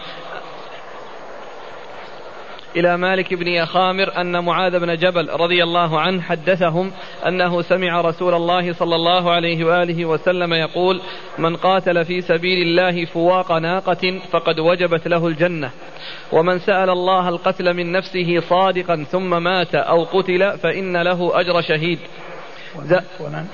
إلى 2.75 2.97
مالك 2.97 3.33
بن 3.33 3.47
يخامر 3.47 4.21
أن 4.21 4.43
معاذ 4.43 4.79
بن 4.79 4.95
جبل 4.95 5.29
رضي 5.29 5.63
الله 5.63 5.99
عنه 5.99 6.21
حدثهم 6.21 6.91
أنه 7.27 7.61
سمع 7.61 8.01
رسول 8.01 8.33
الله 8.33 8.73
صلى 8.73 8.95
الله 8.95 9.31
عليه 9.31 9.65
وآله 9.65 10.05
وسلم 10.05 10.53
يقول 10.53 11.01
من 11.37 11.55
قاتل 11.55 12.05
في 12.05 12.21
سبيل 12.21 12.67
الله 12.67 13.05
فواق 13.05 13.51
ناقة 13.51 14.19
فقد 14.31 14.59
وجبت 14.59 15.07
له 15.07 15.27
الجنة 15.27 15.71
ومن 16.31 16.59
سأل 16.59 16.89
الله 16.89 17.29
القتل 17.29 17.73
من 17.73 17.91
نفسه 17.91 18.39
صادقا 18.39 19.03
ثم 19.03 19.43
مات 19.43 19.75
أو 19.75 20.03
قتل 20.03 20.57
فإن 20.57 20.97
له 20.97 21.39
أجر 21.39 21.61
شهيد. 21.61 21.99
ومن, 23.19 23.45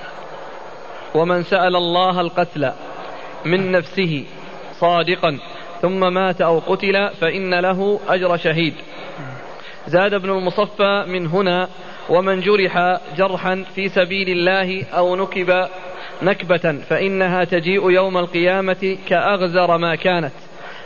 ومن 1.15 1.43
سأل 1.43 1.75
الله 1.75 2.21
القتل 2.21 2.71
من 3.45 3.71
نفسه 3.71 4.25
صادقا 4.79 5.39
ثم 5.81 6.13
مات 6.13 6.41
أو 6.41 6.59
قتل 6.59 7.09
فإن 7.09 7.59
له 7.59 7.99
أجر 8.07 8.37
شهيد. 8.37 8.73
زاد 9.87 10.13
ابن 10.13 10.29
المصفى 10.29 11.05
من 11.07 11.27
هنا 11.27 11.67
ومن 12.09 12.39
جرح 12.39 12.99
جرحا 13.17 13.65
في 13.75 13.89
سبيل 13.89 14.29
الله 14.29 14.85
أو 14.93 15.15
نكب 15.15 15.67
نكبة 16.21 16.77
فإنها 16.89 17.43
تجيء 17.43 17.91
يوم 17.91 18.17
القيامة 18.17 18.97
كأغزر 19.07 19.77
ما 19.77 19.95
كانت. 19.95 20.33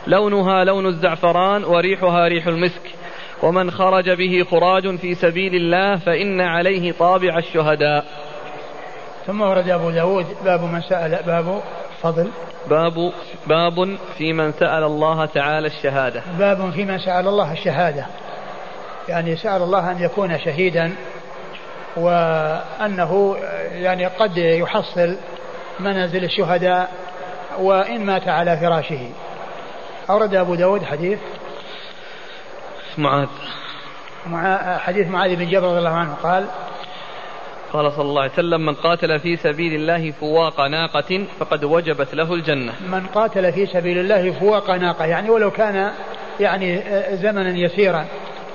لونها 0.06 0.64
لون 0.64 0.86
الزعفران 0.86 1.64
وريحها 1.64 2.28
ريح 2.28 2.46
المسك. 2.46 2.82
ومن 3.42 3.70
خرج 3.70 4.10
به 4.10 4.44
خراج 4.50 4.96
في 4.96 5.14
سبيل 5.14 5.54
الله 5.54 5.96
فإن 5.96 6.40
عليه 6.40 6.92
طابع 6.92 7.38
الشهداء. 7.38 8.04
ثم 9.26 9.40
ورد 9.40 9.68
أبو 9.68 9.90
داود 9.90 10.26
باب 10.44 10.62
من 10.62 10.80
سأل 10.80 11.18
باب 11.26 11.62
فضل. 12.02 12.30
باب 12.70 13.12
باب 13.46 13.96
في 14.18 14.32
من 14.32 14.52
سأل 14.52 14.84
الله 14.84 15.26
تعالى 15.26 15.66
الشهادة. 15.66 16.22
باب 16.38 16.70
في 16.70 16.84
من 16.84 16.98
سأل 16.98 17.28
الله 17.28 17.52
الشهادة. 17.52 18.06
يعني 19.08 19.36
سأل 19.36 19.62
الله 19.62 19.90
أن 19.90 20.02
يكون 20.02 20.38
شهيدا 20.38 20.92
وأنه 21.96 23.36
يعني 23.72 24.06
قد 24.06 24.36
يحصل 24.36 25.16
منازل 25.80 26.24
الشهداء 26.24 26.90
وإن 27.58 28.06
مات 28.06 28.28
على 28.28 28.56
فراشه. 28.56 29.10
أورد 30.10 30.34
أبو 30.34 30.54
داود 30.54 30.84
حديث؟ 30.84 31.18
معاذ. 32.98 33.28
مع 34.26 34.78
حديث 34.78 35.08
معاذ 35.08 35.36
بن 35.36 35.48
جبل 35.48 35.66
رضي 35.66 35.78
الله 35.78 35.90
عنه. 35.90 36.14
قال 36.22 36.46
قال 37.72 37.92
صلى 37.92 38.02
الله 38.02 38.22
عليه 38.22 38.32
وسلم 38.32 38.66
من 38.66 38.74
قاتل 38.74 39.18
في 39.18 39.36
سبيل 39.36 39.74
الله 39.74 40.10
فواق 40.10 40.60
ناقة 40.60 41.24
فقد 41.38 41.64
وجبت 41.64 42.14
له 42.14 42.34
الجنة. 42.34 42.72
من 42.88 43.06
قاتل 43.06 43.52
في 43.52 43.66
سبيل 43.66 43.98
الله 43.98 44.32
فواق 44.32 44.70
ناقة 44.70 45.04
يعني 45.04 45.30
ولو 45.30 45.50
كان 45.50 45.92
يعني 46.40 46.82
زمنا 47.16 47.58
يسيرا. 47.58 48.04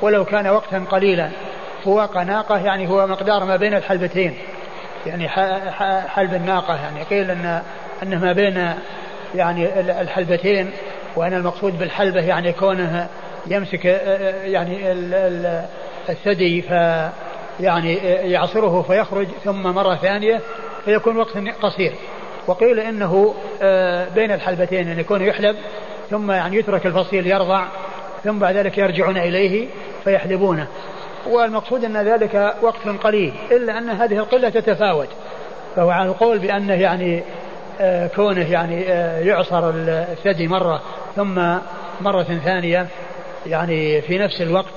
ولو 0.02 0.26
كان 0.26 0.48
وقتا 0.48 0.86
قليلا. 0.92 1.30
فواق 1.84 2.18
ناقة 2.18 2.58
يعني 2.58 2.90
هو 2.90 3.08
مقدار 3.08 3.46
ما 3.46 3.56
بين 3.56 3.74
الحلبتين. 3.74 4.38
يعني 5.06 5.30
حلب 6.08 6.34
الناقة 6.34 6.76
يعني. 6.76 7.04
قيل 7.04 7.32
أن 7.32 7.62
أنه 8.04 8.20
ما 8.20 8.34
بين 8.34 8.74
يعني 9.36 9.80
الحلبتين 10.02 10.72
وأن 11.16 11.34
المقصود 11.34 11.80
بالحلبة 11.80 12.22
يعني 12.22 12.54
كونه 12.54 13.08
يمسك 13.48 13.86
يعني 14.46 14.92
الثدي 16.10 16.62
ف 16.62 16.72
يعني 17.60 17.96
يعصره 18.32 18.82
فيخرج 18.82 19.28
ثم 19.44 19.64
مرة 19.64 19.96
ثانية 19.96 20.40
فيكون 20.86 21.18
وقت 21.18 21.38
قصير. 21.62 21.94
وقيل 22.48 22.80
إنه 22.80 23.36
بين 24.16 24.32
الحلبتين 24.32 24.88
يعني 24.88 25.02
يكون 25.02 25.22
يحلب 25.22 25.56
ثم 26.10 26.32
يعني 26.32 26.58
يترك 26.58 26.86
الفصيل 26.86 27.28
يرضع 27.28 27.66
ثم 28.24 28.40
بعد 28.40 28.56
ذلك 28.56 28.78
يرجعون 28.78 29.18
إليه. 29.18 29.68
فيحلبونه. 30.04 30.68
والمقصود 31.30 31.86
أن 31.86 31.98
ذلك 31.98 32.56
وقت 32.62 32.88
قليل 33.04 33.34
إلا 33.52 33.78
أن 33.78 33.90
هذه 33.90 34.18
القلة 34.18 34.50
تتفاوت. 34.50 35.08
فهو 35.76 35.90
على 35.90 36.10
القول 36.10 36.40
بأنه 36.40 36.74
يعني 36.74 37.24
آه، 37.80 38.08
كونه 38.08 38.52
يعني 38.52 38.86
آه، 38.88 39.20
يعصر 39.20 39.70
الثدي 39.70 40.48
مرة 40.48 40.82
ثم 41.16 41.58
مرة 42.02 42.24
ثانية 42.24 42.88
يعني 43.46 44.02
في 44.02 44.18
نفس 44.18 44.42
الوقت 44.42 44.74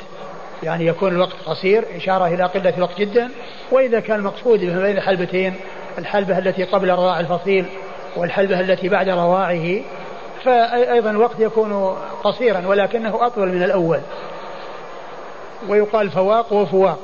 يعني 0.63 0.87
يكون 0.87 1.13
الوقت 1.13 1.37
قصير 1.47 1.85
إشارة 1.97 2.27
إلى 2.27 2.45
قلة 2.45 2.77
الوقت 2.77 2.99
جدا. 2.99 3.31
وإذا 3.73 4.01
كان 4.01 4.19
المقصود 4.19 4.61
بين 4.61 4.97
الحلبتين 4.97 5.55
الحلبة 5.99 6.39
التي 6.39 6.65
قبل 6.65 6.91
رضاع 6.91 7.21
الفصيل 7.21 7.67
والحلبة 8.17 8.61
التي 8.61 8.89
بعد 8.89 9.09
رضاعه 9.09 9.81
فأيضا 10.45 11.11
الوقت 11.11 11.41
يكون 11.41 11.97
قصيرا 12.25 12.67
ولكنه 12.67 13.27
أطول 13.27 13.49
من 13.49 13.63
الأول. 13.63 14.01
ويقال 15.69 16.11
فواق 16.11 16.53
وفواق. 16.53 16.99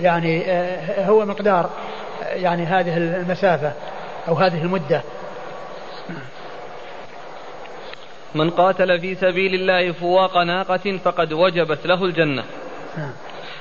يعني 0.00 0.50
آه، 0.50 1.06
هو 1.06 1.24
مقدار 1.24 1.70
يعني 2.22 2.64
هذه 2.64 2.96
المسافة 2.96 3.72
أو 4.28 4.34
هذه 4.34 4.62
المدة. 4.62 5.02
من 8.34 8.50
قاتل 8.50 9.00
في 9.00 9.14
سبيل 9.14 9.54
الله 9.54 9.92
فواق 9.92 10.38
ناقة 10.38 10.98
فقد 11.04 11.32
وجبت 11.32 11.86
له 11.86 12.04
الجنة. 12.04 12.44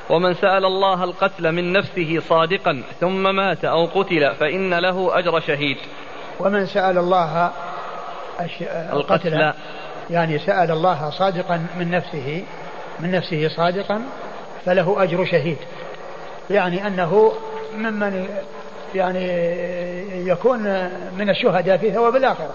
ومن 0.09 0.33
سأل 0.33 0.65
الله 0.65 1.03
القتل 1.03 1.51
من 1.51 1.73
نفسه 1.73 2.19
صادقا 2.29 2.83
ثم 2.99 3.35
مات 3.35 3.65
أو 3.65 3.85
قتل 3.85 4.35
فإن 4.35 4.73
له 4.73 5.19
أجر 5.19 5.39
شهيد. 5.39 5.77
ومن 6.39 6.65
سأل 6.65 6.97
الله 6.97 7.51
القتل 8.93 9.53
يعني 10.09 10.39
سأل 10.39 10.71
الله 10.71 11.09
صادقا 11.09 11.65
من 11.77 11.91
نفسه 11.91 12.43
من 13.01 13.11
نفسه 13.11 13.47
صادقا 13.47 14.01
فله 14.65 15.03
أجر 15.03 15.25
شهيد. 15.25 15.57
يعني 16.49 16.87
أنه 16.87 17.33
ممن 17.77 18.27
يعني 18.95 19.25
يكون 20.27 20.63
من 21.17 21.29
الشهداء 21.29 21.77
في 21.77 21.91
ثواب 21.91 22.15
الآخرة. 22.15 22.53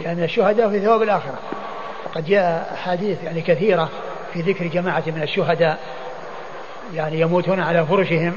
يعني 0.00 0.24
الشهداء 0.24 0.70
في 0.70 0.80
ثواب 0.80 1.02
الآخرة. 1.02 1.38
وقد 2.06 2.24
جاء 2.24 2.70
أحاديث 2.74 3.24
يعني 3.24 3.40
كثيرة 3.40 3.88
في 4.32 4.40
ذكر 4.40 4.66
جماعة 4.66 5.02
من 5.06 5.22
الشهداء. 5.22 5.78
يعني 6.94 7.20
يموتون 7.20 7.60
على 7.60 7.86
فرشهم 7.86 8.36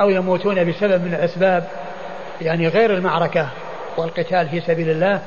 أو 0.00 0.10
يموتون 0.10 0.64
بسبب 0.64 1.04
من 1.04 1.14
الأسباب 1.14 1.68
يعني 2.40 2.68
غير 2.68 2.94
المعركة 2.94 3.48
والقتال 3.96 4.48
في 4.48 4.60
سبيل 4.60 4.90
الله. 4.90 5.22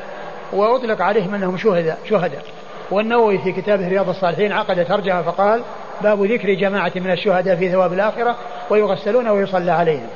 وأطلق 0.54 1.02
عليهم 1.02 1.36
أنهم 1.36 1.58
شهداء 1.58 1.98
شهداء. 2.10 2.59
والنووي 2.92 3.38
في 3.38 3.52
كتابه 3.52 3.88
رياض 3.88 4.10
الصالحين 4.10 4.52
عقد 4.52 4.86
ترجمة 4.86 5.22
فقال 5.22 5.64
باب 6.02 6.24
ذكر 6.24 6.54
جماعة 6.54 6.92
من 6.96 7.12
الشهداء 7.12 7.56
في 7.56 7.72
ثواب 7.72 7.94
الآخرة 7.94 8.36
ويغسلون 8.70 9.28
ويصلى 9.28 9.72
عليهم. 9.72 10.10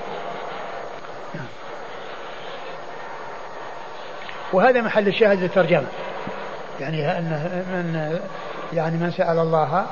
وهذا 4.53 4.81
محل 4.81 5.07
الشاهد 5.07 5.39
للترجمة 5.39 5.87
يعني 6.79 7.11
أن 7.11 7.23
من 7.73 8.19
يعني 8.73 8.97
من 8.97 9.11
سأل 9.11 9.39
الله 9.39 9.85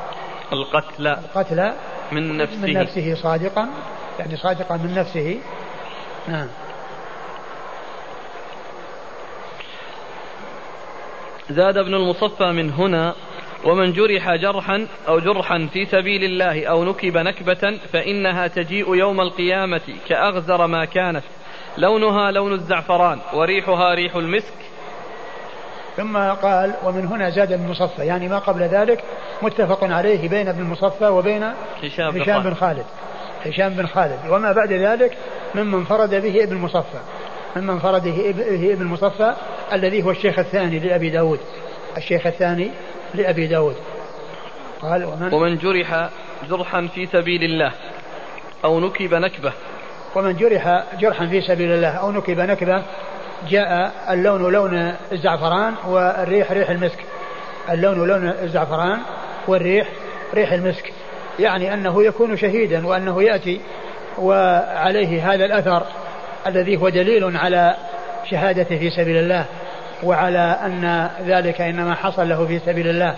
القتل 0.54 1.08
القتل 1.08 1.72
من 2.12 2.38
نفسه. 2.38 2.58
من 2.62 2.74
نفسه 2.74 3.16
صادقا 3.16 3.70
يعني 4.20 4.38
صادقا 4.38 4.78
من 4.78 4.96
نفسه. 4.96 5.40
نعم. 6.28 6.48
زاد 11.52 11.78
ابن 11.78 11.94
المصفى 11.94 12.52
من 12.52 12.70
هنا 12.70 13.14
ومن 13.66 13.94
جرح 13.94 14.36
جرحا 14.36 14.88
أو 15.08 15.20
جرحا 15.20 15.68
في 15.74 15.86
سبيل 15.86 16.24
الله 16.24 16.66
أو 16.66 16.84
نكب 16.84 17.18
نكبة 17.18 17.78
فإنها 17.94 18.48
تجيء 18.48 18.96
يوم 18.96 19.22
القيامة 19.22 19.82
كأغزر 20.10 20.68
ما 20.68 20.86
كانت. 20.86 21.24
لونها 21.78 22.32
لون 22.32 22.54
الزعفران 22.54 23.20
وريحها 23.34 23.94
ريح 23.94 24.16
المسك. 24.16 24.54
ثم 25.98 26.18
قال 26.18 26.74
ومن 26.84 27.06
هنا 27.06 27.30
زاد 27.30 27.52
المصفى. 27.52 28.06
يعني 28.06 28.28
ما 28.28 28.40
قبل 28.40 28.62
ذلك 28.62 29.04
متفق 29.42 29.84
عليه 29.84 30.30
بين 30.30 30.48
ابن 30.48 30.60
المصفى 30.60 31.08
وبين 31.08 31.44
هشام, 31.84 32.22
هشام 32.22 32.44
بن 32.44 32.54
خالد. 32.54 32.86
هشام 33.46 33.70
بن 33.70 33.88
خالد. 33.88 34.20
وما 34.30 34.52
بعد 34.52 34.74
ذلك 34.74 35.18
ممن 35.56 35.74
انفرد 35.74 36.10
به 36.10 36.44
ابن 36.44 36.56
المصفى. 36.56 37.00
ممن 37.56 37.70
انفرد 37.70 38.04
به 38.04 38.74
ابن 38.74 38.82
المصفى 38.82 39.36
الذي 39.74 40.04
هو 40.04 40.12
الشيخ 40.12 40.40
الثاني 40.40 40.80
لأبي 40.80 41.10
داود. 41.10 41.40
الشيخ 41.98 42.28
الثاني 42.28 42.72
لأبي 43.14 43.48
داود. 43.48 43.76
قال 44.82 45.06
ومن, 45.06 45.34
ومن 45.34 45.58
جرح 45.58 46.10
جرحا 46.50 46.88
في 46.96 47.06
سبيل 47.06 47.44
الله 47.44 47.72
أو 48.66 48.80
نكب 48.80 49.14
نكبة. 49.14 49.54
ومن 50.16 50.36
جرح 50.36 50.84
جرحا 51.00 51.26
في 51.26 51.42
سبيل 51.42 51.72
الله 51.72 51.90
أو 51.90 52.12
نكب 52.12 52.40
نكبة 52.40 52.84
جاء 53.50 53.92
اللون 54.10 54.52
لون 54.52 54.94
الزعفران 55.12 55.74
والريح 55.88 56.52
ريح 56.52 56.70
المسك. 56.70 57.00
اللون 57.70 58.08
لون 58.08 58.30
الزعفران 58.30 59.00
والريح 59.48 59.90
ريح 60.34 60.52
المسك. 60.52 60.94
يعني 61.40 61.74
أنه 61.74 62.04
يكون 62.04 62.38
شهيدا 62.38 62.88
وأنه 62.88 63.24
يأتي 63.24 63.62
وعليه 64.18 65.34
هذا 65.34 65.46
الأثر 65.46 65.84
الذي 66.48 66.78
هو 66.78 66.90
دليل 66.90 67.38
على 67.38 67.76
شهادته 68.30 68.78
في 68.78 68.90
سبيل 68.90 69.18
الله. 69.18 69.46
وعلى 70.04 70.60
أن 70.66 71.10
ذلك 71.26 71.62
إنما 71.62 71.96
حصل 71.96 72.30
له 72.30 72.46
في 72.46 72.60
سبيل 72.60 72.88
الله. 72.88 73.16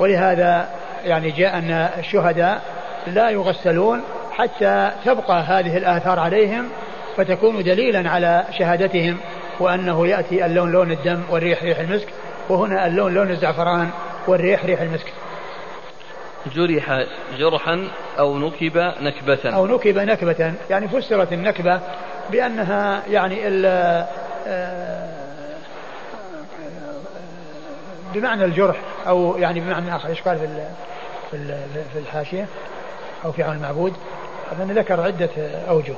ولهذا 0.00 0.68
يعني 1.04 1.30
جاء 1.30 1.58
أن 1.58 1.70
الشهداء 1.98 2.62
لا 3.06 3.30
يغسلون 3.30 4.02
حتى 4.32 4.90
تبقى 5.04 5.42
هذه 5.42 5.76
الآثار 5.76 6.20
عليهم 6.20 6.68
فتكون 7.16 7.62
دليلا 7.62 8.10
على 8.10 8.44
شهادتهم 8.58 9.16
وأنه 9.60 10.06
يأتي 10.06 10.46
اللون 10.46 10.72
لون 10.72 10.92
الدم 10.92 11.22
والريح 11.30 11.62
ريح 11.62 11.78
المسك 11.78 12.08
وهنا 12.48 12.86
اللون 12.86 13.14
لون 13.14 13.30
الزعفران 13.30 13.90
والريح 14.26 14.64
ريح 14.64 14.80
المسك. 14.80 15.12
جرح 16.54 17.04
جرحا 17.38 17.88
أو 18.18 18.38
نكب 18.38 18.92
نكبة. 19.00 19.54
أو 19.54 19.66
نكب 19.66 19.98
نكبة 19.98 20.54
يعني 20.70 20.88
فسرت 20.88 21.32
النكبة 21.32 21.80
بأنها 22.30 23.02
يعني 23.10 23.48
ال 23.48 23.66
آه، 24.46 25.23
بمعنى 28.14 28.44
الجرح 28.44 28.76
أو 29.06 29.38
يعني 29.38 29.60
بمعنى 29.60 29.96
آخر 29.96 30.08
إيش 30.08 30.22
قال 30.22 30.38
في 30.38 30.68
في 31.30 31.64
في 31.92 31.98
الحاشية 31.98 32.46
أو 33.24 33.32
في 33.32 33.42
عون 33.42 33.56
المعبود؟ 33.56 33.94
أظن 34.52 34.72
ذكر 34.72 35.00
عدة 35.00 35.30
أوجه. 35.68 35.94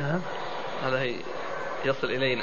نعم. 0.00 0.20
هذا 0.84 1.04
يصل 1.84 2.06
إلينا. 2.06 2.42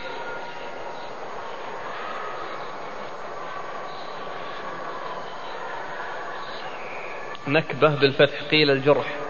نكبة 7.48 7.96
بالفتح 7.96 8.42
قيل 8.52 8.72
الجرح. 8.72 9.27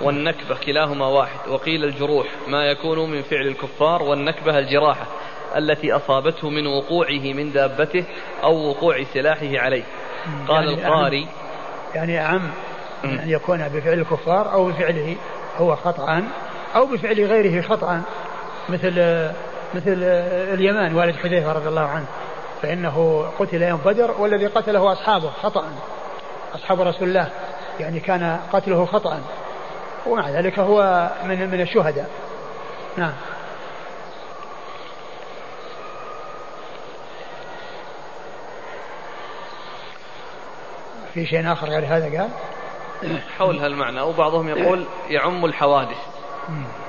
والنكبة 0.00 0.56
كلاهما 0.66 1.06
واحد. 1.06 1.48
وقيل 1.48 1.84
الجروح 1.84 2.26
ما 2.48 2.64
يكون 2.64 3.10
من 3.10 3.22
فعل 3.22 3.46
الكفار 3.46 4.02
والنكبة 4.02 4.58
الجراحة 4.58 5.06
التي 5.56 5.92
أصابته 5.92 6.50
من 6.50 6.66
وقوعه 6.66 7.32
من 7.32 7.52
دابته 7.52 8.04
أو 8.42 8.68
وقوع 8.68 9.04
سلاحه 9.14 9.58
عليه. 9.58 9.84
قال 10.48 10.64
يعني 10.64 10.74
القاري 10.74 11.28
يعني 11.94 12.20
أعم 12.20 12.50
أن 13.04 13.30
يكون 13.30 13.68
بفعل 13.68 13.98
الكفار 13.98 14.52
أو 14.52 14.66
بفعله 14.66 15.16
هو 15.58 15.76
خطأ 15.76 16.24
أو 16.76 16.86
بفعل 16.86 17.24
غيره 17.24 17.62
خطأ 17.62 18.02
مثل 18.68 18.92
مثل 19.74 20.02
اليمان 20.54 20.94
والد 20.94 21.16
حذيفة 21.16 21.52
رضي 21.52 21.68
الله 21.68 21.86
عنه 21.86 22.06
فإنه 22.62 23.26
قتل 23.38 23.62
يوم 23.62 23.80
بدر 23.84 24.10
والذي 24.18 24.46
قتله 24.46 24.92
أصحابه 24.92 25.30
خطأ 25.42 25.64
أصحاب 26.54 26.80
رسول 26.80 27.08
الله 27.08 27.28
يعني 27.80 28.00
كان 28.00 28.40
قتله 28.52 28.86
خطأ. 28.86 29.20
ومع 30.06 30.30
ذلك 30.30 30.58
هو 30.58 31.10
من 31.24 31.50
من 31.50 31.60
الشهداء. 31.60 32.10
نعم. 32.96 33.12
في 41.14 41.26
شيء 41.26 41.52
آخر 41.52 41.68
غير 41.68 41.84
هذا 41.86 42.20
قال؟ 42.20 42.30
حول 43.38 43.58
هالمعنى 43.58 44.00
أو 44.00 44.12
بعضهم 44.12 44.48
يقول 44.48 44.84
يعم 45.08 45.44
الحوادث. 45.44 45.98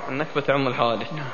النكبة 0.10 0.42
تعم 0.42 0.68
الحوادث. 0.68 1.14
نعم. 1.14 1.26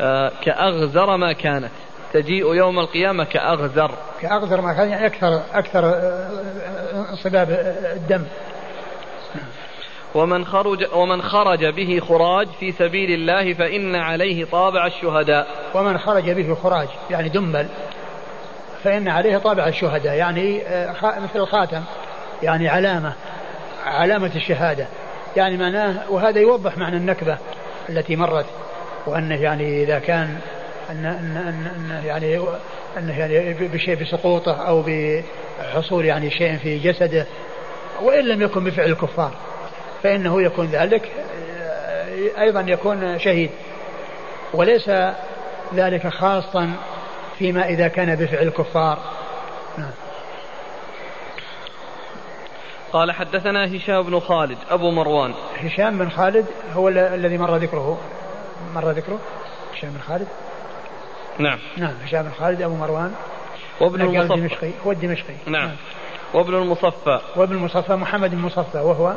آه 0.00 0.32
كأغزر 0.42 1.16
ما 1.16 1.32
كانت. 1.32 1.70
تجيء 2.12 2.54
يوم 2.54 2.78
القيامة 2.78 3.24
كأغزر. 3.24 3.90
كأغزر 4.20 4.60
ما 4.60 4.72
كان 4.74 4.88
يعني 4.88 5.06
أكثر 5.06 5.42
أكثر 5.54 5.84
انصباب 7.10 7.50
آه، 7.50 7.54
آه، 7.54 7.94
الدم. 7.94 8.24
ومن 10.14 10.44
خرج 10.44 10.86
ومن 10.94 11.22
خرج 11.22 11.64
به 11.64 12.00
خراج 12.08 12.48
في 12.60 12.72
سبيل 12.72 13.10
الله 13.10 13.54
فإن 13.54 13.96
عليه 13.96 14.44
طابع 14.44 14.86
الشهداء. 14.86 15.46
ومن 15.74 15.98
خرج 15.98 16.30
به 16.30 16.54
خراج 16.54 16.88
يعني 17.10 17.28
دمل 17.28 17.68
فإن 18.84 19.08
عليه 19.08 19.38
طابع 19.38 19.68
الشهداء 19.68 20.14
يعني 20.14 20.62
آه، 20.62 20.94
مثل 21.02 21.38
الخاتم 21.40 21.82
يعني 22.42 22.68
علامة 22.68 23.12
علامة 23.86 24.30
الشهادة. 24.36 24.86
يعني 25.36 25.56
معناه 25.56 26.10
وهذا 26.10 26.40
يوضح 26.40 26.78
معنى 26.78 26.96
النكبة 26.96 27.38
التي 27.88 28.16
مرت 28.16 28.46
وأنه 29.06 29.42
يعني 29.42 29.82
إذا 29.82 29.98
كان 29.98 30.38
أن 30.90 31.04
أن 31.04 31.36
أن, 31.36 31.66
أن 31.66 32.04
يعني 32.06 32.40
أنه 32.98 33.18
يعني 33.18 33.68
بشيء 33.68 33.94
بسقوطه 34.02 34.68
أو 34.68 34.84
بحصول 34.86 36.04
يعني 36.04 36.30
شيء 36.30 36.56
في 36.56 36.78
جسده 36.78 37.26
وإن 38.02 38.24
لم 38.24 38.42
يكن 38.42 38.64
بفعل 38.64 38.90
الكفار. 38.90 39.32
فإنه 40.02 40.42
يكون 40.42 40.66
ذلك 40.66 41.12
أيضا 42.38 42.60
يكون 42.60 43.18
شهيد. 43.18 43.50
وليس 44.54 44.90
ذلك 45.74 46.08
خاصا 46.08 46.72
فيما 47.38 47.68
إذا 47.68 47.88
كان 47.88 48.14
بفعل 48.14 48.46
الكفار. 48.46 48.98
نعم. 49.78 49.90
قال 52.92 53.12
حدثنا 53.12 53.76
هشام 53.76 54.02
بن 54.02 54.20
خالد 54.20 54.58
أبو 54.70 54.90
مروان. 54.90 55.34
هشام 55.58 55.98
بن 55.98 56.10
خالد 56.10 56.46
هو 56.74 56.88
الذي 56.88 57.38
مر 57.38 57.56
ذكره. 57.56 57.98
مر 58.74 58.90
ذكره؟ 58.90 59.18
هشام 59.74 59.90
بن 59.90 60.00
خالد؟ 60.00 60.28
نعم. 61.38 61.58
نعم 61.76 61.94
هشام 62.04 62.22
بن 62.22 62.30
خالد 62.30 62.62
أبو 62.62 62.74
مروان. 62.74 63.14
وابن 63.80 64.00
المصفى. 64.00 64.34
الدمشقي 64.34 64.70
هو 64.86 64.92
الدمشقي. 64.92 65.34
نعم, 65.46 65.66
نعم. 65.66 65.76
وابن 66.34 66.54
المصفى. 66.54 67.20
وابن 67.36 67.54
المصفى 67.54 67.96
محمد 67.96 68.32
المصفى 68.32 68.78
وهو 68.78 69.14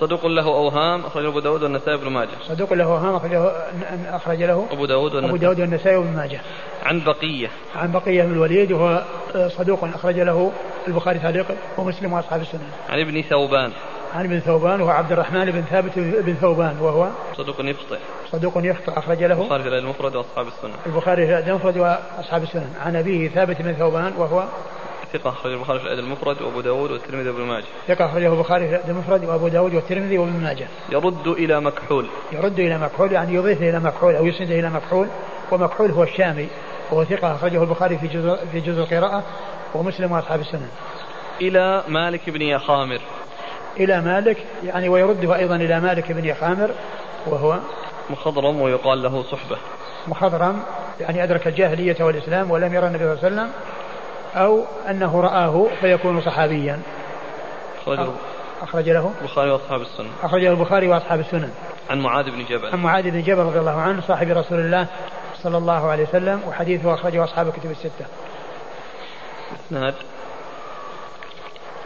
صدوق 0.00 0.26
له 0.26 0.46
أوهام 0.46 1.04
أخرج 1.04 1.24
أبو 1.24 1.40
داود 1.40 1.62
والنسائي 1.62 1.96
بن 1.96 2.08
ماجه. 2.08 2.28
صدوق 2.48 2.72
له 2.72 2.84
أوهام 2.84 3.14
أخرج 3.14 3.34
أخرج 4.06 4.42
له 4.42 4.66
أبو 4.70 4.86
داود 4.86 5.14
والنسائي. 5.14 5.30
أبو 5.30 5.36
داود 5.36 5.60
والنسائي 5.60 5.96
وابن 5.96 6.16
ماجه. 6.16 6.40
عن 6.82 7.00
بقية. 7.04 7.48
عن 7.76 7.92
بقية 7.92 8.22
بن 8.22 8.32
الوليد 8.32 8.72
وهو 8.72 9.02
صدوق 9.48 9.84
أخرج 9.84 10.20
له 10.20 10.52
البخاري 10.88 11.18
تعليق 11.18 11.46
ومسلم 11.78 12.12
وأصحاب 12.12 12.40
السنن 12.40 12.68
عن 12.88 13.00
ابن 13.00 13.22
ثوبان. 13.22 13.72
عن 14.14 14.24
ابن 14.24 14.40
ثوبان 14.40 14.80
وهو 14.80 14.90
عبد 14.90 15.12
الرحمن 15.12 15.50
بن 15.50 15.62
ثابت 15.62 15.98
بن 15.98 16.34
ثوبان 16.34 16.76
وهو 16.80 17.08
صدوق 17.36 17.56
يخطئ. 17.60 17.98
صدوق 18.32 18.52
يخطئ 18.56 18.98
أخرج 18.98 19.22
له 19.22 19.42
البخاري 19.42 19.62
في 19.62 19.68
المفرد 19.68 20.16
وأصحاب 20.16 20.46
السنن 20.46 20.72
البخاري 20.86 21.26
في 21.26 21.50
المفرد 21.50 21.76
وأصحاب 21.76 22.42
السنن 22.42 22.74
عن 22.84 22.96
أبيه 22.96 23.28
ثابت 23.28 23.62
بن 23.62 23.72
ثوبان 23.72 24.12
وهو 24.18 24.44
ثقة 25.12 25.30
أخرج 25.30 25.52
البخاري 25.52 25.78
في 25.78 25.84
الأدب 25.84 26.04
المفرد 26.04 26.42
وأبو 26.42 26.60
داود 26.60 26.90
والترمذي 26.90 27.28
وابن 27.28 27.42
ماجه. 27.42 27.64
ثقة 27.88 28.06
أخرجه 28.06 28.32
البخاري 28.32 28.68
في 28.68 28.74
الأدب 28.74 28.90
المفرد 28.90 29.24
وأبو 29.24 29.48
داود 29.48 29.74
والترمذي 29.74 30.18
وابن 30.18 30.40
ماجه. 30.40 30.68
يرد 30.92 31.26
إلى 31.26 31.60
مكحول. 31.60 32.06
يرد 32.32 32.58
إلى 32.58 32.78
مكحول 32.78 33.12
يعني 33.12 33.34
يضيف 33.34 33.62
إلى 33.62 33.80
مكحول 33.80 34.16
أو 34.16 34.26
يسند 34.26 34.50
إلى 34.50 34.70
مكحول 34.70 35.08
ومكحول 35.52 35.90
هو 35.90 36.02
الشامي 36.02 36.48
وهو 36.90 37.04
ثقة 37.04 37.34
أخرجه 37.34 37.62
البخاري 37.62 37.98
في 37.98 38.06
جزء 38.06 38.36
في 38.52 38.60
جزء 38.60 38.80
القراءة 38.80 39.22
ومسلم 39.74 40.12
وأصحاب 40.12 40.40
السنن. 40.40 40.68
إلى 41.40 41.84
مالك 41.88 42.30
بن 42.30 42.42
يخامر. 42.42 43.00
إلى 43.80 44.00
مالك 44.00 44.36
يعني 44.64 44.88
ويرده 44.88 45.36
أيضا 45.36 45.56
إلى 45.56 45.80
مالك 45.80 46.12
بن 46.12 46.24
يخامر 46.24 46.70
وهو 47.26 47.58
مخضرم 48.10 48.60
ويقال 48.60 49.02
له 49.02 49.22
صحبة. 49.22 49.56
مخضرم 50.08 50.62
يعني 51.00 51.24
أدرك 51.24 51.46
الجاهلية 51.46 51.96
والإسلام 52.00 52.50
ولم 52.50 52.74
يرى 52.74 52.86
النبي 52.86 53.04
صلى 53.04 53.12
الله 53.12 53.24
عليه 53.24 53.34
وسلم 53.34 53.52
أو 54.34 54.64
أنه 54.90 55.20
رآه 55.20 55.66
فيكون 55.80 56.20
صحابيا. 56.20 56.80
أخرج 57.82 58.08
أخرج 58.62 58.88
له؟ 58.88 59.12
البخاري 59.20 59.50
وأصحاب 59.50 59.80
السنن 59.80 60.10
أخرج 60.22 60.44
البخاري 60.44 60.88
وأصحاب 60.88 61.20
السنن. 61.20 61.50
عن 61.90 62.00
معاذ 62.00 62.30
بن 62.30 62.44
جبل. 62.44 62.68
عن 62.72 62.78
معاذ 62.78 63.10
بن 63.10 63.22
جبل 63.22 63.42
رضي 63.42 63.58
الله 63.58 63.80
عنه 63.80 64.00
صاحب 64.00 64.28
رسول 64.28 64.60
الله 64.60 64.86
صلى 65.42 65.58
الله 65.58 65.90
عليه 65.90 66.02
وسلم 66.02 66.42
وحديثه 66.48 66.94
أخرجه 66.94 67.24
أصحاب 67.24 67.48
الكتب 67.48 67.70
الستة. 67.70 68.06
إسناد. 69.66 69.94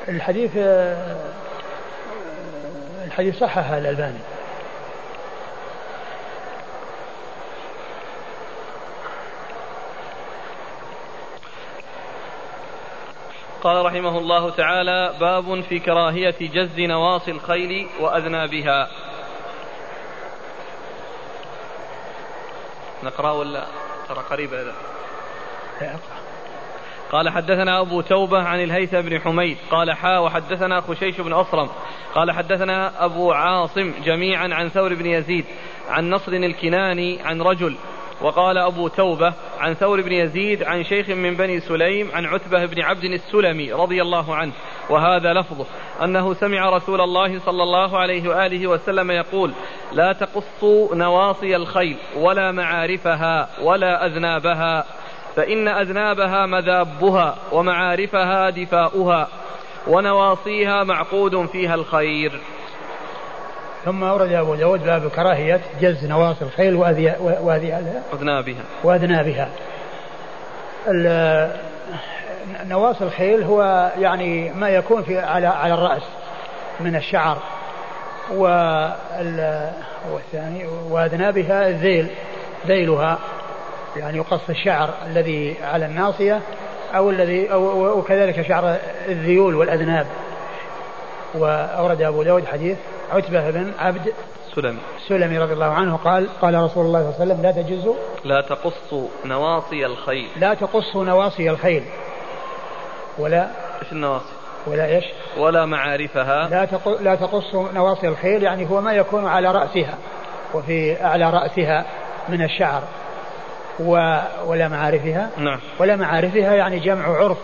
الحديث 0.08 0.50
آه، 0.56 1.16
الحديث 3.04 3.38
صححها 3.38 3.78
الألباني. 3.78 4.18
قال 13.64 13.86
رحمه 13.86 14.18
الله 14.18 14.50
تعالى 14.50 15.14
باب 15.20 15.60
في 15.60 15.78
كراهية 15.78 16.34
جز 16.40 16.80
نواصي 16.80 17.30
الخيل 17.30 17.86
وأذنابها 18.00 18.88
نقرأ 23.02 23.30
ولا؟ 23.30 23.64
ترى 24.08 24.18
قريب 24.30 24.54
هذا. 24.54 24.74
قال 27.12 27.28
حدثنا 27.28 27.80
أبو 27.80 28.00
توبة 28.00 28.42
عن 28.42 28.62
الهيثم 28.62 29.00
بن 29.00 29.20
حميد. 29.20 29.56
قال 29.70 29.92
حا 29.92 30.18
وحدثنا 30.18 30.80
خشيش 30.80 31.20
بن 31.20 31.32
أصرم. 31.32 31.68
قال 32.14 32.32
حدثنا 32.32 33.04
أبو 33.04 33.32
عاصم 33.32 33.92
جميعا 34.04 34.48
عن 34.54 34.68
ثور 34.68 34.94
بن 34.94 35.06
يزيد 35.06 35.44
عن 35.88 36.10
نصر 36.10 36.32
الكناني 36.32 37.22
عن 37.22 37.42
رجل 37.42 37.76
وقال 38.20 38.58
أبو 38.58 38.88
توبة 38.88 39.32
عن 39.58 39.74
ثور 39.74 40.00
بن 40.00 40.12
يزيد 40.12 40.62
عن 40.62 40.84
شيخ 40.84 41.08
من 41.08 41.36
بني 41.36 41.60
سليم 41.60 42.10
عن 42.14 42.24
عتبة 42.24 42.66
بن 42.66 42.82
عبد 42.82 43.04
السلمي 43.04 43.72
رضي 43.72 44.02
الله 44.02 44.34
عنه. 44.34 44.52
وهذا 44.90 45.32
لفظه. 45.32 45.66
أنه 46.04 46.34
سمع 46.34 46.70
رسول 46.70 47.00
الله 47.00 47.38
صلى 47.38 47.62
الله 47.62 47.98
عليه 47.98 48.28
وآله 48.28 48.66
وسلم 48.66 49.10
يقول 49.10 49.52
لا 49.92 50.12
تقصوا 50.12 50.94
نواصي 50.94 51.56
الخيل 51.56 51.96
ولا 52.16 52.52
معارفها 52.52 53.48
ولا 53.62 54.06
أذنابها. 54.06 54.84
فإن 55.36 55.68
أذنابها 55.68 56.46
مذابها 56.46 57.36
ومعارفها 57.52 58.50
دفاؤها. 58.50 59.28
ونواصيها 59.86 60.84
معقود 60.84 61.46
فيها 61.46 61.74
الخير. 61.74 62.40
ثم 63.84 64.04
أورد 64.04 64.32
أبو 64.32 64.54
داود 64.54 64.84
باب 64.84 65.08
كراهية 65.08 65.60
جز 65.80 66.06
نواصي 66.06 66.44
الخيل 66.44 66.74
وأذنابها 68.12 68.62
وأذنابها 68.84 69.48
نواصي 72.64 73.04
الخيل 73.04 73.42
هو 73.42 73.92
يعني 73.98 74.52
ما 74.52 74.68
يكون 74.68 75.02
في 75.02 75.18
على 75.18 75.46
على 75.46 75.74
الرأس 75.74 76.02
من 76.80 76.96
الشعر. 76.96 77.38
والثاني 80.10 80.66
وأذنابها 80.90 81.68
الذيل 81.68 82.08
ذيلها. 82.66 83.18
يعني 83.96 84.16
يقص 84.16 84.48
الشعر 84.50 84.94
الذي 85.06 85.56
على 85.62 85.86
الناصية 85.86 86.40
أو 86.94 87.10
الذي 87.10 87.52
أو 87.52 87.98
وكذلك 87.98 88.42
شعر 88.42 88.76
الذيول 89.08 89.54
والأذناب. 89.54 90.06
وأورد 91.34 92.02
أبو 92.02 92.22
داود 92.22 92.46
حديث 92.46 92.78
عتبة 93.14 93.50
بن 93.50 93.72
عبد 93.78 94.12
سلمي. 94.54 94.78
سلمي 95.08 95.38
رضي 95.38 95.52
الله 95.52 95.66
عنه 95.66 95.96
قال 95.96 96.28
قال 96.42 96.54
رسول 96.54 96.86
الله 96.86 97.00
صلى 97.00 97.10
الله 97.10 97.14
عليه 97.20 97.32
وسلم 97.32 97.42
لا 97.42 97.52
تجزوا 97.52 97.94
لا 98.24 98.40
تقصوا 98.40 99.08
نواصي 99.24 99.86
الخيل. 99.86 100.28
لا 100.36 100.54
تقصوا 100.54 101.04
نواصي 101.04 101.50
الخيل. 101.50 101.84
ولا 103.18 103.48
إيش 103.82 103.92
النواصي؟ 103.92 104.32
ولا 104.66 104.86
إيش؟ 104.86 105.04
ولا 105.38 105.66
معارفها. 105.66 106.48
لا 106.48 106.68
لا 107.00 107.14
تقصوا 107.14 107.72
نواصي 107.74 108.08
الخيل 108.08 108.42
يعني 108.42 108.70
هو 108.70 108.80
ما 108.80 108.92
يكون 108.92 109.26
على 109.26 109.52
رأسها 109.52 109.98
وفي 110.54 111.04
أعلى 111.04 111.30
رأسها 111.30 111.84
من 112.28 112.42
الشعر. 112.42 112.82
و 113.80 114.18
ولا 114.46 114.68
معارفها. 114.68 115.30
نعم. 115.36 115.60
ولا 115.78 115.96
معارفها 115.96 116.54
يعني 116.54 116.78
جمع 116.78 117.06
عرف 117.06 117.38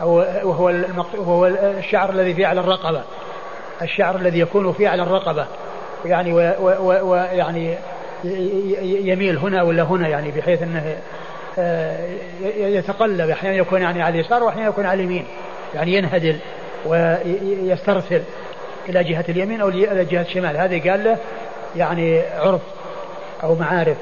أو 0.00 0.16
وهو 0.18 0.64
وهو 1.14 1.46
الشعر 1.46 2.10
الذي 2.10 2.34
في 2.34 2.46
أعلى 2.46 2.60
الرقبة. 2.60 3.02
الشعر 3.82 4.16
الذي 4.16 4.38
يكون 4.38 4.72
في 4.72 4.86
أعلى 4.86 5.02
الرقبة. 5.02 5.46
يعني 6.04 6.32
ويعني 7.02 7.74
يميل 8.82 9.38
هنا 9.38 9.62
ولا 9.62 9.82
هنا 9.82 10.08
يعني 10.08 10.30
بحيث 10.30 10.62
إنه 10.62 10.96
آه، 11.58 12.08
يتقلب. 12.56 13.30
أحيانا 13.30 13.56
يكون 13.56 13.82
يعني 13.82 14.02
على 14.02 14.20
اليسار 14.20 14.42
واحيانا 14.44 14.68
يكون 14.68 14.86
على 14.86 15.02
اليمين. 15.02 15.24
يعني 15.74 15.94
ينهدل 15.94 16.38
ويسترسل 16.86 18.22
إلى 18.88 19.04
جهة 19.04 19.24
اليمين 19.28 19.60
أو 19.60 19.68
إلى 19.68 20.04
جهة 20.04 20.22
الشمال. 20.22 20.56
هذه 20.56 20.90
قال 20.90 21.04
له 21.04 21.18
يعني 21.76 22.20
عرف 22.20 22.60
أو 23.42 23.54
معارف. 23.54 23.96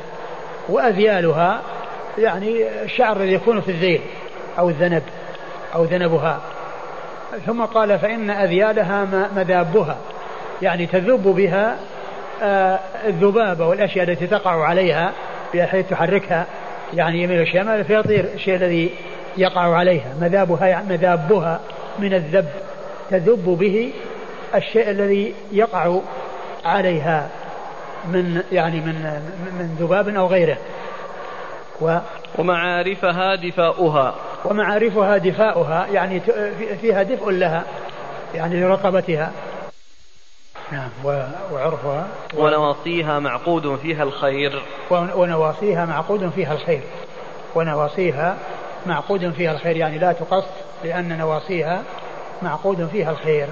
وأذيالها 0.69 1.63
يعني 2.19 2.83
الشعر 2.83 3.17
الذي 3.17 3.33
يكون 3.33 3.61
في 3.61 3.71
الذيل 3.71 4.01
أو 4.59 4.69
الذنب 4.69 5.03
أو 5.75 5.85
ذنبها. 5.85 6.41
ثم 7.47 7.65
قال 7.65 7.99
فإن 7.99 8.31
أذيالها 8.31 9.29
مذابها 9.37 9.97
يعني 10.63 10.87
تذب 10.87 11.23
بها 11.23 11.77
آه، 12.43 12.81
الذبابة 13.07 13.67
والأشياء 13.67 14.11
التي 14.11 14.27
تقع 14.27 14.65
عليها 14.65 15.13
بحيث 15.55 15.89
تحركها 15.91 16.47
يعني 16.95 17.23
يمين 17.23 17.43
وشمال 17.43 17.85
فيطير 17.85 18.25
الشيء 18.35 18.55
الذي 18.55 18.91
يقع 19.37 19.77
عليها. 19.77 20.15
مذابها 20.21 20.67
يعني 20.67 20.89
مذابها 20.89 21.61
من 21.99 22.15
الذب 22.15 22.49
تذب 23.11 23.45
به 23.45 23.93
الشيء 24.55 24.91
الذي 24.91 25.35
يقع 25.53 26.01
عليها 26.65 27.29
من 28.09 28.43
يعني 28.53 28.81
من 28.81 29.23
من 29.59 29.77
ذباب 29.81 30.09
أو 30.09 30.27
غيره. 30.27 30.57
و 31.81 31.99
ومعارفها 32.39 33.35
دفاؤها. 33.35 34.15
ومعارفها 34.45 35.17
دفاؤها 35.17 35.87
يعني 35.87 36.21
فيها 36.81 37.03
دفء 37.03 37.31
لها 37.31 37.65
يعني 38.35 38.61
لرقبتها 38.61 39.33
نعم 40.73 40.91
وعرفها. 41.53 42.07
ونواصيها 42.37 43.19
معقود 43.19 43.77
فيها 43.77 44.03
الخير. 44.03 44.63
ونواصيها 44.91 45.85
معقود 45.85 46.31
فيها 46.31 46.53
الخير. 46.53 46.83
ونواصيها 47.55 48.37
معقود 48.87 49.31
فيها 49.31 49.53
الخير 49.53 49.77
يعني 49.77 49.99
لا 49.99 50.13
تقص 50.13 50.45
لأن 50.85 51.19
نواصيها 51.19 51.83
معقود 52.43 52.89
فيها 52.93 53.11
الخير. 53.11 53.49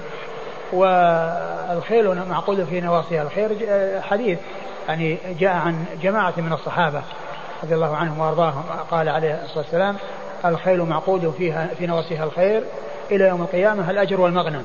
والخيل 0.73 2.27
معقود 2.29 2.63
في 2.63 2.81
نواصيها 2.81 3.21
الخير 3.21 3.49
حديث 4.01 4.39
يعني 4.87 5.17
جاء 5.39 5.53
عن 5.53 5.85
جماعة 6.01 6.33
من 6.37 6.53
الصحابة 6.53 7.01
رضي 7.63 7.75
الله 7.75 7.95
عنهم 7.95 8.19
وأرضاهم 8.19 8.63
قال 8.91 9.09
عليه 9.09 9.43
الصلاة 9.43 9.57
والسلام 9.57 9.95
الخيل 10.45 10.81
معقود 10.81 11.33
فيها 11.37 11.67
في 11.77 11.87
نواصيها 11.87 12.23
الخير 12.23 12.63
إلى 13.11 13.27
يوم 13.27 13.41
القيامة 13.41 13.91
الأجر 13.91 14.21
والمغنم. 14.21 14.63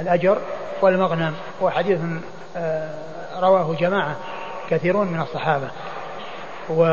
الأجر 0.00 0.38
والمغنم. 0.82 1.34
وحديث 1.60 2.00
آه، 2.56 2.90
رواه 3.40 3.74
جماعة 3.74 4.16
كثيرون 4.70 5.06
من 5.06 5.20
الصحابة. 5.20 5.68
و 6.70 6.84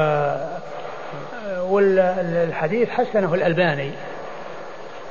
والحديث 1.61 2.89
حسنه 2.89 3.33
الألباني. 3.33 3.91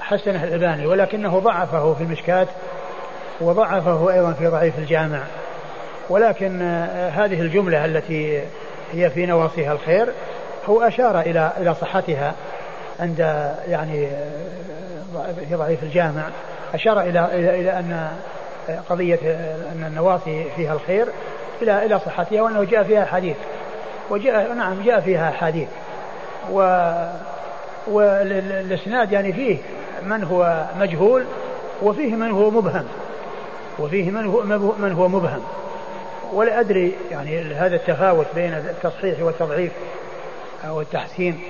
حسنه 0.01 0.45
الألباني 0.45 0.87
ولكنه 0.87 1.39
ضعفه 1.39 1.95
في 1.95 2.03
المشكاة 2.03 2.47
وضعفه 3.41 4.12
أيضا 4.12 4.33
في 4.33 4.47
ضعيف 4.47 4.79
الجامع. 4.79 5.21
ولكن 6.09 6.62
آه، 6.62 7.11
هذه 7.11 7.41
الجملة 7.41 7.85
التي 7.85 8.43
هي 8.93 9.11
في 9.11 9.27
نواصيها 9.27 9.73
الخير 9.73 10.12
هو 10.66 10.83
أشار 10.83 11.21
إلى 11.21 11.53
إلى 11.59 11.75
صحتها. 11.75 12.35
عند 13.01 13.18
يعني 13.68 14.09
في 15.48 15.55
ضعيف 15.55 15.82
الجامع 15.82 16.22
أشار 16.74 17.01
إلى 17.01 17.24
إلى 17.24 17.61
إلى 17.61 17.78
أن 17.78 18.11
قضية 18.88 19.18
أن 19.72 19.84
النواصي 19.86 20.44
فيها 20.57 20.72
الخير 20.72 21.07
إلى 21.62 21.86
إلى 21.86 21.98
صحتها 21.98 22.42
وأنه 22.42 22.64
جاء 22.64 22.82
فيها 22.82 23.05
حديث. 23.05 23.36
وجاء 24.11 24.55
نعم 24.55 24.82
جاء 24.82 25.01
فيها 25.01 25.30
حديث. 25.30 25.68
و 26.53 26.86
والإسناد 27.86 29.12
يعني 29.12 29.32
فيه 29.32 29.59
من 30.03 30.24
هو 30.24 30.64
مجهول 30.80 31.24
وفيه 31.82 32.14
من 32.14 32.30
هو 32.30 32.51
مبهم. 32.51 32.84
وفيه 33.78 34.11
من 34.11 34.26
هو 34.26 34.42
من 34.78 34.92
هو 34.92 35.09
مبهم. 35.09 35.42
ولا 36.32 36.61
أدري 36.61 36.94
يعني 37.11 37.55
هذا 37.55 37.76
التفاوت 37.76 38.26
بين 38.34 38.55
التصحيح 38.55 39.22
والتضعيف 39.22 39.72
أو 40.68 40.80
التحسين. 40.80 41.40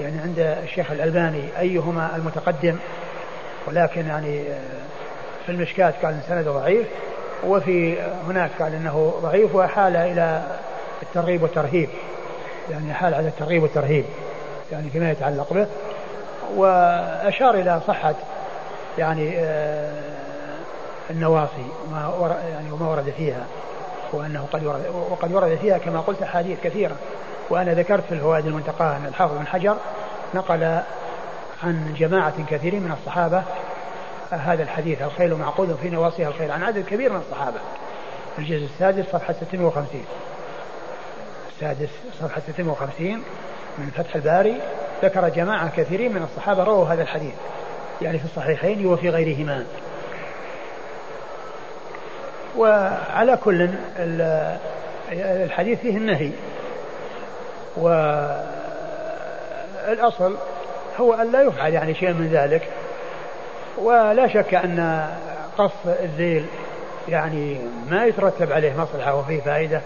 يعني 0.00 0.18
عند 0.18 0.38
الشيخ 0.38 0.90
الألباني 0.90 1.42
أيهما 1.58 2.16
المتقدم؟ 2.16 2.76
ولكن 3.66 4.06
يعني 4.06 4.44
في 5.46 5.52
المشكات 5.52 5.94
قال 6.02 6.20
سنده 6.28 6.50
ضعيف 6.50 6.86
وفي 7.46 8.02
هناك 8.02 8.50
قال 8.58 8.74
إنه 8.74 9.14
ضعيف 9.22 9.54
وحال 9.54 9.96
إلى 9.96 10.42
الترغيب 11.02 11.42
والترهيب. 11.42 11.88
يعني 12.70 12.94
حال 12.94 13.14
على 13.14 13.28
الترغيب 13.28 13.62
والترهيب 13.62 14.04
يعني 14.72 14.90
فيما 14.90 15.10
يتعلق 15.10 15.52
به. 15.52 15.66
وأشار 16.56 17.54
إلى 17.54 17.80
صحة 17.86 18.14
يعني 18.98 19.38
آه، 19.38 19.92
النواصي 21.10 21.66
ما 21.90 22.36
يعني 22.50 22.72
وما 22.72 22.88
ورد 22.88 23.12
فيها 23.16 23.46
وأنه 24.12 24.46
قد 24.52 24.64
ورد 24.64 24.86
وقد 25.10 25.32
ورد 25.32 25.58
فيها 25.60 25.78
كما 25.78 26.00
قلت 26.00 26.22
أحاديث 26.22 26.58
كثيرة. 26.64 26.96
وأنا 27.50 27.74
ذكرت 27.74 28.04
في 28.04 28.12
الفوائد 28.12 28.46
المنتقاة 28.46 28.96
أن 28.96 29.06
الحافظ 29.06 29.38
بن 29.38 29.46
حجر 29.46 29.76
نقل 30.34 30.80
عن 31.62 31.94
جماعة 31.98 32.46
كثيرين 32.50 32.82
من 32.82 32.92
الصحابة 32.92 33.42
هذا 34.30 34.62
الحديث 34.62 35.02
الخيل 35.02 35.34
معقود 35.34 35.78
في 35.82 35.90
نواصيها 35.90 36.28
الخيل 36.28 36.50
عن 36.50 36.62
عدد 36.62 36.84
كبير 36.84 37.12
من 37.12 37.20
الصحابة. 37.20 37.58
الجزء 38.38 38.64
السادس 38.64 39.04
صفحة 39.12 39.32
650 39.32 40.04
السادس 41.54 41.88
صفحة 42.20 42.40
650 42.40 43.22
من 43.78 43.90
فتح 43.96 44.14
الباري 44.14 44.60
ذكر 45.02 45.28
جماعة 45.28 45.76
كثيرين 45.76 46.12
من 46.12 46.22
الصحابة 46.22 46.64
رووا 46.64 46.86
هذا 46.86 47.02
الحديث 47.02 47.34
يعني 48.02 48.18
في 48.18 48.24
الصحيحين 48.24 48.86
وفي 48.86 49.10
غيرهما. 49.10 49.66
وعلى 52.56 53.36
كل 53.36 53.68
الحديث 55.12 55.80
فيه 55.80 55.96
النهي. 55.96 56.30
والأصل 59.86 60.36
هو 61.00 61.14
أن 61.14 61.32
لا 61.32 61.42
يفعل 61.42 61.74
يعني 61.74 61.94
شيء 61.94 62.12
من 62.12 62.28
ذلك 62.32 62.68
ولا 63.78 64.28
شك 64.28 64.54
أن 64.54 65.08
قص 65.58 65.72
الذيل 65.86 66.46
يعني 67.08 67.58
ما 67.90 68.04
يترتب 68.04 68.52
عليه 68.52 68.80
مصلحة 68.80 69.14
وفيه 69.14 69.40
فائدة 69.40 69.80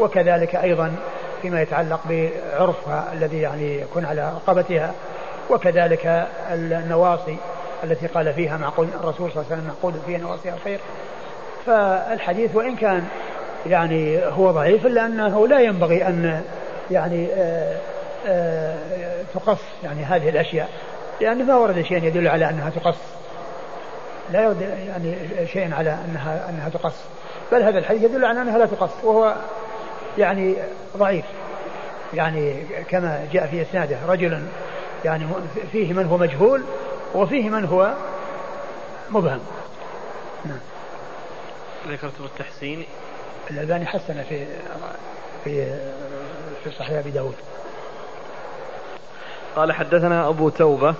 وكذلك 0.00 0.56
أيضا 0.56 0.92
فيما 1.42 1.62
يتعلق 1.62 2.00
بعرفها 2.08 3.12
الذي 3.12 3.40
يعني 3.40 3.80
يكون 3.80 4.04
على 4.04 4.32
رقبتها 4.34 4.92
وكذلك 5.50 6.26
النواصي 6.52 7.36
التي 7.84 8.06
قال 8.06 8.32
فيها 8.32 8.56
معقول 8.56 8.88
الرسول 8.94 9.30
صلى 9.30 9.42
الله 9.42 9.46
عليه 9.50 9.56
وسلم 9.56 9.66
معقول 9.66 9.92
فيها 10.06 10.18
نواصي 10.18 10.52
الخير. 10.52 10.80
فالحديث 11.66 12.54
وإن 12.54 12.76
كان 12.76 13.04
يعني 13.66 14.26
هو 14.26 14.50
ضعيف 14.50 14.86
إلا 14.86 15.06
أنه 15.06 15.48
لا 15.48 15.60
ينبغي 15.60 16.06
أن 16.06 16.42
يعني 16.90 17.28
آآ 17.32 17.78
آآ 18.26 18.76
تقص 19.34 19.60
يعني 19.84 20.04
هذه 20.04 20.28
الأشياء 20.28 20.68
لأن 21.20 21.46
ما 21.46 21.56
ورد 21.56 21.82
شيء 21.82 22.04
يدل 22.04 22.28
على 22.28 22.50
أنها 22.50 22.70
تقص 22.70 22.98
لا 24.32 24.42
يرد 24.42 24.60
يعني 24.60 25.16
شيء 25.52 25.74
على 25.74 25.98
أنها 26.08 26.50
أنها 26.50 26.68
تقص 26.68 26.94
بل 27.52 27.62
هذا 27.62 27.78
الحديث 27.78 28.02
يدل 28.02 28.24
على 28.24 28.42
أنها 28.42 28.58
لا 28.58 28.66
تقص 28.66 29.04
وهو 29.04 29.34
يعني 30.18 30.56
ضعيف. 30.96 31.24
يعني 32.14 32.64
كما 32.88 33.28
جاء 33.32 33.46
في 33.46 33.62
إسناده 33.62 33.96
رجل 34.08 34.42
يعني 35.04 35.26
فيه 35.72 35.92
من 35.92 36.06
هو 36.06 36.16
مجهول 36.16 36.62
وفيه 37.14 37.50
من 37.50 37.64
هو 37.64 37.94
مبهم. 39.10 39.40
نعم. 40.44 40.58
ذكرتم 41.88 42.24
التحسين. 42.24 42.84
الألباني 43.50 43.86
حسن 43.86 44.22
في 44.28 44.46
في 45.44 45.78
في 46.64 46.70
صحيح 46.70 46.98
أبي 46.98 47.10
داود 47.10 47.34
قال 49.56 49.72
حدثنا 49.72 50.28
أبو 50.28 50.48
توبة 50.48 50.94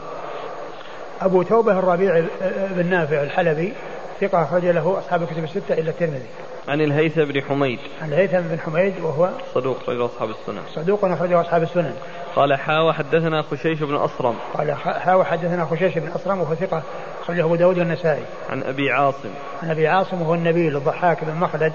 أبو 1.21 1.43
توبة 1.43 1.79
الربيع 1.79 2.25
بن 2.71 2.87
نافع 2.87 3.23
الحلبي 3.23 3.73
ثقة 4.21 4.43
أخرج 4.43 4.67
له 4.67 4.99
أصحاب 4.99 5.23
الكتب 5.23 5.45
الستة 5.45 5.75
إلا 5.75 5.91
الترمذي. 5.91 6.27
عن 6.69 6.81
الهيثم 6.81 7.25
بن 7.25 7.43
حميد. 7.43 7.79
عن 8.03 8.09
الهيثم 8.09 8.41
بن 8.41 8.61
حميد 8.61 9.01
وهو 9.01 9.31
صدوق 9.55 9.77
أخرجه 9.83 10.05
أصحاب 10.05 10.31
السنن. 10.31 10.63
صدوق 10.75 11.05
أخرجه 11.05 11.41
أصحاب 11.41 11.63
السنن. 11.63 11.95
قال 12.37 12.55
حاوى 12.55 12.93
حدثنا 12.93 13.43
خشيش 13.43 13.83
بن 13.83 13.95
أصرم. 13.95 14.35
قال 14.55 14.73
حاوى 14.75 15.25
حدثنا 15.25 15.65
خشيش 15.65 15.99
بن 15.99 16.09
أصرم 16.09 16.41
وهو 16.41 16.55
ثقة 16.55 16.83
أخرجه 17.23 17.45
أبو 17.45 17.55
داود 17.55 17.79
والنسائي. 17.79 18.25
عن 18.51 18.63
أبي 18.63 18.91
عاصم. 18.91 19.31
عن 19.63 19.71
أبي 19.71 19.89
عاصم 19.89 20.23
وهو 20.23 20.35
النبيل 20.35 20.77
الضحاك 20.77 21.25
بن 21.25 21.35
مخلد 21.35 21.73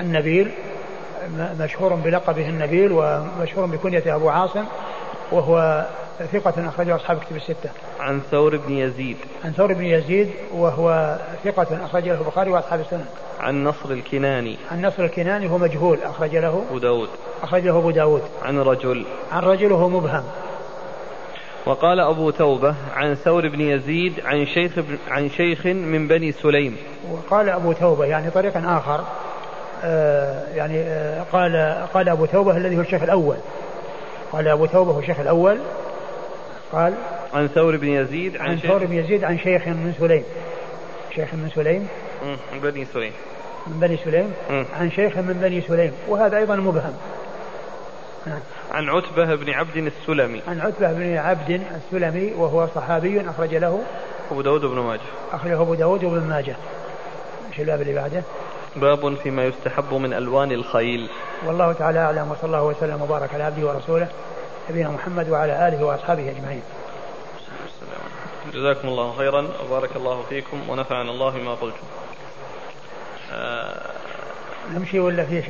النبيل 0.00 0.50
مشهور 1.60 1.94
بلقبه 1.94 2.48
النبيل 2.48 2.92
ومشهور 2.92 3.66
بكنيته 3.66 4.14
أبو 4.14 4.28
عاصم 4.28 4.64
وهو 5.32 5.86
ثقة 6.32 6.68
أخرجه 6.68 6.96
أصحاب 6.96 7.18
كتب 7.18 7.36
الستة. 7.36 7.70
عن 8.00 8.20
ثور 8.30 8.56
بن 8.56 8.72
يزيد. 8.72 9.16
عن 9.44 9.52
ثور 9.52 9.72
بن 9.72 9.84
يزيد 9.84 10.30
وهو 10.52 11.18
ثقة 11.44 11.84
أخرج 11.84 12.08
له 12.08 12.20
البخاري 12.20 12.50
وأصحاب 12.50 12.80
السنة. 12.80 13.04
عن 13.40 13.64
نصر 13.64 13.90
الكناني. 13.90 14.56
عن 14.70 14.86
نصر 14.86 15.04
الكناني 15.04 15.50
هو 15.50 15.58
مجهول 15.58 15.98
أخرج 16.02 16.36
له 16.36 16.64
أبو 16.68 16.78
داود. 16.78 17.08
أخرج 17.42 17.62
له 17.62 17.78
أبو 17.78 17.90
داود. 17.90 18.22
عن 18.42 18.58
رجل. 18.58 19.04
عن 19.32 19.42
رجل 19.42 19.72
وهو 19.72 19.88
مبهم. 19.88 20.24
وقال 21.66 22.00
أبو 22.00 22.30
توبة 22.30 22.74
عن 22.94 23.14
ثور 23.14 23.48
بن 23.48 23.60
يزيد 23.60 24.20
عن 24.24 24.46
شيخ 24.46 24.72
عن 25.08 25.30
شيخ 25.30 25.66
من 25.66 26.08
بني 26.08 26.32
سليم. 26.32 26.76
وقال 27.10 27.48
أبو 27.48 27.72
توبة 27.72 28.04
يعني 28.04 28.30
طريقا 28.30 28.78
آخر 28.78 29.04
يعني 30.54 30.82
آه 30.82 31.22
قال 31.32 31.86
قال 31.94 32.08
أبو 32.08 32.26
توبة 32.26 32.56
الذي 32.56 32.76
هو 32.76 32.80
الشيخ 32.80 33.02
الأول. 33.02 33.36
قال 34.32 34.48
أبو 34.48 34.66
توبة 34.66 34.92
هو 34.92 34.98
الشيخ 34.98 35.20
الأول. 35.20 35.58
قال 36.72 36.94
عن 37.34 37.48
ثور 37.48 37.76
بن 37.76 37.88
يزيد 37.88 38.36
عن, 38.36 38.50
عن 38.50 38.58
ثور 38.58 38.84
بن 38.84 38.92
يزيد 38.92 39.24
عن 39.24 39.38
شيخ 39.38 39.68
من 39.68 39.94
سليم. 39.98 40.24
شيخ 41.14 41.34
من 41.34 41.50
سليم. 41.54 41.88
من 42.52 42.60
بني 42.60 42.84
سليم. 42.84 43.12
من 43.66 43.80
بني 43.80 43.96
سليم. 43.96 44.32
م. 44.50 44.64
عن 44.80 44.90
شيخ 44.90 45.16
من 45.16 45.38
بني 45.42 45.60
سليم. 45.60 45.92
وهذا 46.08 46.36
أيضا 46.36 46.56
مبهم. 46.56 46.94
نعم. 48.26 48.40
عن 48.72 48.88
عتبة 48.88 49.34
بن 49.34 49.50
عبد 49.50 49.76
السلمي. 49.76 50.42
عن 50.48 50.60
عتبة 50.60 50.92
بن 50.92 51.16
عبد 51.16 51.60
السلمي 51.76 52.32
وهو 52.32 52.68
صحابي 52.74 53.30
أخرج 53.30 53.54
له 53.54 53.82
أبو 54.30 54.42
داود 54.42 54.60
بن 54.60 54.78
ماجه. 54.78 55.00
أخرجه 55.32 55.62
أبو 55.62 55.74
داود 55.74 56.04
وابن 56.04 56.28
ماجه. 56.28 56.56
إيش 57.50 57.60
الباب 57.60 57.80
اللي 57.80 57.94
بعده؟ 57.94 58.22
باب 58.76 59.14
فيما 59.14 59.44
يستحب 59.44 59.94
من 59.94 60.12
ألوان 60.12 60.52
الخيل. 60.52 61.10
والله 61.46 61.72
تعالى 61.72 61.98
أعلم 61.98 62.30
وصلى 62.30 62.44
الله 62.44 62.62
وسلم 62.62 63.02
وبارك 63.02 63.34
على 63.34 63.44
عبده 63.44 63.66
ورسوله 63.66 64.08
نبينا 64.70 64.90
محمد 64.90 65.28
وعلى 65.28 65.68
آله 65.68 65.84
وأصحابه 65.84 66.30
أجمعين. 66.30 66.62
جزاكم 68.54 68.88
الله 68.88 69.16
خيرا 69.16 69.48
وبارك 69.64 69.96
الله 69.96 70.22
فيكم 70.28 70.70
ونفعنا 70.70 71.10
الله 71.10 71.30
بما 71.30 71.54
قلتم. 71.54 71.86
آه 73.32 73.90
نمشي 74.74 75.00
ولا 75.00 75.24
في 75.24 75.42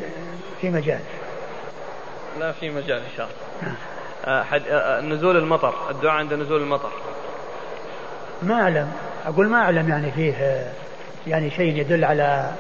في 0.61 0.71
مجال؟ 0.71 1.01
لا 2.41 2.53
في 2.53 2.71
مجال 2.71 2.99
إن 2.99 3.17
شاء 3.17 3.29
الله. 3.29 3.75
آه 4.25 4.43
حد 4.43 4.63
آه 4.69 5.01
نزول 5.01 5.37
المطر 5.37 5.75
الدعاء 5.91 6.17
عند 6.17 6.35
نزول 6.35 6.61
المطر. 6.63 6.91
ما 8.43 8.63
أعلم 8.63 8.93
أقول 9.27 9.49
ما 9.49 9.59
أعلم 9.59 9.89
يعني 9.89 10.11
فيه 10.11 10.67
يعني 11.27 11.51
شيء 11.51 11.77
يدل 11.77 12.05
على 12.05 12.53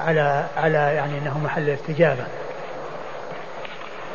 على 0.00 0.46
على 0.56 0.78
يعني 0.78 1.18
أنه 1.18 1.38
محل 1.38 1.70
استجابة. 1.70 2.26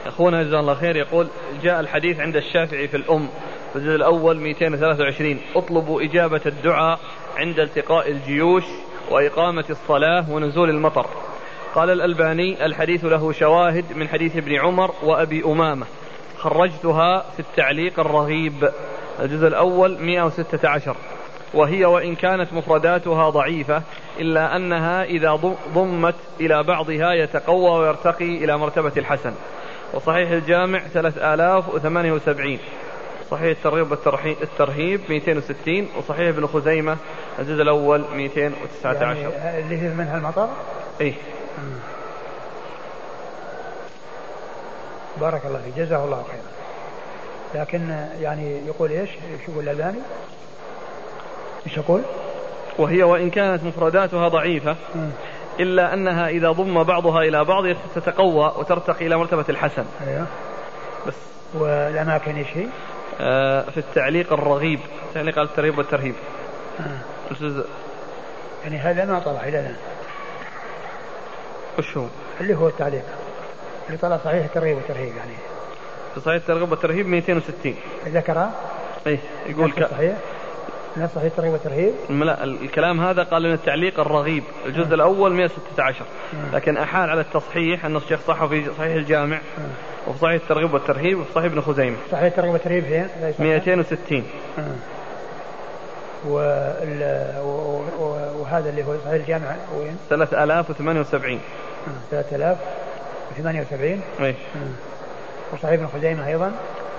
أخونا 0.06 0.44
جزاه 0.44 0.60
الله 0.60 0.74
خير 0.74 0.96
يقول 0.96 1.28
جاء 1.64 1.80
الحديث 1.80 2.20
عند 2.20 2.36
الشافعي 2.36 2.88
في 2.88 2.98
الأم 2.98 3.30
في 3.74 3.80
الجزء 3.80 3.96
الأول 3.96 4.38
223 4.40 5.38
اطلبوا 5.56 6.02
إجابة 6.02 6.42
الدعاء 6.46 7.00
عند 7.38 7.60
التقاء 7.60 8.12
الجيوش 8.12 8.64
وإقامة 9.12 9.66
الصلاة 9.70 10.32
ونزول 10.32 10.70
المطر. 10.70 11.06
قال 11.76 11.90
الألباني 11.90 12.66
الحديث 12.66 13.06
له 13.06 13.32
شواهد 13.32 13.86
من 13.96 14.08
حديث 14.08 14.38
ابن 14.38 14.60
عمر 14.60 14.92
وأبي 15.04 15.44
أمامة. 15.46 15.86
خرجتها 16.38 17.20
في 17.20 17.40
التعليق 17.40 18.00
الرغيب. 18.00 18.70
الجزء 19.20 19.48
الأول 19.48 19.98
116 20.02 20.96
وهي 21.54 21.86
وإن 21.86 22.16
كانت 22.16 22.54
مفرداتها 22.54 23.30
ضعيفة 23.30 23.82
إلا 24.20 24.56
أنها 24.56 25.04
إذا 25.04 25.36
ضمت 25.74 26.16
إلى 26.40 26.64
بعضها 26.64 27.14
يتقوى 27.14 27.80
ويرتقي 27.80 28.26
إلى 28.44 28.58
مرتبة 28.58 28.92
الحسن. 28.98 29.34
وصحيح 29.94 30.30
الجامع 30.30 30.80
3078 30.80 32.60
صحيح 33.32 33.58
الترغيب 33.58 33.92
والترهيب 33.92 35.02
260 35.10 35.88
وصحيح 35.98 36.28
ابن 36.28 36.48
خزيمة 36.48 36.98
الجزء 37.40 37.62
الأول 37.62 38.04
219 38.16 39.04
يعني 39.04 39.60
اللي 39.60 39.82
هي 39.82 39.90
منها 39.90 40.18
المطر؟ 40.18 40.50
إيه. 41.02 41.14
بارك 45.22 45.46
الله 45.46 45.62
فيك. 45.62 45.86
جزاه 45.86 46.06
الله 46.06 46.24
خيرا. 46.24 46.54
لكن 47.64 48.08
يعني 48.22 48.68
يقول 48.68 48.92
إيش؟ 48.92 49.10
شو 49.46 49.52
يقول 49.52 49.64
الألباني؟ 49.64 50.00
إيش 51.68 51.78
يقول؟ 51.78 52.02
وهي 52.78 53.04
وإن 53.04 53.30
كانت 53.30 53.64
مفرداتها 53.64 54.28
ضعيفة 54.28 54.76
إلا 55.60 55.94
أنها 55.94 56.28
إذا 56.28 56.52
ضم 56.52 56.84
بعضها 56.84 57.22
إلى 57.22 57.44
بعض 57.46 57.64
تتقوى 57.96 58.54
وترتقي 58.58 59.08
إلى 59.08 59.18
مرتبة 59.18 59.46
الحسن. 59.50 59.86
أيوه. 60.08 60.26
بس. 61.08 61.14
والأماكن 61.54 62.36
إيش 62.36 62.48
هي؟ 62.54 62.66
آه 63.22 63.62
في 63.70 63.78
التعليق 63.78 64.34
الرغيب 64.34 64.80
تعليق 65.14 65.40
على 65.40 65.48
الترهيب 65.48 65.78
والترهيب. 65.78 66.16
آه. 66.80 67.64
يعني 68.64 68.78
هذا 68.78 69.06
ما 69.06 69.20
طلع 69.20 69.44
إلى 69.44 69.60
الآن. 69.60 69.76
وش 71.80 71.98
هو؟ 71.98 72.06
اللي 72.42 72.56
هو 72.56 72.68
التعليق. 72.68 73.04
اللي 73.88 73.98
طلع 73.98 74.18
صحيح 74.18 74.46
الترغيب 74.46 74.78
والترهيب 74.78 75.16
يعني. 75.16 75.34
في 76.14 76.20
صحيح 76.20 76.36
الترغيب 76.36 76.72
والترهيب 76.72 77.08
260 77.08 77.76
ذكرها؟ 78.06 78.52
إيه 79.08 79.20
يقول 79.46 79.72
ك... 79.72 79.88
صحيح؟ 79.92 80.16
صحيح 80.96 81.24
الترغيب 81.24 81.52
والترهيب؟ 81.54 81.94
لا 82.10 82.44
الكلام 82.44 83.00
هذا 83.02 83.24
قال 83.24 83.44
من 83.48 83.54
التعليق 83.54 84.00
الرغيب 84.00 84.44
الجزء 84.66 84.90
م. 84.90 84.94
الأول 84.94 85.34
116 85.34 86.06
م. 86.34 86.38
لكن 86.56 86.78
أحال 86.78 87.10
على 87.10 87.22
التصحيح 87.22 87.86
أن 87.86 87.96
الشيخ 87.96 88.20
صحه 88.28 88.48
في 88.48 88.66
صحيح 88.78 88.96
الجامع 88.96 89.38
م. 89.38 89.62
وفي 90.08 90.20
صحيح 90.20 90.34
الترغيب 90.42 90.74
والترهيب 90.74 91.20
وفي 91.20 91.34
صحيح 91.34 91.46
ابن 91.46 91.62
خزيمة 91.62 91.98
صحيح 92.12 92.24
الترغيب 92.24 92.54
والترهيب 92.54 92.84
فين؟ 92.84 93.08
260 93.40 94.24
م. 94.58 94.62
وهذا 98.00 98.70
اللي 98.70 98.84
هو 98.84 98.96
صحيح 99.06 99.14
الجامع 99.14 99.56
وين؟ 99.78 99.98
3078 100.10 101.40
3078 102.12 104.02
إيش؟ 104.22 104.36
وصحيح 105.54 105.72
ابن 105.74 105.88
خزيمة 105.88 106.28
أيضا 106.28 106.52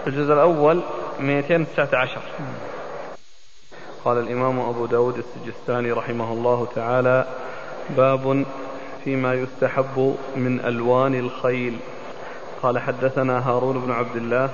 الجزء 0.06 0.32
الأول 0.32 0.80
219 1.20 2.20
قال 4.04 4.18
الإمام 4.18 4.60
أبو 4.60 4.86
داود 4.86 5.14
السجستاني 5.18 5.92
رحمه 5.92 6.32
الله 6.32 6.66
تعالى 6.74 7.24
باب 7.96 8.44
فيما 9.04 9.34
يستحب 9.34 10.16
من 10.36 10.60
ألوان 10.60 11.14
الخيل. 11.14 11.76
قال 12.62 12.78
حدثنا 12.78 13.48
هارون 13.48 13.80
بن 13.80 13.90
عبد 13.90 14.16
الله 14.16 14.50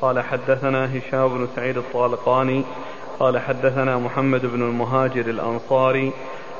قال 0.00 0.20
حدثنا 0.20 0.98
هشام 0.98 1.28
بن 1.28 1.48
سعيد 1.56 1.76
الطالقاني 1.76 2.64
قال 3.20 3.38
حدثنا 3.38 3.98
محمد 3.98 4.46
بن 4.46 4.62
المهاجر 4.62 5.20
الأنصاري 5.20 6.12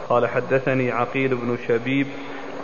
قال 0.09 0.27
حدثني 0.27 0.93
عقيل 0.93 1.35
بن 1.35 1.59
شبيب 1.69 2.07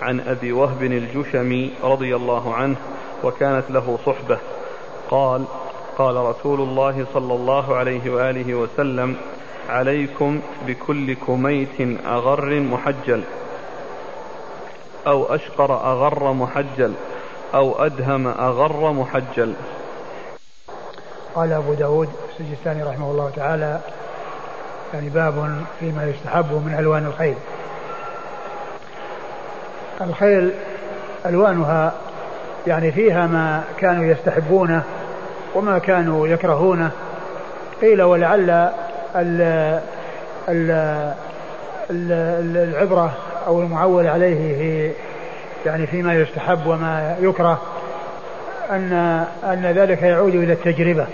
عن 0.02 0.20
أبي 0.20 0.52
وهب 0.52 0.82
الجشمي 0.82 1.70
رضي 1.82 2.16
الله 2.16 2.54
عنه 2.54 2.76
وكانت 3.24 3.70
له 3.70 3.98
صحبة. 4.06 4.38
قال 5.10 5.44
قال 5.98 6.16
رسول 6.16 6.60
الله 6.60 7.06
صلى 7.14 7.34
الله 7.34 7.76
عليه 7.76 8.10
وآله 8.10 8.54
وسلم 8.54 9.16
عليكم 9.68 10.40
بكل 10.66 11.14
كميت 11.14 11.98
أغر 12.06 12.60
محجل 12.60 13.22
أو 15.06 15.34
أشقر 15.34 15.92
أغر 15.92 16.32
محجل 16.32 16.92
أو 17.54 17.86
أدهم 17.86 18.26
أغر 18.26 18.92
محجل. 18.92 19.54
قال 21.34 21.52
أبو 21.52 21.74
داود 21.74 22.08
السجستاني 22.28 22.82
رحمه 22.82 23.10
الله 23.10 23.30
تعالى 23.36 23.80
يعني 24.94 25.08
باب 25.08 25.64
فيما 25.80 26.04
يستحب 26.04 26.52
من 26.52 26.76
ألوان 26.78 27.06
الخيل. 27.06 27.36
الخيل 30.00 30.52
ألوانها 31.26 31.92
يعني 32.66 32.92
فيها 32.92 33.26
ما 33.26 33.64
كانوا 33.78 34.04
يستحبونه 34.04 34.82
وما 35.54 35.78
كانوا 35.78 36.28
يكرهونه 36.28 36.90
قيل 37.80 38.02
ولعل 38.02 38.70
العبرة 41.90 43.12
أو 43.46 43.62
المعول 43.62 44.06
عليه 44.06 44.58
في 44.58 44.92
يعني 45.66 45.86
فيما 45.86 46.14
يستحب 46.14 46.66
وما 46.66 47.16
يكره 47.20 47.60
أن 48.70 48.92
أن 49.44 49.72
ذلك 49.76 50.02
يعود 50.02 50.34
إلى 50.34 50.52
التجربة 50.52 51.06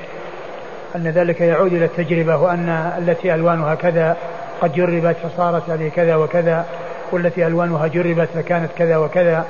أن 0.96 1.08
ذلك 1.08 1.40
يعود 1.40 1.72
إلى 1.72 1.84
التجربة 1.84 2.36
وأن 2.36 2.92
التي 2.98 3.34
ألوانها 3.34 3.74
كذا 3.74 4.16
قد 4.62 4.72
جربت 4.72 5.16
فصارت 5.16 5.68
يعني 5.68 5.90
كذا 5.90 6.16
وكذا 6.16 6.66
والتي 7.12 7.46
ألوانها 7.46 7.86
جربت 7.86 8.28
فكانت 8.34 8.70
كذا 8.78 8.96
وكذا. 8.96 9.44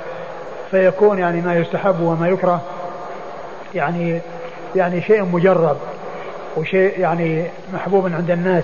فيكون 0.71 1.19
يعني 1.19 1.41
ما 1.41 1.55
يستحب 1.55 1.99
وما 1.99 2.27
يكره 2.27 2.61
يعني 3.75 4.21
يعني 4.75 5.01
شيء 5.01 5.23
مجرب. 5.25 5.77
وشيء 6.57 6.99
يعني 6.99 7.45
محبوب 7.73 8.13
عند 8.13 8.31
الناس. 8.31 8.63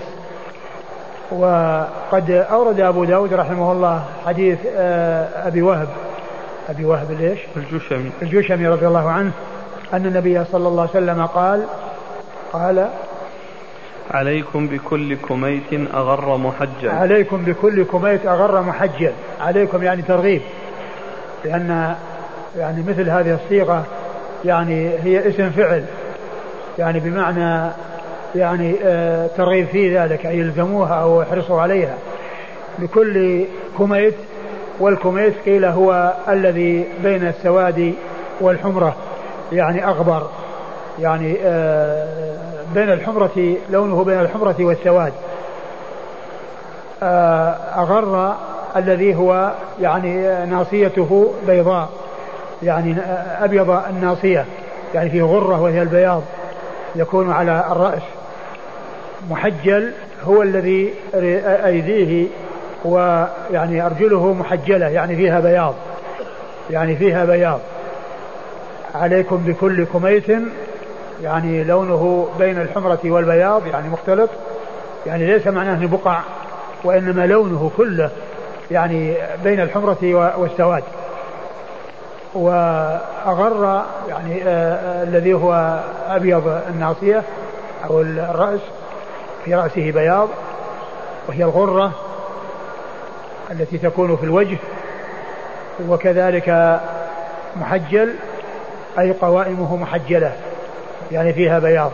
وقد 1.32 2.30
أورد 2.30 2.80
أبو 2.80 3.04
داود 3.04 3.34
رحمه 3.34 3.72
الله 3.72 4.04
حديث 4.26 4.58
آه، 4.76 5.48
أبي 5.48 5.62
وهب. 5.62 5.88
أبي 6.68 6.84
وهب 6.84 7.10
ليش؟ 7.20 7.38
الجشمي 7.56 8.10
الجشمي 8.22 8.68
رضي 8.68 8.86
الله 8.86 9.10
عنه 9.10 9.30
أن 9.94 10.06
النبي 10.06 10.44
صلى 10.44 10.68
الله 10.68 10.80
عليه 10.80 10.90
وسلم 10.90 11.26
قال 11.26 11.64
قال 12.52 12.88
عليكم 14.10 14.66
بكل 14.66 15.16
كميت 15.16 15.72
أغر 15.94 16.36
محجل. 16.36 16.88
عليكم 16.88 17.44
بكل 17.44 17.84
كميت 17.84 18.26
أغر 18.26 18.62
محجل. 18.62 19.12
عليكم 19.40 19.82
يعني 19.82 20.02
ترغيب. 20.02 20.42
لأن 21.44 21.94
يعني 22.58 22.82
مثل 22.88 23.10
هذه 23.10 23.38
الصيغة 23.44 23.84
يعني 24.44 24.90
هي 25.04 25.28
اسم 25.28 25.50
فعل. 25.50 25.84
يعني 26.80 27.00
بمعنى 27.00 27.70
يعني 28.34 28.74
آه 28.84 29.26
ترغيب 29.36 29.66
في 29.66 29.98
ذلك 29.98 30.26
أي 30.26 30.38
يلزموها 30.38 30.94
أو 30.94 31.22
يحرصوا 31.22 31.60
عليها. 31.60 31.94
بكل 32.78 33.44
كميت 33.78 34.14
والكميت 34.80 35.34
قيل 35.46 35.64
هو 35.64 36.14
الذي 36.28 36.86
بين 37.02 37.26
السواد 37.28 37.94
والحمرة 38.40 38.96
يعني 39.52 39.86
أغبر 39.86 40.26
يعني 40.98 41.36
آه 41.42 42.08
بين 42.74 42.92
الحمرة 42.92 43.56
لونه 43.70 44.04
بين 44.04 44.20
الحمرة 44.20 44.56
والسواد. 44.60 45.12
آه 47.02 47.54
أغر 47.76 48.36
الذي 48.76 49.14
هو 49.14 49.52
يعني 49.80 50.46
ناصيته 50.46 51.32
بيضاء 51.46 51.88
يعني 52.62 52.96
أبيض 53.40 53.70
الناصية 53.70 54.44
يعني 54.94 55.10
فيه 55.10 55.22
غرة 55.22 55.60
وهي 55.60 55.82
البياض. 55.82 56.22
يكون 56.96 57.32
على 57.32 57.64
الرأس. 57.72 58.02
محجل 59.30 59.92
هو 60.24 60.42
الذي 60.42 60.94
أيديه 61.64 62.26
ويعني 62.84 63.86
أرجله 63.86 64.32
محجلة 64.32 64.88
يعني 64.88 65.16
فيها 65.16 65.40
بياض 65.40 65.74
يعني 66.70 66.96
فيها 66.96 67.24
بياض. 67.24 67.60
عليكم 68.94 69.36
بكل 69.36 69.84
كميت 69.84 70.28
يعني 71.22 71.64
لونه 71.64 72.28
بين 72.38 72.58
الحمرة 72.60 72.98
والبياض 73.04 73.66
يعني 73.66 73.88
مختلط. 73.88 74.30
يعني 75.06 75.26
ليس 75.26 75.46
معناه 75.46 75.86
بقع 75.86 76.20
وإنما 76.84 77.26
لونه 77.26 77.70
كله 77.76 78.10
يعني 78.70 79.14
بين 79.44 79.60
الحمرة 79.60 80.34
والسواد. 80.38 80.82
وأغر 82.34 83.84
يعني 84.08 84.42
آه 84.42 84.74
آه 84.74 85.02
الذي 85.02 85.34
هو 85.34 85.80
أبيض 86.08 86.60
الناصية 86.68 87.22
أو 87.90 88.00
الرأس 88.00 88.60
في 89.44 89.54
رأسه 89.54 89.90
بياض 89.90 90.28
وهي 91.28 91.44
الغرة 91.44 91.92
التي 93.50 93.78
تكون 93.78 94.16
في 94.16 94.24
الوجه 94.24 94.58
وكذلك 95.88 96.80
محجل 97.56 98.14
أي 98.98 99.12
قوائمه 99.12 99.76
محجلة 99.76 100.32
يعني 101.12 101.32
فيها 101.32 101.58
بياض. 101.58 101.90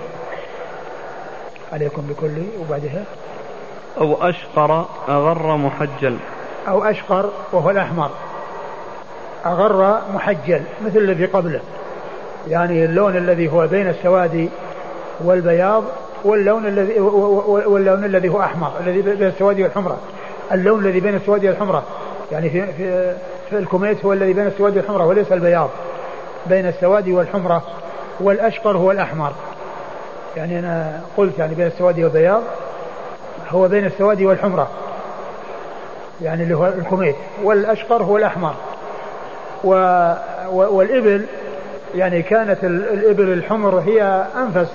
عليكم 1.72 2.02
بكل 2.02 2.42
وبعدها. 2.60 3.04
أو 4.00 4.28
أشقر 4.28 4.86
أغر 5.08 5.56
محجل. 5.56 6.18
أو 6.68 6.84
أشقر 6.84 7.30
وهو 7.52 7.70
الأحمر. 7.70 8.10
أغر 9.52 10.00
محجل 10.14 10.62
مثل 10.86 10.98
الذي 10.98 11.26
قبله. 11.26 11.60
يعني 12.48 12.84
اللون 12.84 13.16
الذي 13.16 13.52
هو 13.52 13.66
بين 13.66 13.88
السواد 13.88 14.48
والبياض 15.24 15.84
واللون 16.24 16.66
الذي 16.66 17.00
واللون 17.00 18.04
الذي 18.04 18.28
هو 18.28 18.40
أحمر 18.40 18.72
الذي 18.80 19.02
بين 19.02 19.28
السواد 19.28 19.60
والحمرة. 19.60 19.98
اللون 20.52 20.86
الذي 20.86 21.00
بين 21.00 21.14
السواد 21.14 21.46
والحمرة. 21.46 21.82
يعني 22.32 22.50
في 22.50 22.66
في, 22.72 23.14
في 23.50 23.58
الكوميت 23.58 24.04
هو 24.04 24.12
الذي 24.12 24.32
بين 24.32 24.46
السواد 24.46 24.76
والحمرة 24.76 25.06
وليس 25.06 25.32
البياض. 25.32 25.70
بين 26.46 26.66
السواد 26.66 27.08
والحمرة 27.08 27.62
والأشقر 28.20 28.76
هو 28.76 28.90
الأحمر. 28.90 29.32
يعني 30.36 30.58
أنا 30.58 31.00
قلت 31.16 31.38
يعني 31.38 31.54
بين 31.54 31.66
السواد 31.66 32.00
والبياض 32.00 32.42
هو 33.50 33.68
بين 33.68 33.84
السواد 33.84 34.22
والحمرة. 34.22 34.68
يعني 36.22 36.42
اللي 36.42 36.54
هو 36.56 36.66
الكوميت. 36.66 37.16
والأشقر 37.42 38.02
هو 38.02 38.16
الأحمر. 38.16 38.54
و 39.64 39.70
والإبل 40.52 41.26
يعني 41.94 42.22
كانت 42.22 42.64
الإبل 42.64 43.32
الحمر 43.32 43.78
هي 43.78 44.26
أنفس 44.36 44.72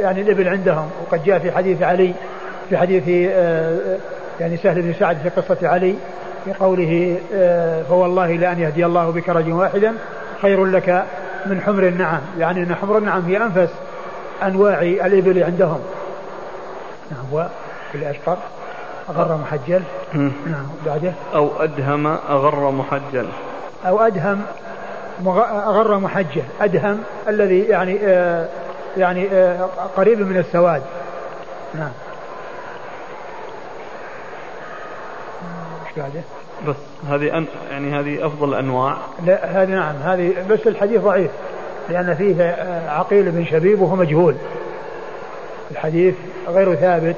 يعني 0.00 0.20
الإبل 0.20 0.48
عندهم. 0.48 0.90
وقد 1.06 1.24
جاء 1.24 1.38
في 1.38 1.52
حديث 1.52 1.82
علي 1.82 2.14
في 2.70 2.76
حديث 2.76 3.08
يعني 4.40 4.56
سهل 4.56 4.82
بن 4.82 4.94
سعد 4.98 5.16
في 5.16 5.28
قصة 5.28 5.68
علي 5.68 5.94
في 6.44 6.52
قوله 6.52 7.16
فوالله 7.88 8.32
لأن 8.32 8.60
يهدي 8.60 8.86
الله 8.86 9.10
بك 9.10 9.28
رجلا 9.28 9.54
واحدا 9.54 9.94
خير 10.42 10.64
لك 10.64 11.04
من 11.46 11.60
حمر 11.60 11.82
النعم. 11.82 12.20
يعني 12.38 12.62
أن 12.62 12.74
حمر 12.74 12.98
النعم 12.98 13.22
هي 13.26 13.36
أنفس 13.36 13.74
أنواع 14.42 14.82
الإبل 14.82 15.42
عندهم. 15.42 15.80
نعم 17.10 17.24
وفي 17.32 17.94
الأشقر. 17.94 18.38
أغر 19.10 19.36
محجل. 19.36 19.82
نعم 20.46 20.66
بعده. 20.86 21.12
أو 21.34 21.50
أدهم 21.60 22.06
أغر 22.06 22.70
محجل. 22.70 23.28
أو 23.86 24.00
أدهم 24.00 24.42
أغر 25.26 25.98
محجل. 25.98 26.42
أدهم 26.60 27.02
الذي 27.28 27.60
يعني 27.60 27.98
آه 28.02 28.48
يعني 28.96 29.28
آه 29.32 29.68
قريب 29.96 30.20
من 30.20 30.36
السواد. 30.36 30.82
نعم. 31.74 31.90
إيش 35.86 35.96
بعده؟ 35.96 36.20
بس 36.68 36.76
هذه 37.08 37.38
أن 37.38 37.46
يعني 37.70 38.00
هذه 38.00 38.26
أفضل 38.26 38.48
الانواع 38.48 38.96
لا 39.26 39.62
هذه 39.62 39.68
نعم 39.68 39.96
هذه 39.96 40.34
بس 40.50 40.66
الحديث 40.66 41.00
ضعيف 41.00 41.30
لأن 41.88 42.14
فيه 42.14 42.56
عقيل 42.88 43.30
بن 43.30 43.44
شبيب 43.44 43.80
وهو 43.80 43.96
مجهول. 43.96 44.34
الحديث 45.70 46.14
غير 46.48 46.74
ثابت. 46.74 47.16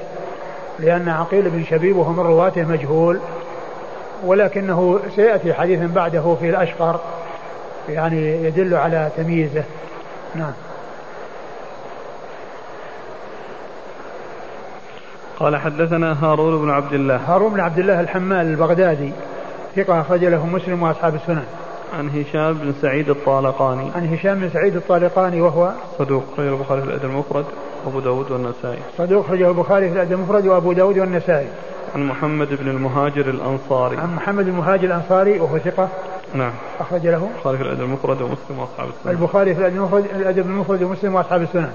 لأن 0.81 1.09
عقيل 1.09 1.51
بن 1.51 1.65
شبيب 1.65 1.97
وهو 1.97 2.13
من 2.13 2.21
رواته 2.21 2.63
مجهول 2.63 3.21
ولكنه 4.25 5.01
سيأتي 5.17 5.55
حديث 5.55 5.81
بعده 5.81 6.37
في 6.41 6.51
الأشقر 6.51 7.01
يعني 7.89 8.45
يدل 8.45 8.75
على 8.75 9.11
تمييزه. 9.17 9.65
نعم. 10.35 10.53
قال 15.41 15.57
حدثنا 15.57 16.25
هارون 16.25 16.63
بن 16.63 16.71
عبد 16.71 16.93
الله. 16.93 17.17
هارون 17.17 17.53
بن 17.53 17.61
عبد 17.61 17.79
الله 17.79 18.01
الحمال 18.01 18.47
البغدادي 18.47 19.13
ثقة 19.77 20.01
أخرج 20.01 20.25
له 20.25 20.47
مسلم 20.47 20.83
وأصحاب 20.83 21.15
السنن. 21.15 21.45
عن 21.99 22.09
هشام 22.09 22.53
بن 22.53 22.73
سعيد 22.83 23.11
الطالقاني. 23.11 23.91
عن 23.95 24.15
هشام 24.15 24.41
بن 24.41 24.51
سعيد 24.51 24.77
الطالقاني 24.77 25.41
وهو 25.41 25.73
صدوق 25.99 26.25
البخاري 26.39 26.81
في 26.83 26.89
الأدب 26.89 27.05
المفرد. 27.05 27.45
وأبو 27.87 28.01
داود 28.01 28.31
والنسائي. 28.31 28.79
صدوق 28.99 29.27
خرجه 29.27 29.49
البخاري 29.49 29.89
في 29.89 29.95
الأدب 29.95 30.13
المفرد 30.13 30.47
وأبو 30.47 30.73
داود 30.73 30.99
والنسائي. 30.99 31.47
عن 31.95 32.07
محمد 32.07 32.49
بن 32.61 32.69
المهاجر 32.69 33.31
الأنصاري. 33.31 33.97
عن 33.97 34.15
محمد 34.15 34.49
المهاجر 34.49 34.85
الأنصاري 34.85 35.41
وهو 35.41 35.59
ثقة. 35.59 35.89
نعم. 36.35 36.53
أخرج 36.81 37.07
له. 37.07 37.29
البخاري 37.35 37.59
في 37.59 37.63
الأدب 37.63 37.81
المفرد 37.81 38.23
ومسلم 38.23 38.59
وأصحاب 38.59 38.89
السنن. 38.89 39.13
البخاري 39.13 39.55
في 39.55 39.61
الأدب 39.61 39.77
المفرد 39.77 40.05
الأدب 40.17 40.47
المفرد 40.47 40.83
ومسلم 40.83 41.15
وأصحاب 41.15 41.43
السنن. 41.43 41.71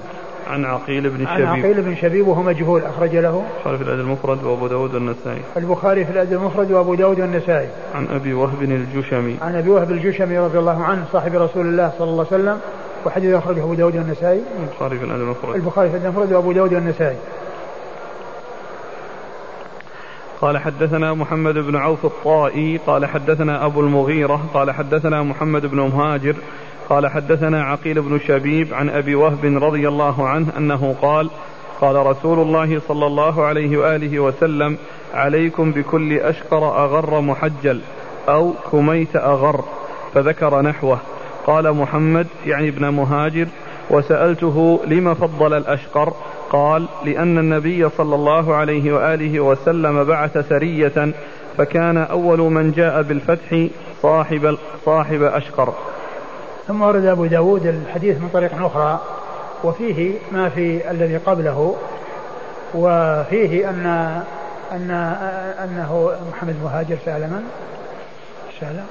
عن 0.50 0.64
عقيل 0.64 1.10
بن 1.10 1.16
شبيب. 1.16 1.28
عن 1.28 1.42
عقيل 1.42 1.82
بن 1.82 1.96
شبيب 1.96 2.28
وهو 2.28 2.42
مجهول. 2.42 2.82
أخرج 2.84 3.16
له. 3.16 3.44
البخاري 3.66 3.78
في 3.78 3.84
الأدب 3.84 4.00
المفرد 4.00 4.44
وأبو 4.44 4.66
داود 4.66 4.94
والنسائي. 4.94 5.40
البخاري 5.56 6.04
في 6.04 6.12
الأدب 6.12 6.32
المفرد 6.32 6.72
وأبو 6.72 6.94
داود 6.94 7.20
والنسائي. 7.20 7.68
عن 7.94 8.06
أبي 8.14 8.34
وهب 8.34 8.62
الجشمي. 8.62 9.36
عن 9.42 9.56
أبي 9.56 9.70
وهب 9.70 9.90
الجشمي 9.90 10.38
رضي 10.38 10.58
الله 10.58 10.84
عنه 10.84 11.04
صاحب 11.12 11.34
رسول 11.34 11.66
الله 11.66 11.92
صلى 11.98 12.10
الله 12.10 12.26
عليه 12.32 12.42
وسلم 12.42 12.60
وحديث 13.06 13.34
أخرجه 13.34 13.62
أبو 13.62 13.74
داود 13.74 13.96
والنسائي؟ 13.96 14.42
البخاري 14.62 14.98
في 14.98 15.04
الأدب 15.04 15.22
المفرد. 15.22 15.54
البخاري 15.54 15.90
في 15.90 15.96
الأدب 15.96 16.06
المفرد 16.06 16.32
وأبو 16.32 16.52
داود 16.52 16.74
والنسائي. 16.74 17.16
قال 20.40 20.58
حدثنا 20.58 21.14
محمد 21.14 21.54
بن 21.54 21.76
عوف 21.76 22.04
الطائي 22.04 22.80
قال 22.86 23.06
حدثنا 23.06 23.66
أبو 23.66 23.80
المغيرة 23.80 24.40
قال 24.54 24.70
حدثنا 24.70 25.22
محمد 25.22 25.66
بن 25.66 25.80
مهاجر 25.80 26.36
قال 26.88 27.06
حدثنا 27.06 27.64
عقيل 27.64 28.02
بن 28.02 28.18
شبيب 28.18 28.74
عن 28.74 28.88
أبي 28.88 29.14
وهب 29.14 29.44
رضي 29.44 29.88
الله 29.88 30.28
عنه 30.28 30.46
أنه 30.58 30.94
قال 31.02 31.30
قال 31.80 32.06
رسول 32.06 32.38
الله 32.38 32.80
صلى 32.88 33.06
الله 33.06 33.44
عليه 33.44 33.76
وآله 33.76 34.20
وسلم 34.20 34.78
عليكم 35.14 35.72
بكل 35.72 36.12
أشقر 36.12 36.84
أغر 36.84 37.20
محجل 37.20 37.80
أو 38.28 38.52
كميت 38.72 39.16
أغر. 39.16 39.64
فذكر 40.14 40.62
نحوه. 40.62 40.98
قال 41.46 41.72
محمد 41.72 42.26
يعني 42.46 42.68
ابن 42.68 42.88
مهاجر 42.88 43.46
وسألته 43.90 44.80
لم 44.86 45.14
فضل 45.14 45.54
الأشقر؟ 45.54 46.12
قال 46.50 46.88
لأن 47.04 47.38
النبي 47.38 47.88
صلى 47.88 48.14
الله 48.14 48.54
عليه 48.54 48.92
وآله 48.92 49.40
وسلم 49.40 50.04
بعث 50.04 50.48
سرية 50.48 51.12
فكان 51.58 51.96
أول 51.96 52.38
من 52.38 52.72
جاء 52.72 53.02
بالفتح 53.02 53.66
صاحب 54.02 54.56
صاحب 54.84 55.22
أشقر. 55.22 55.74
ثم 56.68 56.82
ورد 56.82 57.04
أبو 57.04 57.26
داود 57.26 57.66
الحديث 57.66 58.20
من 58.20 58.28
طريق 58.32 58.64
أخرى 58.64 59.00
وفيه 59.64 60.12
ما 60.32 60.48
في 60.48 60.90
الذي 60.90 61.16
قبله 61.16 61.76
وفيه 62.74 63.70
أن 63.70 63.86
أن 64.72 64.90
أنه 65.64 66.10
محمد 66.32 66.54
المهاجر 66.60 66.96
سأل 67.04 67.20
من؟ 67.20 67.42
سأل 68.60 68.84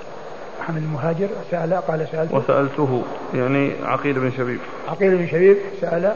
محمد 0.66 0.84
المهاجر 0.84 1.28
سأل 1.52 1.74
قال 1.74 2.08
سألته 2.12 2.36
وسألته 2.36 3.04
يعني 3.34 3.72
عقيل 3.84 4.20
بن 4.20 4.32
شبيب. 4.38 4.60
عقيل 4.88 5.18
بن 5.18 5.28
شبيب 5.28 5.58
سأل 5.82 6.14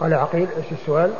قال 0.00 0.14
عقيل 0.14 0.46
إيش 0.56 0.72
السؤال؟ 0.72 1.10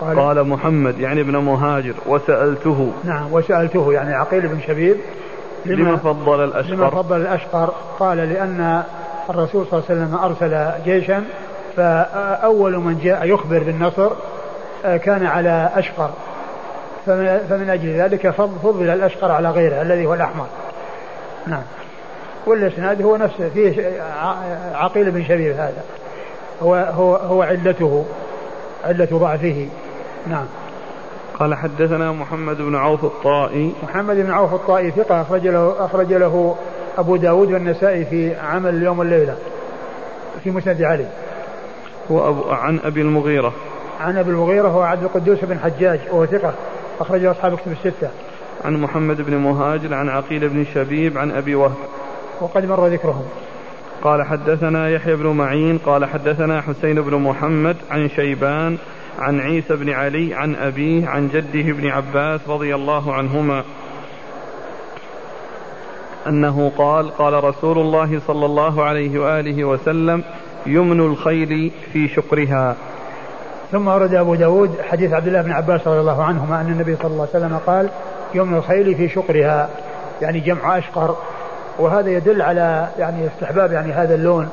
قال, 0.00 0.18
قال 0.18 0.48
محمد 0.48 0.98
يعني 0.98 1.20
ابن 1.20 1.36
مهاجر 1.36 1.94
وسألته. 2.06 2.92
نعم 3.04 3.32
وسألته 3.32 3.92
يعني 3.92 4.14
عقيل 4.14 4.48
بن 4.48 4.60
شبيب. 4.66 4.96
لما 5.64 5.96
فضل 5.96 6.44
الأشقر؟ 6.44 6.74
لما 6.74 6.90
فضل 6.90 7.20
الأشقر 7.20 7.74
قال 7.98 8.18
لأن 8.18 8.82
الرسول 9.30 9.66
صلى 9.66 9.78
الله 9.78 9.90
عليه 9.90 10.00
وسلم 10.00 10.14
أرسل 10.14 10.82
جيشا 10.84 11.24
فأول 11.76 12.76
من 12.76 12.98
جاء 12.98 13.24
يخبر 13.24 13.58
بالنصر 13.58 14.10
آه، 14.84 14.96
كان 14.96 15.26
على 15.26 15.70
أشقر. 15.74 16.10
فمن 17.06 17.70
أجل 17.70 17.88
ذلك 17.88 18.30
فضل 18.30 18.90
الأشقر 18.90 19.30
على 19.30 19.50
غيره 19.50 19.82
الذي 19.82 20.06
هو 20.06 20.14
الأحمر. 20.14 20.46
نعم. 21.46 21.62
والإسناد 22.46 23.02
هو 23.02 23.16
نفسه 23.16 23.48
فيه 23.48 24.02
عقيل 24.74 25.10
بن 25.10 25.24
شبيب 25.24 25.52
هذا. 25.52 25.82
هو 26.62 26.74
هو 26.74 27.16
هو 27.16 27.42
علته 27.42 28.04
علة 28.84 29.08
ضعفه. 29.12 29.68
نعم. 30.26 30.46
قال 31.38 31.54
حدثنا 31.54 32.12
محمد 32.12 32.56
بن 32.56 32.76
عوف 32.76 33.04
الطائي. 33.04 33.72
محمد 33.82 34.16
بن 34.16 34.30
عوف 34.30 34.54
الطائي 34.54 34.90
ثقة 34.90 35.22
أخرج 35.22 35.48
له 35.48 35.84
أخرج 35.84 36.12
له 36.12 36.56
أبو 36.98 37.16
داود 37.16 37.52
والنسائي 37.52 38.04
في 38.04 38.34
عمل 38.34 38.74
اليوم 38.74 38.98
والليلة 38.98 39.36
في 40.44 40.50
مسند 40.50 40.82
علي. 40.82 41.06
هو 42.10 42.28
أبو 42.28 42.50
عن 42.50 42.78
أبي 42.84 43.00
المغيرة. 43.00 43.52
عن 44.00 44.18
أبي 44.18 44.30
المغيرة 44.30 44.68
هو 44.68 44.80
عبد 44.80 45.02
القدوس 45.02 45.38
بن 45.42 45.58
حجاج 45.58 46.00
وهو 46.10 46.26
ثقة 46.26 46.54
أخرجه 47.00 47.30
أصحاب 47.30 47.56
كتب 47.56 47.72
الستة. 47.72 48.08
عن 48.64 48.76
محمد 48.76 49.20
بن 49.20 49.36
مهاجر 49.36 49.94
عن 49.94 50.08
عقيل 50.08 50.48
بن 50.48 50.64
شبيب 50.74 51.18
عن 51.18 51.30
أبي 51.30 51.54
وهب. 51.54 51.74
وقد 52.42 52.64
مر 52.64 52.86
ذكرهم. 52.86 53.24
قال 54.04 54.22
حدثنا 54.26 54.88
يحيى 54.88 55.16
بن 55.16 55.26
معين 55.26 55.78
قال 55.78 56.04
حدثنا 56.04 56.60
حسين 56.60 57.02
بن 57.02 57.14
محمد 57.14 57.76
عن 57.90 58.08
شيبان 58.08 58.78
عن 59.18 59.40
عيسى 59.40 59.76
بن 59.76 59.90
علي 59.90 60.34
عن 60.34 60.54
أبيه 60.54 61.08
عن 61.08 61.28
جده 61.28 61.72
بن 61.72 61.88
عباس 61.88 62.40
رضي 62.48 62.74
الله 62.74 63.14
عنهما. 63.14 63.64
أنه 66.26 66.72
قال 66.78 67.10
قال 67.10 67.44
رسول 67.44 67.78
الله 67.78 68.20
صلى 68.26 68.46
الله 68.46 68.84
عليه 68.84 69.18
وآله 69.18 69.64
وسلم 69.64 70.24
يمن 70.66 71.00
الخيل 71.00 71.70
في 71.92 72.08
شقرها. 72.08 72.76
ثم 73.72 73.88
ورد 73.88 74.14
أبو 74.14 74.34
داود 74.34 74.80
حديث 74.88 75.12
عبد 75.12 75.26
الله 75.26 75.42
بن 75.42 75.52
عباس 75.52 75.88
رضي 75.88 76.00
الله 76.00 76.24
عنهما 76.24 76.60
أن 76.60 76.66
النبي 76.66 76.96
صلى 76.96 77.10
الله 77.10 77.28
عليه 77.34 77.46
وسلم 77.46 77.58
قال 77.66 77.90
يمن 78.34 78.56
الخيل 78.56 78.94
في 78.94 79.08
شقرها. 79.08 79.70
يعني 80.22 80.40
جمع 80.40 80.78
أشقر 80.78 81.16
وهذا 81.78 82.10
يدل 82.10 82.42
على 82.42 82.88
يعني 82.98 83.26
استحباب 83.26 83.72
يعني 83.72 83.92
هذا 83.92 84.14
اللون 84.14 84.48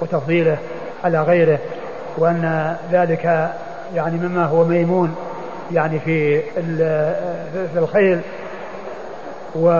وتفضيله 0.00 0.58
على 1.04 1.22
غيره 1.22 1.58
وأن 2.18 2.76
ذلك 2.92 3.50
يعني 3.94 4.16
مما 4.16 4.44
هو 4.44 4.64
ميمون 4.64 5.16
يعني 5.72 5.98
في 5.98 6.42
في 7.72 7.78
الخيل. 7.78 8.20
و 9.54 9.70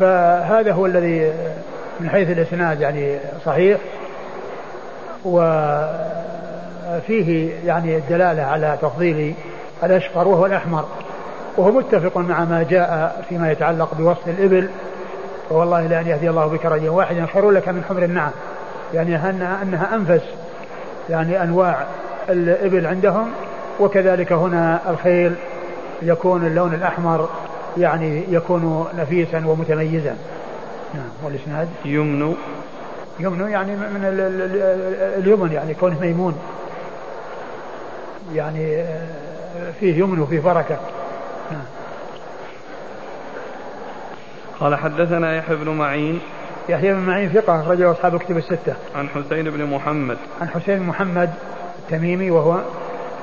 فهذا 0.00 0.72
هو 0.72 0.86
الذي 0.86 1.32
من 2.00 2.10
حيث 2.10 2.30
الإسناد 2.30 2.80
يعني 2.80 3.18
صحيح. 3.44 3.78
وفيه 5.24 6.00
يعني 7.64 7.96
الدلالة 7.96 8.42
على 8.42 8.78
تفضيل 8.82 9.34
الأشقر 9.84 10.28
وهو 10.28 10.46
الأحمر. 10.46 10.84
وهو 11.56 11.70
متفق 11.70 12.18
مع 12.18 12.44
ما 12.44 12.66
جاء 12.70 13.22
فيما 13.28 13.52
يتعلق 13.52 13.94
بوصف 13.94 14.28
الإبل. 14.28 14.68
والله 15.50 15.86
لأن 15.86 16.06
يهدي 16.06 16.30
الله 16.30 16.46
بك 16.46 16.66
رجلا 16.66 16.90
واحدا 16.90 17.26
خير 17.26 17.50
لك 17.50 17.68
من 17.68 17.84
حمر 17.88 18.02
النعم. 18.02 18.30
يعني 18.94 19.16
أنها, 19.16 19.62
أنها 19.62 19.94
أنفس. 19.94 20.24
يعني 21.10 21.42
أنواع 21.42 21.86
الإبل 22.28 22.86
عندهم. 22.86 23.30
وكذلك 23.80 24.32
هنا 24.32 24.80
الخيل 24.90 25.34
يكون 26.02 26.46
اللون 26.46 26.74
الأحمر. 26.74 27.28
يعني 27.76 28.24
يكون 28.30 28.88
نفيسا 28.98 29.46
ومتميزا. 29.46 30.16
نعم 30.94 31.08
والإسناد؟ 31.24 31.68
يمن 31.84 32.34
يمن 33.20 33.50
يعني 33.50 33.76
من 33.76 34.00
اليمن 35.18 35.52
يعني 35.52 35.74
كونه 35.74 36.00
ميمون. 36.00 36.38
يعني 38.34 38.80
آه، 38.80 39.70
فيه 39.80 39.98
يمن 39.98 40.20
وفيه 40.20 40.40
بركة. 40.40 40.76
نعم. 41.50 41.75
قال 44.60 44.74
حدثنا 44.74 45.36
يحيى 45.36 45.56
بن 45.56 45.68
معين 45.68 46.20
يحيى 46.68 46.94
بن 46.94 47.00
معين 47.00 47.28
ثقة 47.28 47.60
أخرجه 47.60 47.90
أصحاب 47.90 48.14
الكتب 48.14 48.36
الستة. 48.36 48.74
عن 48.94 49.08
حسين 49.08 49.50
بن 49.50 49.64
محمد. 49.64 50.16
عن 50.40 50.48
حسين 50.48 50.78
بن 50.78 50.86
محمد 50.86 51.30
التميمي 51.78 52.30
وهو 52.30 52.60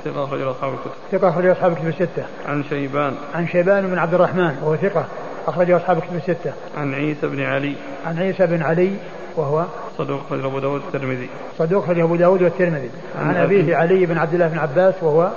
ثقة 0.05 0.23
أخرج 0.23 0.41
أصحاب 0.41 0.73
الكتب. 0.73 0.91
ثقة 1.11 1.29
أخرج 1.29 1.45
أصحاب 1.45 1.71
الكتب 1.71 1.87
الستة. 1.87 2.23
عن 2.47 2.63
شيبان. 2.63 3.13
عن 3.35 3.47
شيبان 3.47 3.87
بن 3.87 3.97
عبد 3.97 4.13
الرحمن 4.13 4.55
وهو 4.63 4.75
ثقة 4.75 5.05
أخرج 5.47 5.71
أصحاب 5.71 5.97
الكتب 5.97 6.15
الستة. 6.15 6.53
عن 6.77 6.93
عيسى 6.93 7.27
بن 7.27 7.43
علي. 7.43 7.75
عن 8.05 8.19
عيسى 8.19 8.45
بن 8.45 8.61
علي 8.61 8.91
وهو 9.35 9.65
صدوق 9.97 10.21
أخرج 10.27 10.45
أبو 10.45 10.59
داود 10.59 10.81
والترمذي. 10.81 11.29
صدوق 11.57 11.83
أخرج 11.83 11.99
أبو 11.99 12.15
داود 12.15 12.41
والترمذي. 12.41 12.89
عن, 13.19 13.27
عن 13.27 13.35
أبيه 13.35 13.75
علي 13.75 14.05
بن 14.05 14.17
عبد 14.17 14.33
الله 14.33 14.47
بن 14.47 14.57
عباس 14.57 14.93
وهو 15.01 15.31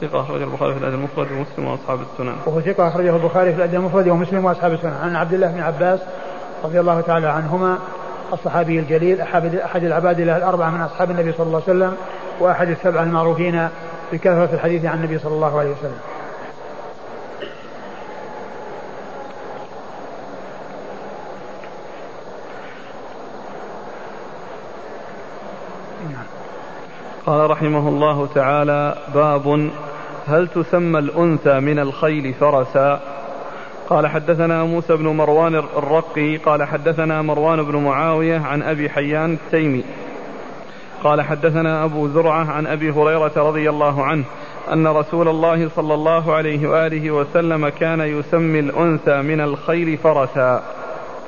ثقة 0.00 0.20
أخرج 0.20 0.42
البخاري 0.42 0.72
في 0.74 0.78
الأدب 0.78 0.94
المفرد 0.94 1.32
ومسلم 1.32 1.66
وأصحاب 1.66 1.98
السنن. 2.00 2.34
وهو 2.46 2.60
ثقة 2.60 2.88
أخرجه 2.88 3.16
البخاري 3.16 3.50
في 3.52 3.56
الأدب 3.56 3.74
المفرد 3.74 4.08
ومسلم 4.08 4.44
وأصحاب 4.44 4.72
السنن. 4.72 4.96
عن 5.02 5.16
عبد 5.16 5.32
الله 5.32 5.46
بن 5.46 5.60
عباس 5.60 6.00
رضي 6.64 6.80
الله 6.80 7.00
تعالى 7.00 7.26
عنهما 7.26 7.78
الصحابي 8.32 8.78
الجليل 8.78 9.20
أحد 9.20 9.54
أحد 9.54 9.84
العباد 9.84 10.20
الأربعة 10.20 10.70
من 10.70 10.80
أصحاب 10.80 11.10
النبي 11.10 11.32
صلى 11.32 11.46
الله 11.46 11.62
عليه 11.68 11.78
وسلم 11.78 11.96
وأحد 12.40 12.68
السبعة 12.68 13.02
المعروفين 13.02 13.68
بكثرة 14.12 14.48
الحديث 14.52 14.84
عن 14.84 14.98
النبي 14.98 15.18
صلى 15.18 15.34
الله 15.34 15.58
عليه 15.58 15.70
وسلم 15.70 15.98
قال 27.26 27.50
رحمه 27.50 27.88
الله 27.88 28.28
تعالى 28.34 28.94
باب 29.14 29.70
هل 30.26 30.48
تسمى 30.48 30.98
الأنثى 30.98 31.60
من 31.60 31.78
الخيل 31.78 32.34
فرسا؟ 32.34 33.00
قال 33.88 34.06
حدثنا 34.06 34.64
موسى 34.64 34.96
بن 34.96 35.06
مروان 35.06 35.54
الرقي 35.54 36.36
قال 36.36 36.64
حدثنا 36.64 37.22
مروان 37.22 37.62
بن 37.62 37.76
معاوية 37.76 38.38
عن 38.38 38.62
أبي 38.62 38.90
حيان 38.90 39.32
التيمي 39.32 39.84
قال 41.04 41.22
حدثنا 41.22 41.84
أبو 41.84 42.08
زرعة 42.08 42.50
عن 42.50 42.66
أبي 42.66 42.90
هريرة 42.90 43.32
رضي 43.36 43.70
الله 43.70 44.04
عنه 44.04 44.24
أن 44.72 44.86
رسول 44.86 45.28
الله 45.28 45.68
صلى 45.68 45.94
الله 45.94 46.34
عليه 46.34 46.68
وآله 46.68 47.10
وسلم 47.10 47.68
كان 47.68 48.00
يسمي 48.00 48.60
الأنثى 48.60 49.22
من 49.22 49.40
الخيل 49.40 49.98
فرسا. 49.98 50.62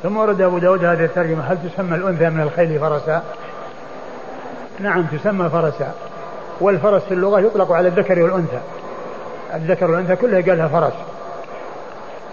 ثم 0.02 0.16
ورد 0.16 0.40
أبو 0.40 0.58
داود 0.58 0.84
هذه 0.84 1.04
الترجمة 1.04 1.40
هل 1.40 1.58
تسمى 1.70 1.96
الأنثى 1.96 2.30
من 2.30 2.40
الخيل 2.40 2.80
فرسا؟ 2.80 3.22
نعم 4.80 5.06
تسمى 5.06 5.48
فرسا. 5.48 5.94
والفرس 6.60 7.02
في 7.02 7.14
اللغة 7.14 7.40
يطلق 7.40 7.72
على 7.72 7.88
الذكر 7.88 8.22
والأنثى. 8.22 8.60
الذكر 9.54 9.90
والأنثى 9.90 10.16
كلها 10.16 10.40
قالها 10.40 10.68
فرس. 10.68 10.92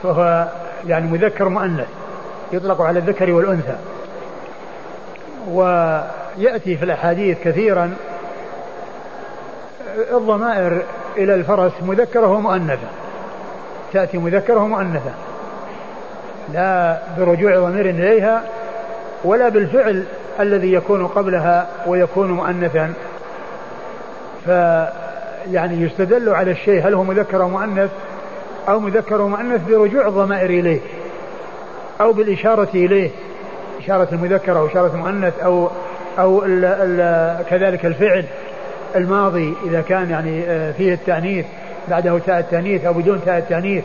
فهو 0.04 0.48
يعني 0.88 1.12
مذكر 1.12 1.50
مؤنث 1.50 1.88
يطلق 2.52 2.82
على 2.82 3.00
الذكر 3.00 3.32
والأنثى. 3.32 3.76
ويأتي 5.52 6.78
في 6.78 6.86
الأحاديث 6.86 7.44
كثيرا 7.44 7.94
الضمائر 10.12 10.82
إلى 11.18 11.36
الفرس 11.36 11.72
مذكرة 11.82 12.28
ومؤنثة. 12.28 12.88
تأتي 13.94 14.18
مذكرة 14.18 14.60
ومؤنثة. 14.60 15.12
لا 16.54 17.00
برجوع 17.18 17.60
ضمير 17.60 17.90
إليها 17.90 18.44
ولا 19.24 19.50
بالفعل 19.50 20.04
الذي 20.40 20.74
يكون 20.74 21.07
قبلها 21.07 21.68
ويكون 21.88 22.32
مؤنثا. 22.32 22.94
ف 24.45 24.49
يعني 25.52 25.82
يستدل 25.82 26.30
على 26.30 26.52
الشيء 26.52 26.88
هل 26.88 26.94
هو 26.94 27.03
مذكر 27.03 27.41
أو 27.41 27.49
مؤنث؟ 27.49 27.90
أو 28.70 28.80
مذكر 28.80 29.22
ومؤنث 29.22 29.62
برجوع 29.70 30.07
الضمائر 30.07 30.49
إليه 30.49 30.80
أو 32.02 32.14
بالإشارة 32.14 32.70
إليه 32.74 33.10
إشارة 33.80 34.07
المذكر 34.12 34.57
أو 34.57 34.68
إشارة 34.68 34.91
المؤنث 34.94 35.40
أو 35.40 35.70
أو 36.20 36.45
ال 36.45 36.66
ال 36.66 37.45
كذلك 37.49 37.86
الفعل 37.86 38.26
الماضي 38.95 39.53
إذا 39.66 39.82
كان 39.82 40.10
يعني 40.10 40.44
آه، 40.44 40.72
فيه 40.72 40.94
التأنيث 40.94 41.45
بعده 41.88 42.20
تاء 42.20 42.40
التأنيث 42.40 42.86
أو 42.86 42.94
بدون 42.94 43.22
تاء 43.26 43.38
التأنيث. 43.38 43.84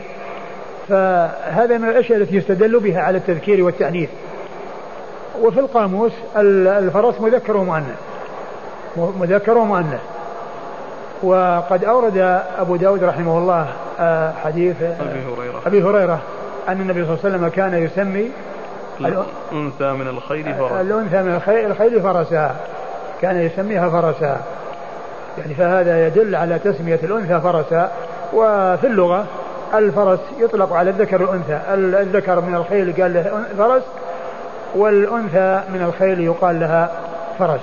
فهذا 0.88 1.78
من 1.78 1.88
الأشياء 1.88 2.18
التي 2.18 2.36
يستدل 2.36 2.80
بها 2.80 3.00
على 3.00 3.18
التذكير 3.18 3.64
والتأنيث. 3.64 4.08
وفي 5.42 5.60
القاموس 5.60 6.12
الفرس 6.36 7.20
مذكر 7.20 7.56
ومؤنث. 7.56 7.98
مذكر 8.96 9.58
ومؤنث. 9.58 10.00
وقد 11.22 11.84
أورد 11.84 12.42
أبو 12.58 12.76
داود 12.76 13.04
رحمه 13.04 13.38
الله 13.38 13.66
آه، 14.00 14.32
حديث 14.44 14.82
أبي 14.82 15.20
هريرة. 15.36 15.60
أبي 15.66 15.82
هريرة 15.82 16.18
أن 16.68 16.80
النبي 16.80 17.04
صلى 17.04 17.14
الله 17.14 17.24
عليه 17.24 17.36
وسلم 17.36 17.48
كان 17.48 17.82
يسمي 17.82 18.30
الأنثى 19.00 19.92
من 19.92 20.08
الخيل 20.08 20.54
فرسا 20.54 20.80
الأنثى 20.80 21.22
من 21.22 21.34
الخيل 21.70 22.02
فرسا 22.02 22.56
كان 23.22 23.40
يسميها 23.40 23.90
فرسا 23.90 24.40
يعني 25.38 25.54
فهذا 25.54 26.06
يدل 26.06 26.34
على 26.34 26.58
تسمية 26.58 27.00
الأنثى 27.02 27.40
فرسا 27.40 27.90
وفي 28.32 28.86
اللغة 28.86 29.26
الفرس 29.74 30.18
يطلق 30.38 30.72
على 30.72 30.90
الذكر 30.90 31.22
والأنثى 31.22 31.60
الذكر 31.74 32.40
من 32.40 32.54
الخيل 32.54 33.02
قال 33.02 33.14
له 33.14 33.44
فرس 33.58 33.82
والأنثى 34.74 35.62
من 35.72 35.82
الخيل 35.82 36.20
يقال 36.20 36.60
لها 36.60 37.00
فرس. 37.38 37.60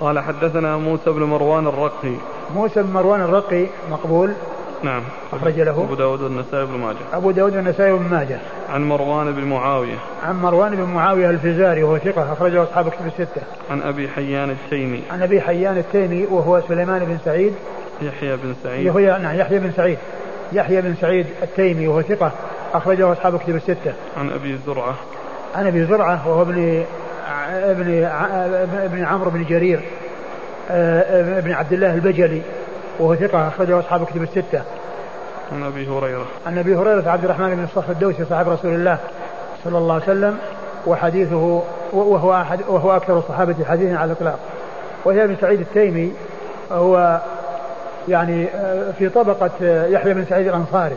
قال 0.00 0.18
حدثنا 0.18 0.76
موسى 0.76 1.10
بن 1.10 1.22
مروان 1.22 1.66
الرقي. 1.66 2.14
موسى 2.54 2.82
بن 2.82 2.92
مروان 2.92 3.20
الرقي 3.20 3.66
مقبول. 3.90 4.32
نعم. 4.82 5.02
أخرج 5.32 5.60
له. 5.60 5.84
أبو 5.84 5.94
داود 5.94 6.22
والنسائي 6.22 6.66
بن 6.66 6.78
ماجه. 6.78 6.96
أبو 7.12 7.30
داود 7.30 7.56
والنسائي 7.56 7.92
بن 7.92 8.08
ماجه. 8.10 8.38
عن 8.72 8.88
مروان 8.88 9.32
بن 9.32 9.44
معاوية. 9.44 9.96
عن 10.22 10.42
مروان 10.42 10.76
بن 10.76 10.82
معاوية 10.82 11.30
الفزاري 11.30 11.82
وهو 11.82 11.98
ثقة 11.98 12.32
أخرجه 12.32 12.62
أصحاب 12.62 12.88
كتب 12.88 13.06
الستة. 13.06 13.42
عن 13.70 13.82
أبي 13.82 14.08
حيان 14.08 14.50
التيمي. 14.50 15.02
عن 15.10 15.22
أبي 15.22 15.40
حيان 15.40 15.78
التيمي 15.78 16.26
وهو 16.30 16.62
سليمان 16.68 17.04
بن 17.04 17.18
سعيد. 17.24 17.54
يحيى 18.02 18.36
بن 18.36 18.54
سعيد. 18.64 18.86
يحيى 18.86 19.18
نعم 19.18 19.36
يحيى 19.36 19.58
بن 19.58 19.72
سعيد. 19.76 19.98
يحيى 20.52 20.80
بن 20.80 20.94
سعيد 21.00 21.26
التيمي 21.42 21.88
وهو 21.88 22.02
ثقة 22.02 22.32
أخرجه 22.76 23.12
أصحاب 23.12 23.38
كتب 23.38 23.56
الستة 23.56 23.92
عن 24.16 24.30
أبي 24.30 24.58
زرعة 24.66 24.94
عن 25.54 25.66
أبي 25.66 25.84
زرعة 25.84 26.28
وهو 26.28 26.42
ابن 26.42 26.84
ابن 27.50 28.04
ابن 28.74 29.04
عمرو 29.04 29.30
بن 29.30 29.44
جرير 29.44 29.80
آه، 30.70 31.38
ابن 31.38 31.52
عبد 31.52 31.72
الله 31.72 31.94
البجلي 31.94 32.42
وهو 32.98 33.14
ثقة 33.14 33.48
أخرجه 33.48 33.78
أصحاب 33.78 34.06
كتب 34.06 34.22
الستة. 34.22 34.62
عن 35.52 35.62
أبي 35.62 35.88
هريرة. 35.88 36.26
عن 36.46 36.58
أبي 36.58 36.76
هريرة 36.76 37.10
عبد 37.10 37.24
الرحمن 37.24 37.54
بن 37.56 37.64
الصخر 37.64 37.92
الدوسي 37.92 38.24
صاحب 38.24 38.48
رسول 38.48 38.74
الله 38.74 38.98
صلى 39.64 39.78
الله 39.78 39.94
عليه 39.94 40.04
وسلم 40.04 40.38
وحديثه 40.86 41.62
وهو 41.92 42.34
أحد 42.34 42.60
وهو 42.68 42.96
أكثر 42.96 43.18
الصحابة 43.18 43.54
حديثا 43.64 43.96
على 43.96 44.12
الإطلاق. 44.12 44.38
وهي 45.04 45.24
ابن 45.24 45.36
سعيد 45.40 45.60
التيمي 45.60 46.12
هو 46.72 47.20
يعني 48.08 48.48
آه، 48.54 48.90
في 48.98 49.08
طبقة 49.08 49.50
آه، 49.62 49.86
يحيى 49.86 50.14
بن 50.14 50.24
سعيد 50.24 50.46
الأنصاري. 50.46 50.96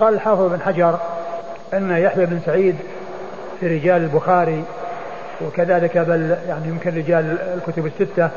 قال 0.00 0.14
الحافظ 0.14 0.52
بن 0.52 0.60
حجر 0.60 0.98
أن 1.74 1.90
يحيى 1.90 2.26
بن 2.26 2.40
سعيد 2.46 2.76
في 3.60 3.66
رجال 3.66 4.02
البخاري 4.02 4.64
وكذلك 5.46 5.98
بل 5.98 6.36
يعني 6.48 6.68
يمكن 6.68 6.96
رجال 6.96 7.38
الكتب 7.54 7.86
الستة 7.86 8.30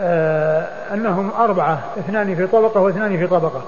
آه 0.00 0.66
أنهم 0.94 1.30
أربعة 1.38 1.80
اثنان 1.98 2.34
في 2.34 2.46
طبقة 2.46 2.80
واثنان 2.80 3.18
في 3.18 3.26
طبقة. 3.26 3.62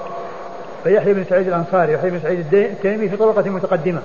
فيحيى 0.85 1.15
بن 1.15 1.25
سعيد 1.25 1.49
الأنصاري 1.49 1.93
ويحيى 1.95 2.11
بن 2.11 2.21
سعيد 2.21 2.55
التيمي 2.55 3.09
في 3.09 3.17
طبقة 3.17 3.51
متقدمة. 3.51 4.01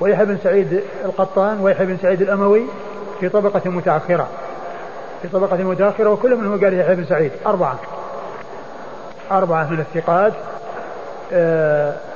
ويحيى 0.00 0.24
بن 0.24 0.38
سعيد 0.44 0.82
القطان 1.04 1.60
ويحيى 1.60 1.86
بن 1.86 1.96
سعيد 2.02 2.22
الأموي 2.22 2.62
في 3.20 3.28
طبقة 3.28 3.70
متأخرة. 3.70 4.28
في 5.22 5.28
طبقة 5.28 5.56
متأخرة 5.56 6.10
وكل 6.10 6.36
منهم 6.36 6.64
قال 6.64 6.78
يحيى 6.78 6.94
بن 6.94 7.04
سعيد. 7.04 7.32
أربعة. 7.46 7.78
أربعة 9.30 9.70
من 9.70 9.80
الثقات. 9.80 10.32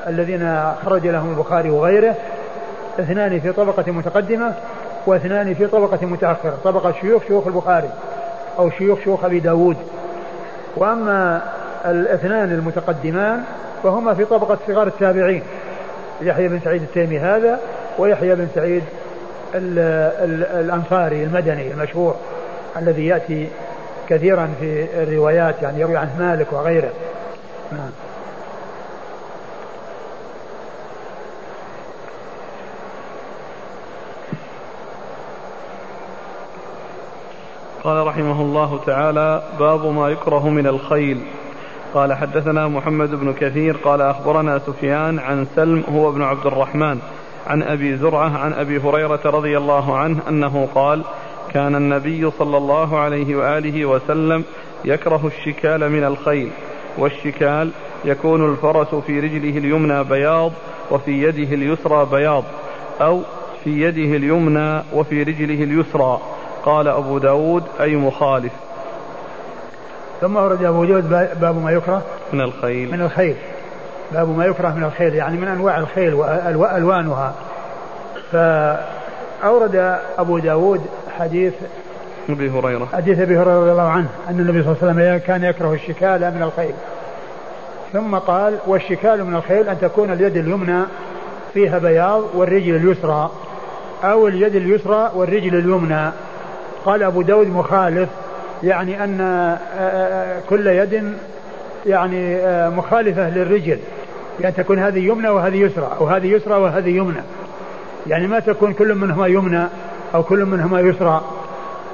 الذين 0.08 0.72
خرج 0.84 1.06
لهم 1.06 1.30
البخاري 1.30 1.70
وغيره 1.70 2.14
اثنان 3.00 3.40
في 3.40 3.52
طبقة 3.52 3.92
متقدمة 3.92 4.54
واثنان 5.06 5.54
في 5.54 5.66
طبقة 5.66 6.06
متأخرة 6.06 6.58
طبقة 6.64 6.92
شيوخ 7.00 7.22
شيوخ 7.26 7.46
البخاري 7.46 7.90
أو 8.58 8.70
شيوخ 8.70 9.00
شيوخ 9.00 9.24
أبي 9.24 9.40
داود. 9.40 9.76
وأما 10.76 11.42
الاثنان 11.84 12.52
المتقدمان 12.52 13.42
فهما 13.82 14.14
في 14.14 14.24
طبقة 14.24 14.58
صغار 14.66 14.86
التابعين 14.86 15.42
يحيى 16.20 16.48
بن 16.48 16.60
سعيد 16.64 16.82
التيمي 16.82 17.18
هذا 17.18 17.60
ويحيى 17.98 18.34
بن 18.34 18.48
سعيد 18.54 18.82
ال 19.54 19.78
ال 20.24 20.44
الأنصاري 20.64 21.24
المدني 21.24 21.72
المشهور 21.72 22.14
الذي 22.76 23.06
يأتي 23.06 23.48
كثيرا 24.08 24.48
في 24.60 24.86
الروايات 25.02 25.62
يعني 25.62 25.80
يروي 25.80 25.96
عنه 25.96 26.16
مالك 26.18 26.52
وغيره. 26.52 26.90
نعم. 27.72 27.90
قال 37.84 38.06
رحمه 38.06 38.42
الله 38.42 38.80
تعالى 38.86 39.42
باب 39.58 39.86
ما 39.86 40.08
يكره 40.08 40.48
من 40.48 40.66
الخيل. 40.66 41.20
قال 41.94 42.12
حدثنا 42.12 42.68
محمد 42.68 43.10
بن 43.10 43.32
كثير 43.32 43.76
قال 43.76 44.00
أخبرنا 44.00 44.58
سفيان 44.58 45.18
عن 45.18 45.46
سلم 45.56 45.84
هو 45.92 46.08
ابن 46.08 46.22
عبد 46.22 46.46
الرحمن 46.46 46.98
عن 47.46 47.62
أبي 47.62 47.96
زرعة 47.96 48.38
عن 48.38 48.52
أبي 48.52 48.78
هريرة 48.78 49.20
رضي 49.24 49.58
الله 49.58 49.96
عنه 49.96 50.18
أنه 50.28 50.68
قال 50.74 51.02
كان 51.52 51.74
النبي 51.74 52.30
صلى 52.30 52.56
الله 52.56 52.98
عليه 52.98 53.36
وآله 53.36 53.86
وسلم 53.86 54.44
يكره 54.84 55.26
الشكال 55.26 55.90
من 55.90 56.04
الخيل 56.04 56.50
والشكال 56.98 57.70
يكون 58.04 58.50
الفرس 58.52 58.94
في 58.94 59.20
رجله 59.20 59.58
اليمنى 59.58 60.04
بياض 60.04 60.52
وفي 60.90 61.22
يده 61.22 61.54
اليسرى 61.54 62.06
بياض 62.12 62.44
أو 63.00 63.22
في 63.64 63.82
يده 63.82 64.16
اليمنى 64.16 64.82
وفي 64.92 65.22
رجله 65.22 65.64
اليسرى. 65.64 66.20
قال 66.64 66.88
أبو 66.88 67.18
داود 67.18 67.62
أي 67.80 67.96
مخالف. 67.96 68.52
ثم 70.20 70.36
أورد 70.36 70.64
أبو 70.64 70.84
داود 70.84 71.10
باب 71.40 71.62
ما 71.62 71.70
يكره 71.70 72.02
من 72.32 72.40
الخيل. 72.40 72.92
من 72.92 73.00
الخيل. 73.00 73.36
باب 74.12 74.38
ما 74.38 74.44
يكره 74.44 74.68
من 74.68 74.84
الخيل 74.84 75.14
يعني 75.14 75.36
من 75.36 75.48
أنواع 75.48 75.78
الخيل 75.78 76.14
وألوانها 76.54 77.34
فأورد 78.32 79.98
أبو 80.18 80.38
داود 80.38 80.80
حديث 81.18 81.54
أبي 82.28 82.50
هريرة. 82.50 82.88
حديث 82.92 83.18
أبي 83.18 83.38
هريرة 83.38 83.60
رضي 83.60 83.70
الله 83.70 83.88
عنه 83.88 84.08
أن 84.28 84.40
النبي 84.40 84.62
صلى 84.62 84.72
الله 84.72 84.78
عليه 84.82 84.92
وسلم 84.92 85.26
كان 85.26 85.44
يكره 85.44 85.72
الشكال 85.72 86.34
من 86.34 86.42
الخيل. 86.42 86.74
ثم 87.92 88.14
قال 88.14 88.58
والشكال 88.66 89.24
من 89.24 89.34
الخيل 89.36 89.68
أن 89.68 89.78
تكون 89.80 90.12
اليد 90.12 90.36
اليمنى 90.36 90.82
فيها 91.54 91.78
بياض 91.78 92.22
والرجل 92.34 92.76
اليسرى 92.76 93.30
أو 94.04 94.28
اليد 94.28 94.56
اليسرى 94.56 95.10
والرجل 95.14 95.54
اليمنى. 95.54 96.10
قال 96.84 97.02
أبو 97.02 97.22
داود 97.22 97.46
مخالف 97.46 98.08
يعني 98.62 99.04
أن 99.04 99.20
آه، 99.20 99.58
آه، 99.78 100.40
كل 100.50 100.66
يد 100.66 101.14
يعني 101.86 102.36
آه، 102.36 102.68
مخالفة 102.68 103.30
للرجل 103.30 103.78
يعني 104.40 104.54
تكون 104.54 104.78
هذه 104.78 104.98
يمنى 104.98 105.28
وهذه 105.28 105.56
يسرى 105.56 105.90
أو 106.00 106.06
هذه 106.06 106.26
يسرى 106.26 106.54
وهذه 106.54 106.88
يمنى. 106.88 107.22
يعني 108.06 108.26
ما 108.26 108.40
تكون 108.40 108.72
كل 108.72 108.94
منهما 108.94 109.26
يمنى 109.26 109.64
أو 110.14 110.22
كل 110.22 110.44
منهما 110.44 110.80
يسرى 110.80 111.24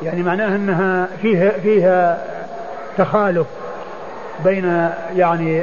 يعني 0.03 0.23
معناه 0.23 0.57
أنها 0.57 1.09
فيها 1.23 1.51
فيها 1.51 2.25
تخالف 2.99 3.47
بين 4.45 4.91
يعني 5.17 5.63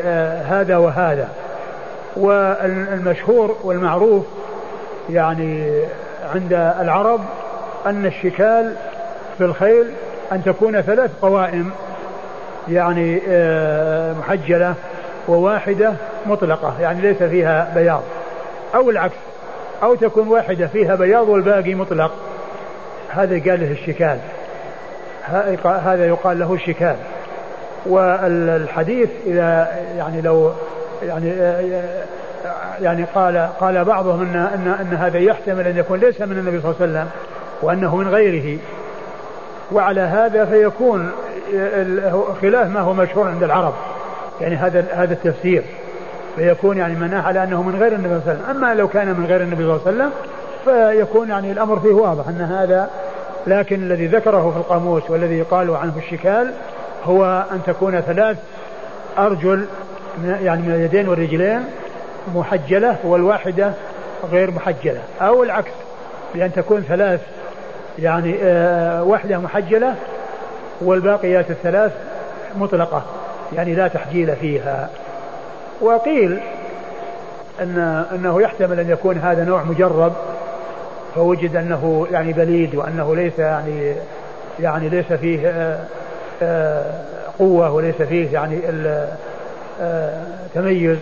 هذا 0.50 0.78
وهذا. 0.78 1.30
والمشهور 2.16 3.58
والمعروف 3.64 4.26
يعني 5.10 5.82
عند 6.36 6.54
العرب 6.54 7.20
أن 7.86 8.06
الشكال 8.06 8.76
في 9.38 9.45
الخيل 9.45 9.85
أن 10.31 10.43
تكون 10.43 10.81
ثلاث 10.81 11.11
قوائم 11.22 11.72
يعني 12.68 13.22
آه، 13.27 14.14
محجلة 14.14 14.76
وواحدة 15.27 15.93
مطلقة 16.26 16.76
يعني 16.81 17.01
ليس 17.01 17.23
فيها 17.23 17.72
بياض. 17.76 18.03
أو 18.76 18.89
العكس 18.89 19.15
أو 19.84 19.95
تكون 19.95 20.27
واحدة 20.27 20.68
فيها 20.68 20.95
بياض 20.95 21.30
والباقي 21.30 21.76
مطلق. 21.76 22.11
هذا 23.10 23.51
قال 23.51 23.61
له 23.61 23.72
الشكال. 23.72 24.18
هذا 25.64 26.07
يقال 26.07 26.39
له 26.39 26.53
الشكال. 26.53 26.95
والحديث 27.85 29.10
إذا 29.26 29.68
يعني 29.97 30.22
لو 30.22 30.51
يعني 31.03 31.31
آه، 31.31 32.03
يعني 32.81 33.05
قال 33.15 33.49
قال 33.60 33.85
بعضهم 33.85 34.22
إن 34.22 34.35
إن 34.35 34.76
إن 34.81 34.97
هذا 34.97 35.19
يحتمل 35.19 35.68
أن 35.68 35.77
يكون 35.77 35.99
ليس 35.99 36.22
من 36.22 36.38
النبي 36.38 36.61
صلى 36.61 36.72
الله 36.72 36.81
عليه 36.81 36.91
وسلم 36.91 37.10
وأنه 37.61 37.95
من 37.95 38.07
غيره. 38.07 38.60
وعلى 39.74 40.02
هذا 40.02 40.45
فيكون 40.45 41.12
خلاف 42.41 42.68
ما 42.68 42.80
هو 42.80 42.94
مشهور 42.94 43.28
عند 43.28 43.44
العرب. 43.44 43.74
يعني 44.41 44.56
هذا 44.56 44.86
هذا 44.91 45.14
التفسير. 45.14 45.64
فيكون 46.36 46.78
يعني 46.78 46.95
مناح 46.95 47.28
على 47.28 47.44
أنه 47.44 47.64
من 47.64 47.76
غير 47.76 47.94
النبي 47.94 48.10
صلى 48.10 48.18
الله 48.18 48.30
عليه 48.30 48.40
وسلم، 48.40 48.58
أما 48.58 48.74
لو 48.74 48.88
كان 48.88 49.08
من 49.08 49.26
غير 49.26 49.41
النبي 49.41 49.64
صلى 49.64 49.76
الله 49.76 49.82
عليه 49.86 49.95
وسلم 49.95 50.12
فيكون 50.66 51.30
يعني 51.30 51.52
الأمر 51.52 51.80
فيه 51.80 51.94
واضح 51.94 52.28
أن 52.28 52.41
هذا 52.41 52.90
لكن 53.48 53.76
الذي 53.76 54.08
ذكره 54.08 54.52
في 54.52 54.58
القاموس 54.58 55.10
والذي 55.10 55.38
يقال 55.38 55.76
عنه 55.76 55.94
الشكال 55.98 56.52
هو 57.06 57.45
أن 57.52 57.60
تكون 57.66 58.02
ثلاث 58.02 58.38
أرجل 59.18 59.66
يعني 60.24 60.62
من 60.62 60.74
اليدين 60.74 61.10
والرجلين 61.10 61.64
محجلة 62.36 62.98
والواحدة 63.04 63.74
غير 64.32 64.52
محجلة. 64.52 65.02
أو 65.22 65.44
العكس 65.44 65.72
بأن 66.36 66.54
تكون 66.54 66.82
ثلاث 66.82 67.22
يعني 67.99 68.36
آه 68.41 69.03
واحدة 69.03 69.38
محجلة 69.38 69.95
والباقيات 70.82 71.52
الثلاث 71.52 71.91
مطلقة 72.57 73.03
يعني 73.56 73.76
لا 73.76 73.88
تحجيل 73.88 74.36
فيها. 74.36 74.90
وقيل 75.82 76.40
أن 77.61 78.06
أنه 78.11 78.41
يحتمل 78.41 78.80
أن 78.80 78.90
يكون 78.90 79.18
هذا 79.18 79.44
نوع 79.44 79.64
مجرب 79.64 80.14
فوجد 81.15 81.56
أنه 81.56 82.07
يعني 82.11 82.34
بليد 82.34 82.76
وأنه 82.76 83.15
ليس 83.15 83.40
يعني 83.40 83.95
يعني 84.60 84.90
ليس 84.90 85.14
فيه 85.14 85.48
آه 85.48 85.80
آه 86.41 86.84
قوة 87.40 87.72
وليس 87.72 87.95
فيه 87.95 88.34
يعني 88.34 88.60
تميز. 90.53 90.98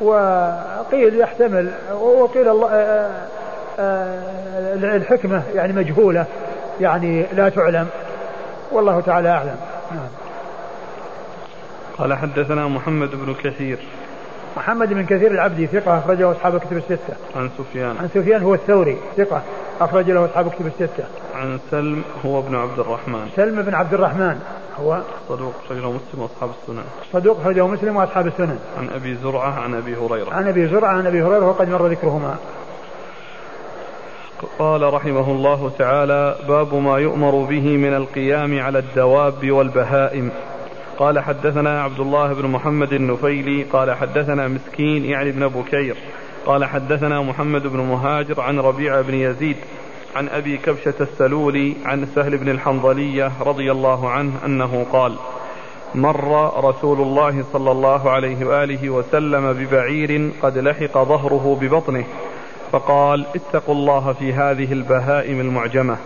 وقيل 0.00 1.20
يحتمل 1.20 1.70
وقيل 2.00 2.48
الله 2.48 2.68
الحكمة 4.96 5.42
يعني 5.54 5.72
مجهولة 5.72 6.26
يعني 6.80 7.26
لا 7.32 7.48
تعلم 7.48 7.88
والله 8.72 9.00
تعالى 9.00 9.28
أعلم 9.28 9.56
نعم 9.90 10.08
قال 11.98 12.14
حدثنا 12.14 12.68
محمد 12.68 13.10
بن 13.10 13.34
كثير 13.34 13.78
محمد 14.56 14.88
بن 14.92 15.04
كثير 15.06 15.30
العبدي 15.30 15.66
ثقة 15.66 15.98
أخرجه 15.98 16.30
أصحاب 16.30 16.54
الكتب 16.54 16.76
الستة. 16.76 17.14
عن 17.36 17.50
سفيان. 17.58 17.96
عن 18.00 18.08
سفيان 18.14 18.42
هو 18.42 18.54
الثوري 18.54 18.96
ثقة 19.16 19.42
أخرج 19.80 20.10
له 20.10 20.24
أصحاب 20.24 20.46
الكتب 20.46 20.66
الستة. 20.66 21.04
عن 21.34 21.58
سلم 21.70 22.02
هو 22.26 22.38
ابن 22.38 22.56
عبد 22.56 22.78
الرحمن. 22.78 23.30
سلم 23.36 23.62
بن 23.62 23.74
عبد 23.74 23.94
الرحمن 23.94 24.40
هو 24.80 25.00
صدوق 25.28 25.54
أخرجه 25.64 25.90
مسلم 25.90 26.22
وأصحاب 26.22 26.50
السنن. 26.62 26.84
صدوق 27.12 27.40
أخرجه 27.40 27.66
مسلم 27.66 27.96
وأصحاب 27.96 28.26
السنن. 28.26 28.58
عن 28.78 28.88
أبي 28.94 29.14
زرعة 29.14 29.60
عن 29.60 29.74
أبي 29.74 29.96
هريرة. 29.96 30.34
عن 30.34 30.48
أبي 30.48 30.68
زرعة 30.68 30.90
عن 30.90 31.06
أبي 31.06 31.22
هريرة 31.22 31.46
وقد 31.46 31.68
مر 31.68 31.86
ذكرهما. 31.86 32.36
قال 34.58 34.94
رحمه 34.94 35.30
الله 35.30 35.70
تعالى 35.78 36.36
باب 36.48 36.74
ما 36.74 36.98
يؤمر 36.98 37.44
به 37.44 37.76
من 37.76 37.94
القيام 37.94 38.60
على 38.60 38.78
الدواب 38.78 39.50
والبهائم. 39.50 40.30
قال 40.98 41.18
حدثنا 41.18 41.82
عبد 41.82 42.00
الله 42.00 42.32
بن 42.32 42.48
محمد 42.48 42.92
النفيلي 42.92 43.62
قال 43.62 43.94
حدثنا 43.94 44.48
مسكين 44.48 45.04
يعني 45.04 45.30
ابن 45.30 45.48
بكير 45.48 45.96
قال 46.46 46.64
حدثنا 46.64 47.22
محمد 47.22 47.66
بن 47.66 47.78
مهاجر 47.78 48.40
عن 48.40 48.58
ربيع 48.58 49.00
بن 49.00 49.14
يزيد 49.14 49.56
عن 50.16 50.28
أبي 50.28 50.56
كبشة 50.56 50.94
السلولي 51.00 51.74
عن 51.84 52.06
سهل 52.14 52.36
بن 52.36 52.48
الحنظلية 52.48 53.32
رضي 53.40 53.72
الله 53.72 54.10
عنه 54.10 54.32
أنه 54.46 54.86
قال 54.92 55.14
مر 55.94 56.64
رسول 56.64 57.00
الله 57.00 57.44
صلى 57.52 57.70
الله 57.70 58.10
عليه 58.10 58.46
وآله 58.46 58.90
وسلم 58.90 59.52
ببعير 59.52 60.30
قد 60.42 60.58
لحق 60.58 60.98
ظهره 60.98 61.58
ببطنه. 61.60 62.04
فقال 62.72 63.26
اتقوا 63.36 63.74
الله 63.74 64.12
في 64.12 64.32
هذه 64.32 64.72
البهائم 64.72 65.40
المعجمة. 65.40 65.96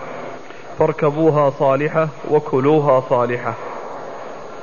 فاركبوها 0.79 1.51
صالحة 1.51 2.09
وكلوها 2.31 3.03
صالحة. 3.11 3.55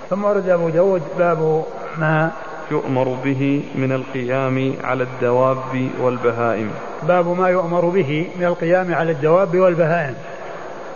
ثم 0.09 0.25
ورد 0.25 0.49
أبو 0.49 0.69
داود 0.69 1.01
باب 1.17 1.63
ما 1.97 2.31
يؤمر 2.71 3.15
به 3.23 3.63
من 3.75 3.91
القيام 3.91 4.73
على 4.83 5.03
الدواب 5.03 5.89
والبهائم. 6.01 6.71
باب 7.03 7.27
ما 7.39 7.49
يؤمر 7.49 7.85
به 7.85 8.27
من 8.39 8.45
القيام 8.45 8.95
على 8.95 9.11
الدواب 9.11 9.59
والبهائم. 9.59 10.15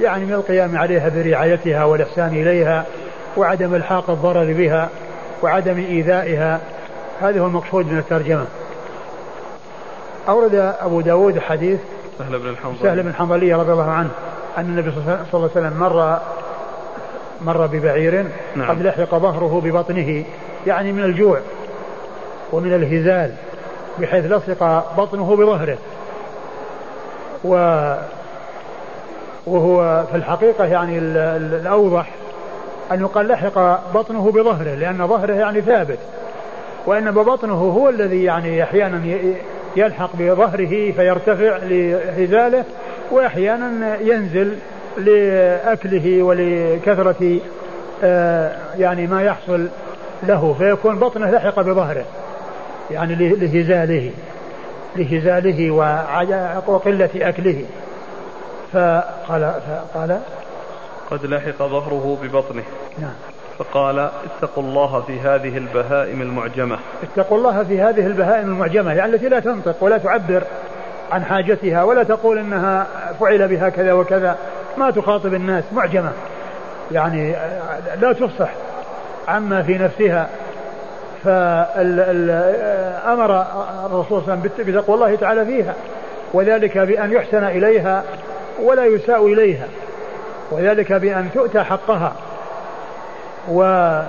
يعني 0.02 0.26
من 0.26 0.34
القيام 0.34 0.78
عليها 0.78 1.10
برعايتها 1.10 1.84
والإحسان 1.84 2.28
إليها 2.28 2.86
وعدم 3.38 3.76
الحاق 3.76 4.10
الضرر 4.10 4.54
بها 4.54 4.90
وعدم 5.44 5.78
إيذائها. 5.78 6.60
هذا 7.22 7.42
هو 7.42 7.46
المقصود 7.46 7.92
من 7.92 7.98
الترجمة. 7.98 8.46
أورد 10.30 10.56
أبو 10.56 11.02
داود 11.02 11.40
حديث 11.40 11.80
سهل 12.20 12.40
بن 12.40 12.50
الحنظلي. 12.50 12.80
سهل 12.84 13.04
بن 13.04 13.10
الحنظلي 13.10 13.54
رضي 13.54 13.72
الله 13.72 13.92
عنه 13.92 14.10
أن 14.58 14.66
النبي 14.66 14.92
صلى 14.92 15.02
الله 15.04 15.26
عليه 15.34 15.44
وسلم 15.44 15.80
مر 15.80 16.20
مر 17.42 17.68
ببعير 17.68 18.28
نعم. 18.56 18.70
قد 18.70 18.82
لحق 18.82 19.16
ظهره 19.16 19.62
ببطنه 19.64 20.26
يعني 20.68 20.92
من 20.92 21.04
الجوع 21.04 21.40
ومن 22.52 22.74
الهزال 22.74 23.32
بحيث 24.00 24.26
لصق 24.26 24.94
بطنه 24.98 25.36
بظهره. 25.36 25.78
و 27.44 27.54
وهو 29.48 30.04
في 30.12 30.18
الحقيقة 30.18 30.66
يعني 30.66 30.98
الأوضح 30.98 32.10
أن 32.92 33.02
يقال 33.02 33.28
لحق 33.28 33.80
بطنه 33.94 34.32
بظهره 34.32 34.76
لأن 34.76 35.08
ظهره 35.08 35.34
يعني 35.34 35.62
ثابت. 35.62 36.00
وإنما 36.86 37.22
بطنه 37.22 37.54
هو 37.54 37.90
الذي 37.90 38.24
يعني 38.24 38.64
أحيانا 38.64 38.98
يلحق 39.76 40.16
بظهره 40.16 40.92
فيرتفع 40.92 41.58
لهزاله 41.58 42.64
وأحيانا 43.12 43.98
ينزل 44.02 44.56
لأكله 44.98 46.24
ولكثرة 46.24 47.40
آه، 48.04 48.58
يعني 48.78 49.08
ما 49.08 49.24
يحصل 49.24 49.68
له 50.24 50.56
فيكون 50.60 51.00
بطنه 51.00 51.32
لحق 51.32 51.60
بظهره 51.60 52.06
يعني 52.92 53.16
لهزاله 53.16 54.12
لهزاله 54.96 55.72
وقلة 56.68 57.10
أكله. 57.16 57.66
فقال 58.74 59.54
فقال 59.94 60.20
قد 61.12 61.26
لحق 61.26 61.58
ظهره 61.58 62.18
ببطنه. 62.24 62.64
نعم. 63.00 63.37
فقال 63.60 64.00
اتقوا 64.00 64.64
الله 64.64 65.02
في 65.02 65.20
هذه 65.20 65.58
البهائم 65.58 66.22
المعجمة. 66.22 66.80
اتقوا 67.04 67.38
الله 67.38 67.64
في 67.64 67.82
هذه 67.82 68.06
البهائم 68.06 68.48
المعجمة 68.48 68.94
يعني 68.94 69.16
التي 69.16 69.30
لا 69.30 69.40
تنطق 69.40 69.84
ولا 69.84 69.98
تعبر 69.98 70.44
عن 71.12 71.24
حاجتها 71.24 71.84
ولا 71.84 72.04
تقول 72.04 72.38
إنها 72.38 72.88
فعل 73.20 73.48
بها 73.48 73.70
كذا 73.70 73.94
وكذا. 73.94 74.38
ما 74.78 74.92
تخاطب 74.92 75.34
الناس 75.34 75.64
معجمة. 75.74 76.12
يعني 76.92 77.36
لا 78.02 78.14
تفصح 78.14 78.50
عما 79.28 79.62
في 79.64 79.78
نفسها. 79.78 80.30
فأمر 81.24 81.86
الرسول 83.86 84.22
صلى 84.22 84.34
الله 84.34 84.40
عليه 84.42 84.42
وسلم 84.42 84.52
بتقوى 84.66 84.96
الله 84.96 85.16
تعالى 85.16 85.46
فيها. 85.46 85.74
وذلك 86.34 86.78
بأن 86.78 87.14
يحسن 87.14 87.44
إليها 87.44 88.04
ولا 88.64 88.86
يساء 88.86 89.28
إليها. 89.28 89.68
وذلك 90.52 90.94
بأن 90.94 91.30
تؤتى 91.34 91.64
حقها. 91.64 92.14
وترعى 93.48 94.06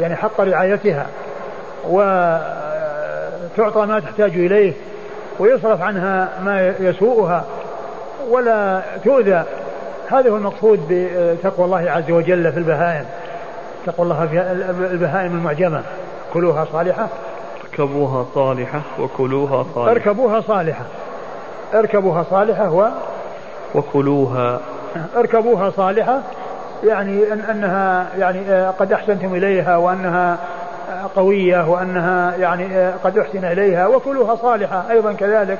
يعني 0.00 0.16
حق 0.16 0.40
رعايتها 0.40 1.06
وتعطى 1.88 3.86
ما 3.86 4.00
تحتاج 4.00 4.30
إليه 4.30 4.72
ويصرف 5.38 5.82
عنها 5.82 6.28
ما 6.44 6.74
يسوءها 6.80 7.44
ولا 8.28 8.82
تؤذى. 9.04 9.44
هذا 10.08 10.30
هو 10.30 10.36
المقصود 10.36 10.80
بتقوى 10.90 11.64
الله 11.66 11.90
عز 11.90 12.10
وجل 12.10 12.52
في 12.52 12.58
البهائم. 12.58 13.04
تقوى 13.86 14.04
الله 14.04 14.26
في 14.26 14.40
البهائم 14.92 15.32
المعجمة. 15.32 15.82
كلوها 16.32 16.66
صالحة. 16.72 17.08
اركبوها 17.64 18.26
صالحة 18.34 18.80
وكلوها 18.98 19.66
صالحة. 19.74 19.90
اركبوها 19.90 20.40
صالحة. 20.40 20.84
اركبوها 21.74 22.24
صالحة 22.30 22.70
و 22.72 22.88
وكلوها. 23.74 24.60
اركبوها 25.16 25.70
صالحة. 25.70 26.20
يعني 26.84 27.32
أن 27.32 27.40
أنها 27.40 28.08
يعني 28.18 28.66
قد 28.66 28.92
أحسنتم 28.92 29.34
إليها 29.34 29.76
وأنها 29.76 30.38
قوية 31.16 31.70
وأنها 31.70 32.36
يعني 32.36 32.90
قد 33.04 33.18
أحسن 33.18 33.44
إليها 33.44 33.86
وكلوها 33.86 34.34
صالحة 34.34 34.90
أيضا 34.90 35.12
كذلك. 35.12 35.58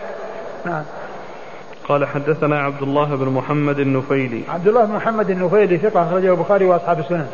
نعم. 0.67 0.83
قال 1.89 2.07
حدثنا 2.07 2.59
عبد 2.59 2.83
الله 2.83 3.17
بن 3.17 3.29
محمد 3.29 3.79
النفيلي. 3.79 4.43
عبد 4.49 4.69
الله 4.69 4.85
بن 4.85 4.95
محمد 4.95 5.31
النفيلي 5.31 5.79
ثقة 5.79 6.03
أخرجه 6.03 6.31
البخاري 6.31 6.65
وأصحاب 6.65 6.99
السنن. 6.99 7.27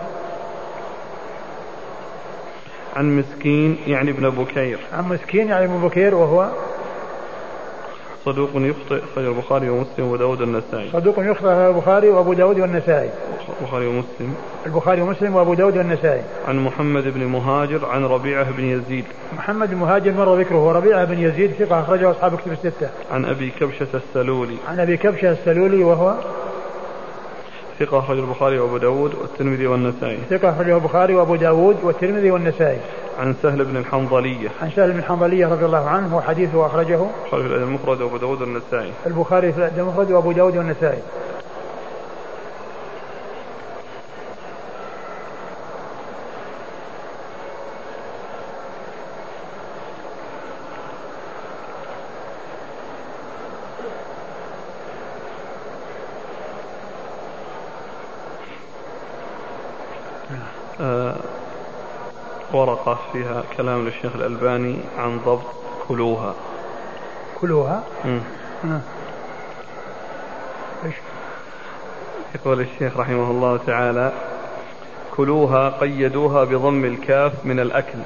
عن 2.97 3.17
مسكين 3.17 3.79
يعني 3.87 4.11
ابن 4.11 4.31
بكير. 4.31 4.79
عن 4.99 5.09
مسكين 5.09 5.49
يعني 5.49 5.65
ابن 5.65 5.89
بكير 5.89 6.15
وهو 6.15 6.49
صدوق 8.25 8.51
يخطئ 8.55 8.99
أخرج 9.05 9.25
البخاري 9.25 9.69
ومسلم 9.69 10.07
وأبو 10.07 10.17
داود 10.17 10.41
والنسائي. 10.41 10.91
صدوق 10.93 11.15
يخطئ 11.19 11.49
البخاري 11.49 12.09
وأبو 12.09 12.33
داود 12.33 12.61
والنسائي. 12.61 13.11
البخاري 13.61 13.87
ومسلم. 13.87 14.35
البخاري 14.67 15.01
ومسلم 15.03 15.37
وأبو 15.37 15.55
داود 15.55 15.77
والنسائي. 15.77 16.23
عن 16.49 16.65
محمد 16.65 17.15
بن 17.15 17.25
مهاجر 17.25 17.87
عن 17.87 18.05
ربيعة 18.05 18.51
بن 18.51 18.65
يزيد. 18.65 19.05
محمد 19.37 19.71
بن 19.71 19.77
مهاجر 19.77 20.13
مر 20.13 20.41
ذكره؟ 20.41 20.73
ربيعة 20.73 21.05
بن 21.05 21.19
يزيد 21.19 21.51
ثقة 21.51 21.81
أخرجه 21.81 22.11
أصحاب 22.11 22.37
كتب 22.37 22.53
الستة. 22.53 22.89
عن 23.13 23.25
أبي 23.25 23.51
كبشة 23.61 23.87
السلولي. 23.95 24.57
عن 24.69 24.81
أبي 24.81 24.97
كبشة 24.97 25.33
السلولي 25.33 25.85
وهو 25.85 26.15
ثقة 27.79 27.99
أخرج 27.99 28.19
البخاري 28.19 28.59
وأبو 28.59 28.77
داود 28.77 29.15
والترمذي 29.15 29.67
والنسائي. 29.67 30.19
ثقة 30.31 30.51
أخرجه 30.51 30.75
البخاري 30.77 31.15
وأبو 31.15 31.37
داود 31.37 31.77
والترمذي 31.83 32.31
والنسائي. 32.31 32.79
عن 33.19 33.35
سهل 33.43 33.65
بن 33.65 33.77
الحنظلية. 33.77 34.49
عن 34.63 34.71
سهل 34.71 34.93
بن 34.93 34.99
الحنظلية 34.99 35.47
رضي 35.47 35.65
الله 35.65 35.89
عنه 35.89 36.17
وحديثه 36.17 36.67
أخرجه. 36.67 37.01
البخاري 37.33 37.43
في 37.43 37.49
الأدب 37.49 37.69
المفرد 37.69 38.01
وأبو 38.01 38.17
داود 38.17 38.41
والنسائي. 38.41 38.93
البخاري 39.07 39.53
في 39.53 39.59
الأدب 39.59 39.79
المفرد 39.79 40.11
وأبو 40.11 40.33
داود 40.33 40.57
والنسائي. 40.57 41.03
ورقة 62.59 62.99
فيها 63.13 63.43
كلام 63.57 63.85
للشيخ 63.85 64.17
الألباني 64.17 64.77
عن 64.99 65.19
ضبط 65.19 65.47
كلوها. 65.89 66.35
كلوها؟ 67.41 67.83
إيش؟ 70.85 70.95
يقول 72.35 72.61
الشيخ 72.61 72.97
رحمه 72.97 73.31
الله 73.31 73.57
تعالى 73.67 74.13
كلوها 75.17 75.69
قيدوها 75.69 76.45
بضم 76.45 76.85
الكاف 76.85 77.33
من 77.45 77.61
الأكل 77.61 77.99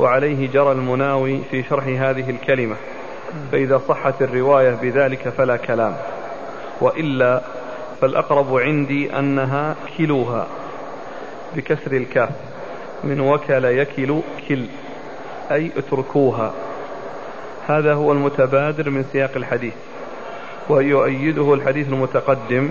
وعليه 0.00 0.50
جرى 0.50 0.72
المناوي 0.72 1.40
في 1.50 1.62
شرح 1.62 1.84
هذه 1.86 2.30
الكلمة 2.30 2.76
فإذا 3.52 3.80
صحت 3.88 4.22
الرواية 4.22 4.74
بذلك 4.74 5.28
فلا 5.28 5.56
كلام 5.56 5.96
وإلا 6.80 7.42
فالأقرب 8.00 8.56
عندي 8.56 9.18
أنها 9.18 9.76
كلوها 9.98 10.46
بكسر 11.56 11.92
الكاف. 11.92 12.51
من 13.04 13.20
وكل 13.20 13.64
يكل 13.64 14.20
كل 14.48 14.64
أي 15.50 15.70
اتركوها. 15.76 16.54
هذا 17.66 17.94
هو 17.94 18.12
المتبادر 18.12 18.90
من 18.90 19.04
سياق 19.12 19.30
الحديث 19.36 19.74
ويؤيده 20.68 21.54
الحديث 21.54 21.88
المتقدم. 21.88 22.70